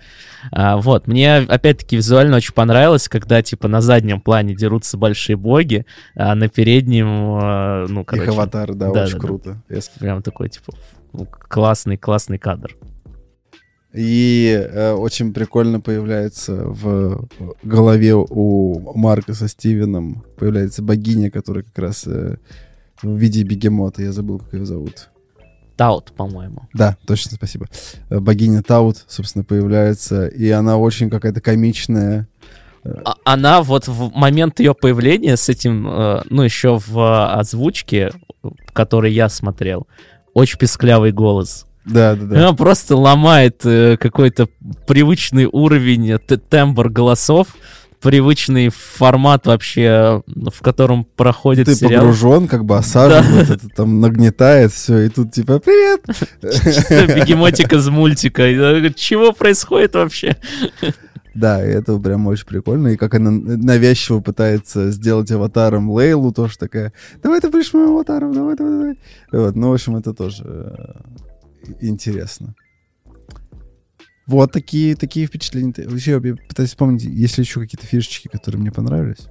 А, 0.52 0.78
вот, 0.78 1.08
мне 1.08 1.38
опять-таки 1.38 1.98
визуально 1.98 2.38
очень 2.38 2.54
понравилось, 2.54 3.10
когда 3.10 3.42
типа 3.42 3.68
на 3.68 3.82
заднем 3.82 4.22
плане 4.22 4.56
дерутся 4.56 4.98
большие 4.98 5.36
боги, 5.36 5.86
а 6.16 6.36
на 6.36 6.48
переднем, 6.48 7.88
ну, 7.90 8.06
короче... 8.06 8.26
Их 8.26 8.34
аватар, 8.34 8.74
да, 8.74 8.92
да 8.92 9.04
очень 9.04 9.14
да, 9.14 9.20
круто. 9.20 9.62
Да. 9.70 9.80
Прям 10.00 10.22
такой, 10.24 10.50
типа, 10.50 10.74
классный-классный 11.50 12.38
кадр. 12.38 12.76
И 13.94 14.52
э, 14.52 14.92
очень 14.92 15.34
прикольно 15.34 15.80
появляется 15.80 16.66
в 16.66 17.28
голове 17.64 18.16
у 18.16 18.94
Марка 18.98 19.34
со 19.34 19.48
Стивеном 19.48 20.24
появляется 20.38 20.82
богиня, 20.82 21.32
которая 21.32 21.64
как 21.64 21.80
раз 21.80 22.06
э, 22.06 22.38
в 23.02 23.16
виде 23.18 23.44
бегемота. 23.44 24.04
Я 24.04 24.12
забыл, 24.12 24.40
как 24.40 24.54
ее 24.54 24.66
зовут. 24.66 25.10
Таут, 25.78 26.12
по-моему. 26.14 26.68
Да, 26.74 26.98
точно, 27.06 27.36
спасибо. 27.36 27.68
Э, 28.10 28.20
богиня 28.20 28.62
Таут, 28.62 29.06
собственно, 29.08 29.46
появляется, 29.46 30.28
и 30.28 30.50
она 30.50 30.78
очень 30.78 31.10
какая-то 31.10 31.40
комичная, 31.40 32.28
А, 32.84 33.16
она 33.26 33.62
вот 33.62 33.88
в 33.88 34.12
момент 34.16 34.60
ее 34.60 34.74
появления 34.74 35.38
с 35.38 35.50
этим, 35.50 35.88
э, 35.88 36.22
ну, 36.30 36.42
еще 36.42 36.80
в 36.86 37.34
озвучке, 37.34 38.12
который 38.74 39.14
я 39.14 39.30
смотрел, 39.30 39.88
очень 40.34 40.58
песклявый 40.58 41.12
голос. 41.12 41.67
Да, 41.88 42.16
да, 42.16 42.26
да. 42.26 42.36
Она 42.36 42.54
просто 42.54 42.96
ломает 42.96 43.66
э, 43.66 43.98
какой-то 43.98 44.48
привычный 44.86 45.46
уровень, 45.46 46.20
тембр 46.50 46.90
голосов, 46.90 47.48
привычный 48.02 48.70
формат 48.70 49.48
вообще, 49.48 50.22
в 50.28 50.62
котором 50.62 51.06
проходит 51.06 51.66
Ты 51.66 51.76
сериал. 51.76 52.02
погружен, 52.02 52.48
как 52.48 52.66
бы 52.66 52.78
осаживает, 52.78 53.48
да. 53.48 53.54
это 53.56 53.70
там 53.70 54.02
нагнетает 54.02 54.72
все, 54.72 55.00
и 55.00 55.10
тут 55.10 55.32
типа 55.32 55.60
«Привет!» 55.60 56.04
Чисто 56.42 57.08
бегемотик 57.08 57.74
из 57.74 57.88
мультика. 57.90 58.44
Чего 58.96 59.32
происходит 59.32 59.96
вообще? 59.96 60.36
Да, 61.34 61.62
это 61.62 62.00
прям 62.00 62.26
очень 62.26 62.48
прикольно. 62.48 62.88
И 62.88 62.98
как 62.98 63.14
она 63.14 63.30
навязчиво 63.30 64.22
пытается 64.22 64.90
сделать 64.90 65.30
аватаром 65.30 65.92
Лейлу, 65.92 66.34
тоже 66.34 66.58
такая, 66.58 66.94
давай 67.22 67.40
ты 67.40 67.50
будешь 67.50 67.74
моим 67.74 67.90
аватаром, 67.90 68.34
давай, 68.34 68.56
давай, 68.56 68.74
давай. 68.74 68.98
Вот, 69.32 69.56
ну, 69.56 69.70
в 69.70 69.74
общем, 69.74 69.96
это 69.98 70.16
тоже 70.16 70.44
э, 70.44 70.94
интересно. 71.82 72.56
Вот 74.28 74.52
такие, 74.52 74.96
такие 74.96 75.26
впечатления. 75.26 75.74
Еще 75.78 76.12
я 76.12 76.20
пытаюсь 76.20 76.70
вспомнить, 76.70 77.04
есть 77.04 77.38
ли 77.38 77.44
еще 77.44 77.62
какие-то 77.62 77.86
фишечки, 77.88 78.28
которые 78.28 78.60
мне 78.60 78.72
понравились. 78.72 79.28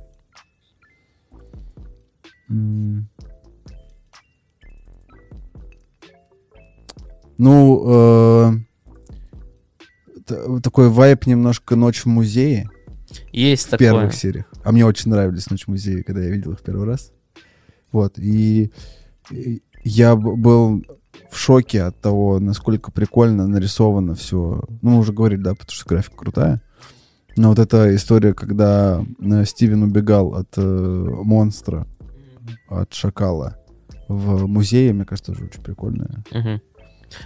Ну, 7.39 7.85
э, 7.87 8.53
такой 10.63 10.89
вайп 10.89 11.27
немножко 11.27 11.77
«Ночь 11.77 12.05
в 12.05 12.07
музее». 12.07 12.71
Есть 13.33 13.67
в 13.67 13.71
такое. 13.71 13.89
первых 13.89 14.15
сериях. 14.15 14.47
А 14.65 14.73
мне 14.73 14.87
очень 14.87 15.11
нравились 15.11 15.51
«Ночь 15.51 15.65
в 15.65 15.69
музее», 15.69 16.03
когда 16.03 16.23
я 16.23 16.31
видел 16.31 16.53
их 16.53 16.63
первый 16.63 16.87
раз. 16.87 17.13
Вот, 17.93 18.19
и 18.19 18.73
я 19.85 20.17
был 20.17 20.85
в 21.31 21.39
шоке 21.39 21.83
от 21.83 22.01
того, 22.01 22.39
насколько 22.39 22.91
прикольно 22.91 23.47
нарисовано 23.47 24.15
все. 24.15 24.63
Ну, 24.83 24.91
мы 24.91 24.99
уже 24.99 25.13
говорили, 25.13 25.41
да, 25.41 25.53
потому 25.53 25.71
что 25.71 25.89
графика 25.89 26.17
крутая. 26.17 26.63
Но 27.37 27.51
вот 27.51 27.59
эта 27.59 27.95
история, 27.95 28.33
когда 28.33 29.05
э, 29.21 29.45
Стивен 29.45 29.83
убегал 29.83 30.35
от 30.35 30.49
э, 30.57 30.63
монстра, 30.63 31.87
от 32.69 32.95
шакала 32.95 33.57
в 34.09 34.47
музее, 34.47 34.93
мне 34.93 35.05
кажется, 35.05 35.33
тоже 35.33 35.47
очень 35.47 35.63
прикольная. 35.63 36.25
Угу. 36.31 36.61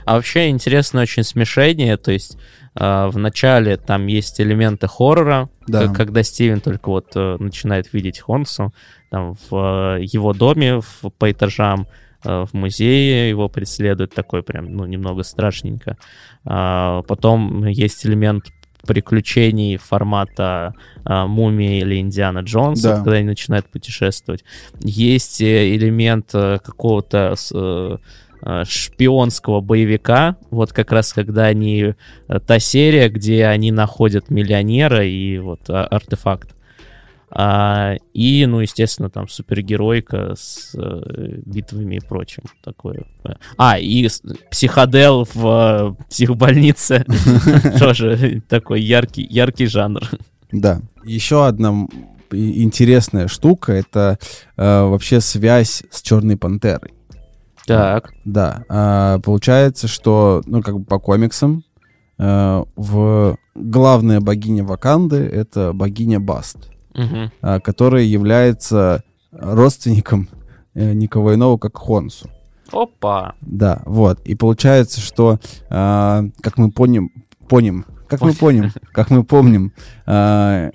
А 0.05 0.14
вообще 0.14 0.48
интересно 0.51 1.03
очень 1.03 1.22
смешение, 1.22 1.96
то 1.96 2.12
есть 2.12 2.36
э, 2.74 3.07
в 3.07 3.16
начале 3.18 3.76
там 3.76 4.07
есть 4.07 4.40
элементы 4.40 4.86
хоррора, 4.88 5.48
да. 5.66 5.88
когда 5.92 6.22
Стивен 6.22 6.61
только 6.61 6.88
вот 6.88 7.12
э, 7.14 7.36
начинает 7.38 7.92
видеть 7.92 8.20
Хонсу, 8.20 8.74
там 9.11 9.34
в 9.48 9.98
э, 9.98 10.03
его 10.03 10.32
доме 10.32 10.80
в, 10.80 11.11
по 11.18 11.30
этажам, 11.30 11.86
в 12.24 12.48
музее 12.52 13.28
его 13.28 13.48
преследует 13.48 14.14
такой 14.14 14.42
прям, 14.42 14.72
ну, 14.74 14.84
немного 14.86 15.22
страшненько. 15.22 15.96
А, 16.44 17.02
потом 17.02 17.66
есть 17.66 18.04
элемент 18.06 18.46
приключений 18.86 19.76
формата 19.76 20.74
а, 21.04 21.26
Мумии 21.26 21.80
или 21.80 21.96
Индиана 21.98 22.40
Джонса, 22.40 22.88
да. 22.88 22.96
когда 22.96 23.12
они 23.12 23.26
начинают 23.26 23.66
путешествовать. 23.66 24.44
Есть 24.80 25.40
э, 25.40 25.74
элемент 25.74 26.30
а, 26.32 26.58
какого-то 26.58 27.34
а, 27.52 28.64
шпионского 28.64 29.60
боевика, 29.60 30.36
вот 30.50 30.72
как 30.72 30.92
раз 30.92 31.12
когда 31.12 31.44
они, 31.44 31.94
та 32.46 32.58
серия, 32.58 33.10
где 33.10 33.44
они 33.44 33.70
находят 33.70 34.30
миллионера 34.30 35.04
и 35.04 35.36
вот 35.38 35.68
артефакт. 35.68 36.54
А, 37.32 37.94
и, 38.12 38.44
ну, 38.46 38.60
естественно, 38.60 39.08
там 39.08 39.28
супергеройка 39.28 40.34
с 40.36 40.74
э, 40.74 41.40
битвами 41.46 41.96
и 41.96 42.00
прочим. 42.00 42.42
Такое. 42.62 43.06
А, 43.56 43.78
и 43.78 44.08
психодел 44.50 45.26
в 45.32 45.96
э, 46.00 46.04
психбольнице. 46.08 47.04
Тоже 47.78 48.42
такой 48.48 48.82
яркий, 48.82 49.22
яркий 49.22 49.66
жанр. 49.66 50.02
Да. 50.50 50.80
Еще 51.04 51.46
одна 51.46 51.86
интересная 52.32 53.28
штука— 53.28 53.72
это 53.74 54.18
э, 54.56 54.82
вообще 54.82 55.20
связь 55.20 55.84
с 55.90 56.02
Черной 56.02 56.36
Пантерой. 56.36 56.94
Так. 57.66 58.12
Да. 58.24 58.64
А, 58.68 59.20
получается, 59.20 59.86
что, 59.86 60.42
ну, 60.46 60.62
как 60.62 60.80
бы 60.80 60.84
по 60.84 60.98
комиксам, 60.98 61.62
э, 62.18 62.64
в 62.74 63.36
главная 63.54 64.20
богиня 64.20 64.64
Ваканды— 64.64 65.16
это 65.32 65.72
богиня 65.72 66.18
Баст 66.18 66.70
угу. 66.95 67.61
который 67.62 68.07
является 68.07 69.05
родственником 69.32 70.28
э, 70.74 70.93
никого 70.93 71.34
иного, 71.34 71.59
как 71.59 71.76
Хонсу. 71.76 72.30
Опа! 72.72 73.34
Да, 73.41 73.82
вот. 73.84 74.20
И 74.24 74.34
получается, 74.34 75.01
что, 75.01 75.38
а, 75.68 76.24
как 76.41 76.57
мы 76.57 76.70
поним, 76.70 77.11
поним, 77.49 77.84
как 78.07 78.22
мы 78.22 78.32
помним, 78.32 78.72
как 78.93 79.11
мы 79.11 79.24
помним, 79.24 79.72
э, 80.07 80.70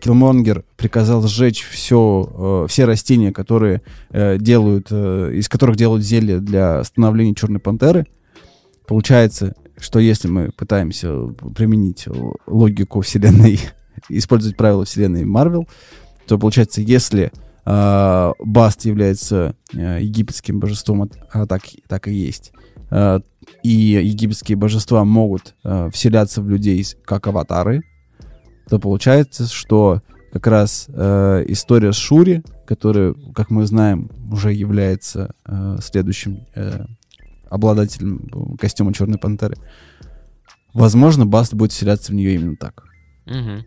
Киллмонгер 0.00 0.64
приказал 0.76 1.22
сжечь 1.26 1.62
все, 1.64 2.64
э, 2.64 2.66
все 2.68 2.84
растения, 2.84 3.32
которые 3.32 3.82
э, 4.10 4.36
делают, 4.38 4.88
э, 4.90 5.32
из 5.34 5.48
которых 5.48 5.76
делают 5.76 6.04
зелье 6.04 6.40
для 6.40 6.84
становления 6.84 7.34
черной 7.34 7.60
пантеры. 7.60 8.06
Получается, 8.86 9.54
что 9.78 9.98
если 9.98 10.28
мы 10.28 10.50
пытаемся 10.52 11.12
применить 11.54 12.06
логику 12.46 13.00
вселенной 13.00 13.58
использовать 14.08 14.56
правила 14.56 14.84
вселенной 14.84 15.24
Марвел, 15.24 15.68
то 16.26 16.38
получается, 16.38 16.80
если 16.80 17.32
э, 17.64 18.32
Баст 18.44 18.84
является 18.84 19.54
э, 19.72 19.98
египетским 20.02 20.60
божеством, 20.60 21.10
а 21.32 21.46
так, 21.46 21.62
так 21.88 22.08
и 22.08 22.12
есть, 22.12 22.52
э, 22.90 23.20
и 23.62 23.70
египетские 23.70 24.56
божества 24.56 25.04
могут 25.04 25.54
э, 25.64 25.90
вселяться 25.92 26.42
в 26.42 26.48
людей 26.48 26.84
как 27.04 27.26
аватары, 27.26 27.82
то 28.68 28.78
получается, 28.78 29.46
что 29.46 30.02
как 30.32 30.46
раз 30.48 30.86
э, 30.88 31.44
история 31.48 31.92
с 31.92 31.96
Шури, 31.96 32.42
которая, 32.66 33.14
как 33.34 33.50
мы 33.50 33.66
знаем, 33.66 34.10
уже 34.30 34.52
является 34.52 35.34
э, 35.46 35.78
следующим 35.80 36.46
э, 36.54 36.84
обладателем 37.48 38.56
костюма 38.60 38.92
Черной 38.92 39.18
Пантеры, 39.18 39.56
возможно, 40.74 41.26
Баст 41.26 41.54
будет 41.54 41.72
вселяться 41.72 42.12
в 42.12 42.14
нее 42.14 42.34
именно 42.34 42.56
так. 42.56 42.84
Угу. 43.26 43.64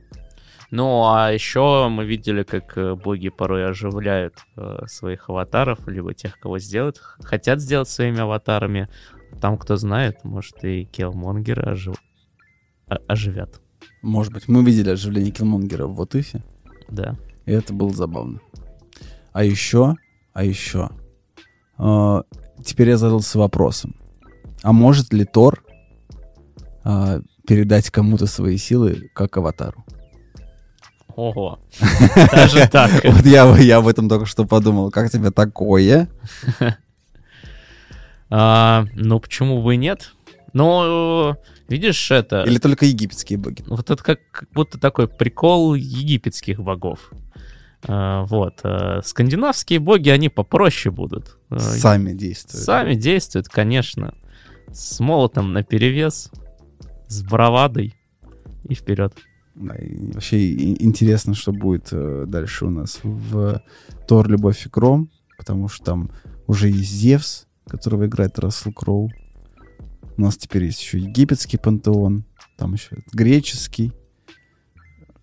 Ну, 0.71 1.03
а 1.05 1.31
еще 1.31 1.87
мы 1.89 2.05
видели, 2.05 2.43
как 2.43 2.77
э, 2.77 2.93
боги 2.93 3.29
порой 3.29 3.67
оживляют 3.67 4.35
э, 4.55 4.85
своих 4.85 5.29
аватаров, 5.29 5.87
либо 5.87 6.13
тех, 6.13 6.39
кого 6.39 6.59
сделают, 6.59 6.99
хотят 6.99 7.59
сделать 7.59 7.89
своими 7.89 8.19
аватарами. 8.19 8.87
Там, 9.41 9.57
кто 9.57 9.77
знает, 9.77 10.23
может, 10.23 10.63
и 10.63 10.85
Келмонгера 10.85 11.71
ожив... 11.71 11.95
оживят. 13.07 13.61
Может 14.03 14.31
быть. 14.31 14.47
Мы 14.47 14.63
видели 14.63 14.91
оживление 14.91 15.31
Келмонгера 15.31 15.87
в 15.87 15.95
Вотыфе. 15.95 16.43
Да. 16.87 17.15
И 17.45 17.51
это 17.51 17.73
было 17.73 17.91
забавно. 17.91 18.39
А 19.31 19.43
еще, 19.43 19.95
а 20.33 20.43
еще, 20.43 20.91
э, 21.79 22.23
теперь 22.63 22.89
я 22.89 22.97
задался 22.97 23.39
вопросом. 23.39 23.95
А 24.61 24.71
может 24.71 25.13
ли 25.13 25.25
Тор 25.25 25.63
э, 26.83 27.21
передать 27.47 27.89
кому-то 27.89 28.27
свои 28.27 28.57
силы 28.57 29.09
как 29.15 29.37
аватару? 29.37 29.83
Ого. 31.19 31.59
Даже 32.31 32.69
так. 32.69 33.03
Вот 33.03 33.25
я, 33.25 33.57
я 33.57 33.77
об 33.77 33.87
этом 33.87 34.07
только 34.07 34.25
что 34.25 34.45
подумал. 34.45 34.89
Как 34.89 35.11
тебе 35.11 35.31
такое? 35.31 36.09
А, 38.31 38.85
ну, 38.93 39.19
почему 39.19 39.59
бы 39.63 39.73
и 39.73 39.77
нет? 39.77 40.13
Ну, 40.53 41.35
видишь, 41.67 42.11
это... 42.11 42.43
Или 42.43 42.59
только 42.59 42.85
египетские 42.85 43.39
боги? 43.39 43.63
Вот 43.65 43.89
это 43.89 44.03
как, 44.03 44.19
как 44.29 44.47
будто 44.51 44.79
такой 44.79 45.07
прикол 45.07 45.73
египетских 45.73 46.59
богов. 46.59 47.09
А, 47.87 48.25
вот. 48.25 48.59
А, 48.61 49.01
скандинавские 49.03 49.79
боги, 49.79 50.09
они 50.09 50.29
попроще 50.29 50.93
будут. 50.93 51.39
А, 51.49 51.57
Сами 51.57 52.13
действуют. 52.13 52.63
Сами 52.63 52.93
действуют, 52.93 53.49
конечно. 53.49 54.13
С 54.71 54.99
молотом 54.99 55.51
наперевес, 55.51 56.29
с 57.07 57.23
бравадой 57.23 57.95
и 58.67 58.75
вперед. 58.75 59.15
Да, 59.59 59.75
и 59.75 60.13
вообще 60.13 60.53
интересно, 60.53 61.35
что 61.35 61.51
будет 61.51 61.89
э, 61.91 62.23
дальше 62.25 62.65
у 62.65 62.69
нас 62.69 62.99
в 63.03 63.61
Тор 64.07 64.29
Любовь 64.29 64.65
и 64.65 64.69
Кром, 64.69 65.11
потому 65.37 65.67
что 65.67 65.83
там 65.83 66.11
уже 66.47 66.69
есть 66.69 66.91
Зевс, 66.91 67.45
которого 67.67 68.05
играет 68.05 68.39
Рассел 68.39 68.71
Кроу. 68.71 69.11
У 70.15 70.21
нас 70.21 70.37
теперь 70.37 70.63
есть 70.63 70.81
еще 70.81 70.99
египетский 70.99 71.57
пантеон, 71.57 72.23
там 72.57 72.73
еще 72.73 73.03
греческий. 73.11 73.91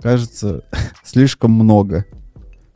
Кажется, 0.01 0.65
слишком 1.03 1.53
много 1.53 2.05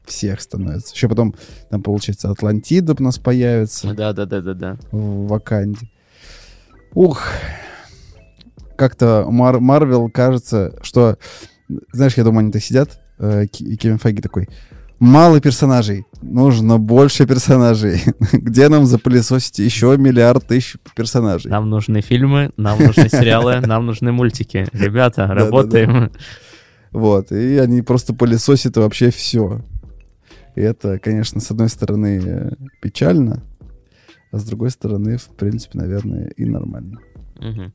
всех 0.07 0.41
становится. 0.41 0.95
Еще 0.95 1.11
потом 1.11 1.35
там, 1.69 1.83
получается, 1.83 2.31
Атлантида 2.31 2.97
у 2.99 3.03
нас 3.03 3.19
появится. 3.19 3.93
Да-да-да-да-да. 3.93 4.79
В 4.93 5.29
Ваканде. 5.29 5.91
Ух, 6.95 7.23
как-то 8.81 9.27
Мар 9.29 9.61
Марвел 9.61 10.09
кажется, 10.09 10.75
что, 10.81 11.19
знаешь, 11.93 12.15
я 12.15 12.25
думаю, 12.25 12.45
они 12.45 12.51
так 12.51 12.63
сидят 12.63 12.99
э, 13.19 13.47
Кевин 13.47 13.99
Файги 13.99 14.23
такой, 14.23 14.49
мало 14.99 15.39
персонажей, 15.39 16.07
нужно 16.23 16.79
больше 16.79 17.27
персонажей. 17.27 18.01
Где 18.33 18.71
нам 18.71 18.87
запылесосить 18.87 19.59
еще 19.59 19.95
миллиард 19.99 20.47
тысяч 20.47 20.79
персонажей? 20.97 21.51
Нам 21.51 21.69
нужны 21.69 22.01
фильмы, 22.01 22.53
нам 22.57 22.83
нужны 22.83 23.11
сериалы, 23.11 23.61
нам 23.67 23.85
нужны 23.85 24.13
мультики. 24.13 24.67
Ребята, 24.73 25.27
работаем. 25.27 26.11
Вот, 26.91 27.31
и 27.33 27.59
они 27.59 27.83
просто 27.83 28.15
пылесосят 28.15 28.79
вообще 28.79 29.11
все. 29.11 29.61
И 30.57 30.63
это, 30.63 30.99
конечно, 30.99 31.43
с 31.43 31.51
одной 31.51 31.69
стороны 31.69 32.57
печально, 32.81 33.43
а 34.33 34.39
с 34.39 34.45
другой 34.45 34.71
стороны, 34.71 35.19
в 35.19 35.29
принципе, 35.37 35.79
наверное, 35.79 36.29
и 36.29 36.47
нормально. 36.47 36.99
Угу. 37.37 37.73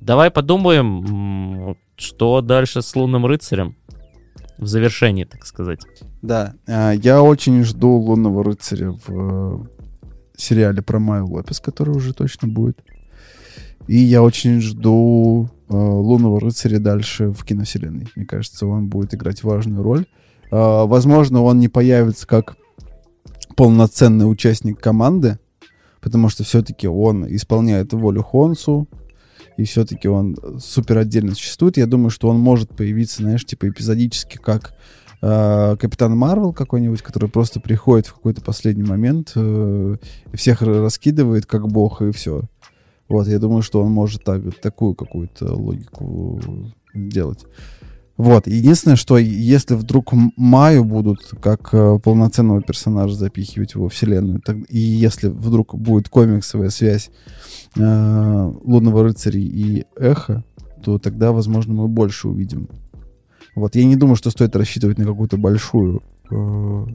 Давай 0.00 0.30
подумаем, 0.30 1.76
что 1.96 2.40
дальше 2.40 2.82
с 2.82 2.96
Лунным 2.96 3.26
рыцарем 3.26 3.76
в 4.58 4.66
завершении, 4.66 5.24
так 5.24 5.44
сказать. 5.44 5.80
Да, 6.22 6.54
а, 6.66 6.92
я 6.92 7.22
очень 7.22 7.62
жду 7.64 7.96
Лунного 7.96 8.44
рыцаря 8.44 8.92
в 8.92 9.08
э, 9.08 9.58
сериале 10.36 10.82
про 10.82 10.98
Майю 10.98 11.26
Лопес, 11.26 11.60
который 11.60 11.94
уже 11.94 12.12
точно 12.12 12.48
будет. 12.48 12.78
И 13.86 13.96
я 13.96 14.22
очень 14.22 14.60
жду 14.60 15.48
э, 15.68 15.74
Лунного 15.74 16.40
рыцаря 16.40 16.78
дальше 16.78 17.28
в 17.28 17.44
киновселенной. 17.44 18.08
Мне 18.14 18.26
кажется, 18.26 18.66
он 18.66 18.88
будет 18.88 19.14
играть 19.14 19.42
важную 19.42 19.82
роль. 19.82 20.06
Э, 20.50 20.84
возможно, 20.84 21.42
он 21.42 21.58
не 21.58 21.68
появится 21.68 22.26
как 22.26 22.56
полноценный 23.56 24.30
участник 24.30 24.78
команды, 24.78 25.38
потому 26.00 26.28
что 26.28 26.44
все-таки 26.44 26.86
он 26.86 27.26
исполняет 27.34 27.92
волю 27.92 28.22
Хонсу, 28.22 28.88
и 29.60 29.64
все-таки 29.64 30.08
он 30.08 30.36
супер 30.58 30.96
отдельно 30.96 31.34
существует. 31.34 31.76
Я 31.76 31.86
думаю, 31.86 32.08
что 32.08 32.28
он 32.30 32.38
может 32.38 32.74
появиться, 32.74 33.22
знаешь, 33.22 33.44
типа 33.44 33.68
эпизодически, 33.68 34.38
как 34.38 34.74
э, 35.20 35.76
Капитан 35.78 36.16
Марвел 36.16 36.54
какой-нибудь, 36.54 37.02
который 37.02 37.28
просто 37.28 37.60
приходит 37.60 38.06
в 38.06 38.14
какой-то 38.14 38.40
последний 38.40 38.84
момент, 38.84 39.32
э, 39.36 39.96
всех 40.32 40.62
раскидывает 40.62 41.44
как 41.44 41.68
бог, 41.68 42.00
и 42.00 42.10
все. 42.10 42.44
Вот, 43.10 43.28
я 43.28 43.38
думаю, 43.38 43.60
что 43.60 43.82
он 43.82 43.92
может 43.92 44.24
так, 44.24 44.40
такую 44.62 44.94
какую-то 44.94 45.52
логику 45.52 46.40
делать. 46.94 47.44
Вот. 48.20 48.46
Единственное, 48.46 48.96
что 48.96 49.16
если 49.16 49.74
вдруг 49.74 50.12
Маю 50.36 50.84
будут 50.84 51.32
как 51.40 51.70
э, 51.72 51.98
полноценного 52.04 52.60
персонажа 52.60 53.14
запихивать 53.14 53.74
во 53.74 53.88
вселенную, 53.88 54.42
так, 54.42 54.58
и 54.68 54.78
если 54.78 55.28
вдруг 55.28 55.74
будет 55.74 56.10
комиксовая 56.10 56.68
связь 56.68 57.10
э, 57.78 58.52
Лунного 58.62 59.04
рыцаря 59.04 59.40
и 59.40 59.86
Эхо, 59.96 60.44
то 60.84 60.98
тогда, 60.98 61.32
возможно, 61.32 61.72
мы 61.72 61.88
больше 61.88 62.28
увидим. 62.28 62.68
Вот. 63.54 63.74
Я 63.74 63.84
не 63.84 63.96
думаю, 63.96 64.16
что 64.16 64.28
стоит 64.28 64.54
рассчитывать 64.54 64.98
на 64.98 65.06
какую-то 65.06 65.38
большую 65.38 66.02
э, 66.30 66.86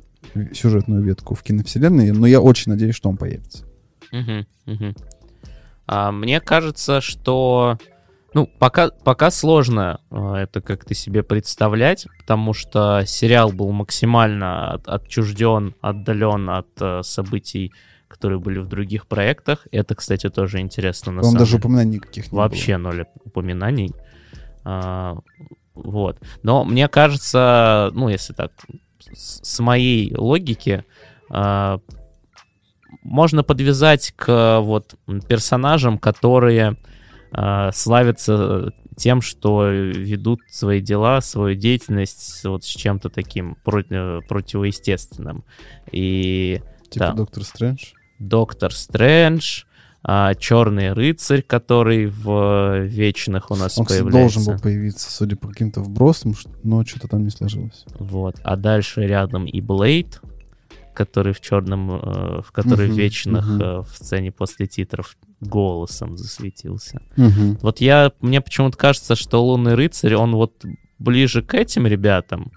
сюжетную 0.54 1.02
ветку 1.02 1.34
в 1.34 1.42
киновселенной, 1.42 2.12
но 2.12 2.28
я 2.28 2.40
очень 2.40 2.72
надеюсь, 2.72 2.94
что 2.94 3.10
он 3.10 3.18
появится. 3.18 3.66
Угу, 4.12 4.74
угу. 4.74 4.94
А, 5.88 6.12
мне 6.12 6.40
кажется, 6.40 7.02
что 7.02 7.80
ну, 8.36 8.50
пока, 8.60 8.90
пока 8.90 9.32
сложно 9.32 10.02
э, 10.12 10.34
это 10.44 10.60
как-то 10.60 10.94
себе 10.94 11.24
представлять, 11.24 12.06
потому 12.20 12.54
что 12.54 13.04
сериал 13.08 13.54
был 13.54 13.72
максимально 13.72 14.74
от, 14.74 14.90
отчужден, 14.90 15.74
отдален 15.80 16.50
от 16.50 16.68
э, 16.82 17.02
событий, 17.02 17.72
которые 18.10 18.42
были 18.42 18.60
в 18.60 18.68
других 18.68 19.08
проектах. 19.08 19.68
Это, 19.72 19.96
кстати, 19.96 20.30
тоже 20.30 20.60
интересно. 20.60 21.14
На 21.14 21.22
Он 21.22 21.34
даже 21.34 21.56
упоминаний 21.56 21.96
никаких 21.96 22.30
не 22.30 22.38
Вообще 22.38 22.74
было. 22.74 22.84
ноль 22.84 23.06
упоминаний. 23.24 23.94
А, 24.66 25.18
вот. 25.74 26.20
Но 26.44 26.66
мне 26.66 26.90
кажется, 26.90 27.90
ну, 27.94 28.10
если 28.10 28.34
так, 28.34 28.52
с, 29.14 29.60
моей 29.62 30.14
логики, 30.14 30.84
а, 31.30 31.80
можно 33.02 33.44
подвязать 33.44 34.12
к 34.18 34.60
вот 34.60 34.96
персонажам, 35.30 35.98
которые 35.98 36.76
славятся 37.74 38.74
тем, 38.96 39.22
что 39.22 39.68
ведут 39.68 40.42
свои 40.50 40.82
дела, 40.82 41.22
свою 41.22 41.56
деятельность 41.56 42.44
вот 42.46 42.64
с 42.64 42.68
чем-то 42.68 43.10
таким 43.10 43.56
против, 43.64 44.26
противоестественным. 44.28 45.44
И, 45.92 46.62
типа 46.90 47.08
да, 47.08 47.14
Доктор 47.14 47.44
Стрэндж? 47.44 47.86
Доктор 48.20 48.74
Стрэндж, 48.74 49.64
а, 50.04 50.34
Черный 50.36 50.94
рыцарь, 50.94 51.42
который 51.42 52.08
в 52.08 52.86
Вечных 52.86 53.52
у 53.52 53.56
нас 53.56 53.78
Он, 53.78 53.86
появляется. 53.86 54.40
должен 54.40 54.54
был 54.54 54.62
появиться, 54.62 55.12
судя 55.12 55.36
по 55.36 55.48
каким-то 55.48 55.82
вбросам, 55.82 56.36
но 56.64 56.86
что-то 56.86 57.08
там 57.08 57.24
не 57.24 57.32
сложилось. 57.32 57.86
Вот. 58.00 58.36
А 58.44 58.56
дальше 58.56 59.02
рядом 59.02 59.46
и 59.46 59.62
Блейд, 59.62 60.22
который 60.94 61.34
в 61.34 61.42
черном, 61.42 61.92
э, 61.92 62.42
в 62.42 62.52
который 62.52 62.88
uh-huh, 62.88 62.94
в 62.94 62.98
вечных 62.98 63.46
uh-huh. 63.46 63.84
в 63.84 63.98
сцене 63.98 64.32
после 64.32 64.68
титров 64.68 65.18
голосом 65.40 66.18
засветился. 66.18 67.02
Uh-huh. 67.18 67.58
Вот 67.62 67.82
я, 67.82 68.12
мне 68.22 68.42
почему-то 68.42 68.78
кажется, 68.78 69.16
что 69.16 69.46
Лунный 69.46 69.76
рыцарь, 69.76 70.16
он 70.16 70.36
вот 70.36 70.64
ближе 71.00 71.42
к 71.42 71.54
этим 71.54 71.88
ребятам. 71.88 72.52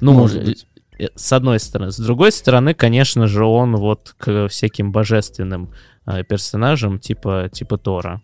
Ну, 0.00 0.12
Может 0.12 0.44
быть. 0.44 0.66
Э, 0.98 1.06
с 1.14 1.32
одной 1.32 1.60
стороны. 1.60 1.92
С 1.92 1.98
другой 1.98 2.32
стороны, 2.32 2.74
конечно 2.74 3.26
же, 3.26 3.44
он 3.44 3.76
вот 3.76 4.14
к 4.18 4.48
всяким 4.48 4.92
божественным 4.92 5.70
э, 6.06 6.24
персонажам 6.24 6.98
типа, 6.98 7.48
типа 7.52 7.78
Тора. 7.78 8.22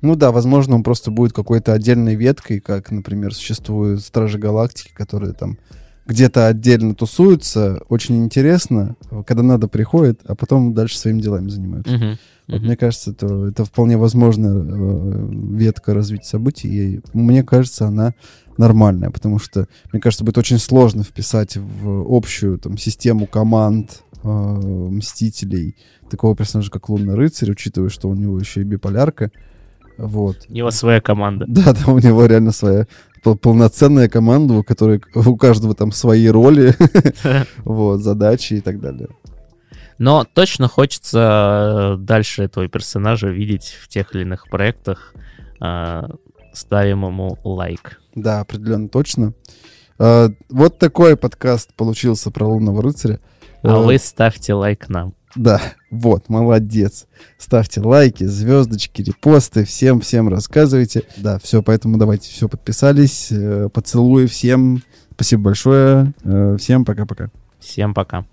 Ну 0.00 0.14
да, 0.14 0.30
возможно, 0.30 0.76
он 0.76 0.84
просто 0.84 1.10
будет 1.10 1.32
какой-то 1.32 1.72
отдельной 1.72 2.14
веткой, 2.14 2.60
как, 2.60 2.90
например, 2.90 3.34
существуют 3.34 4.00
Стражи 4.00 4.38
Галактики, 4.38 4.92
которые 4.94 5.32
там 5.32 5.58
где-то 6.06 6.46
отдельно 6.46 6.94
тусуются, 6.94 7.82
очень 7.88 8.24
интересно, 8.24 8.96
когда 9.26 9.42
надо 9.42 9.68
приходят, 9.68 10.20
а 10.26 10.34
потом 10.34 10.72
дальше 10.72 10.98
своими 10.98 11.20
делами 11.20 11.50
занимаются. 11.50 11.94
Uh-huh. 11.94 12.18
Вот, 12.48 12.60
uh-huh. 12.60 12.64
Мне 12.64 12.76
кажется, 12.76 13.10
это, 13.10 13.46
это 13.46 13.64
вполне 13.64 13.98
возможная 13.98 14.54
э, 14.54 15.28
ветка 15.52 15.92
развития 15.92 16.28
событий, 16.28 16.68
и 16.68 17.00
мне 17.12 17.42
кажется, 17.42 17.86
она 17.86 18.14
нормальная, 18.56 19.10
потому 19.10 19.38
что, 19.38 19.68
мне 19.92 20.00
кажется, 20.00 20.24
будет 20.24 20.38
очень 20.38 20.58
сложно 20.58 21.04
вписать 21.04 21.56
в 21.56 22.06
общую 22.08 22.58
там, 22.58 22.78
систему 22.78 23.26
команд 23.26 24.02
э, 24.22 24.28
Мстителей 24.28 25.76
такого 26.10 26.34
персонажа, 26.34 26.70
как 26.70 26.88
Лунный 26.88 27.14
Рыцарь, 27.14 27.50
учитывая, 27.50 27.90
что 27.90 28.08
у 28.08 28.14
него 28.14 28.38
еще 28.38 28.62
и 28.62 28.64
биполярка. 28.64 29.30
Вот. 29.98 30.46
У 30.48 30.52
него 30.52 30.70
своя 30.70 31.00
команда. 31.00 31.44
Да, 31.48 31.72
да, 31.72 31.92
у 31.92 31.98
него 31.98 32.24
реально 32.26 32.52
своя 32.52 32.86
полноценная 33.22 34.08
команда, 34.08 34.54
у 34.54 34.62
которой 34.62 35.02
у 35.14 35.36
каждого 35.36 35.74
там 35.74 35.92
свои 35.92 36.28
роли, 36.28 36.74
вот, 37.64 38.00
задачи 38.00 38.54
и 38.54 38.60
так 38.60 38.80
далее. 38.80 39.08
Но 39.98 40.24
точно 40.24 40.68
хочется 40.68 41.94
э, 41.94 41.96
дальше 41.98 42.44
этого 42.44 42.68
персонажа 42.68 43.28
видеть 43.28 43.76
в 43.82 43.88
тех 43.88 44.14
или 44.14 44.22
иных 44.22 44.48
проектах. 44.48 45.12
Э, 45.60 46.02
ставим 46.52 47.04
ему 47.04 47.36
лайк. 47.44 48.00
Да, 48.14 48.40
определенно 48.40 48.88
точно. 48.88 49.34
Э, 49.98 50.28
вот 50.48 50.78
такой 50.78 51.16
подкаст 51.16 51.74
получился 51.74 52.30
про 52.30 52.46
Лунного 52.46 52.82
рыцаря. 52.82 53.20
А 53.62 53.80
вы 53.80 53.98
ставьте 53.98 54.54
лайк 54.54 54.88
нам. 54.88 55.14
Да, 55.34 55.60
вот, 55.90 56.28
молодец. 56.28 57.06
Ставьте 57.38 57.80
лайки, 57.80 58.24
звездочки, 58.24 59.02
репосты, 59.02 59.64
всем-всем 59.64 60.28
рассказывайте. 60.28 61.02
Да, 61.16 61.38
все, 61.38 61.62
поэтому 61.62 61.98
давайте, 61.98 62.30
все, 62.30 62.48
подписались. 62.48 63.28
Э, 63.30 63.68
поцелуи 63.72 64.26
всем. 64.26 64.82
Спасибо 65.14 65.42
большое. 65.44 66.14
Э, 66.24 66.56
всем 66.58 66.84
пока-пока. 66.84 67.30
Всем 67.58 67.94
пока. 67.94 68.24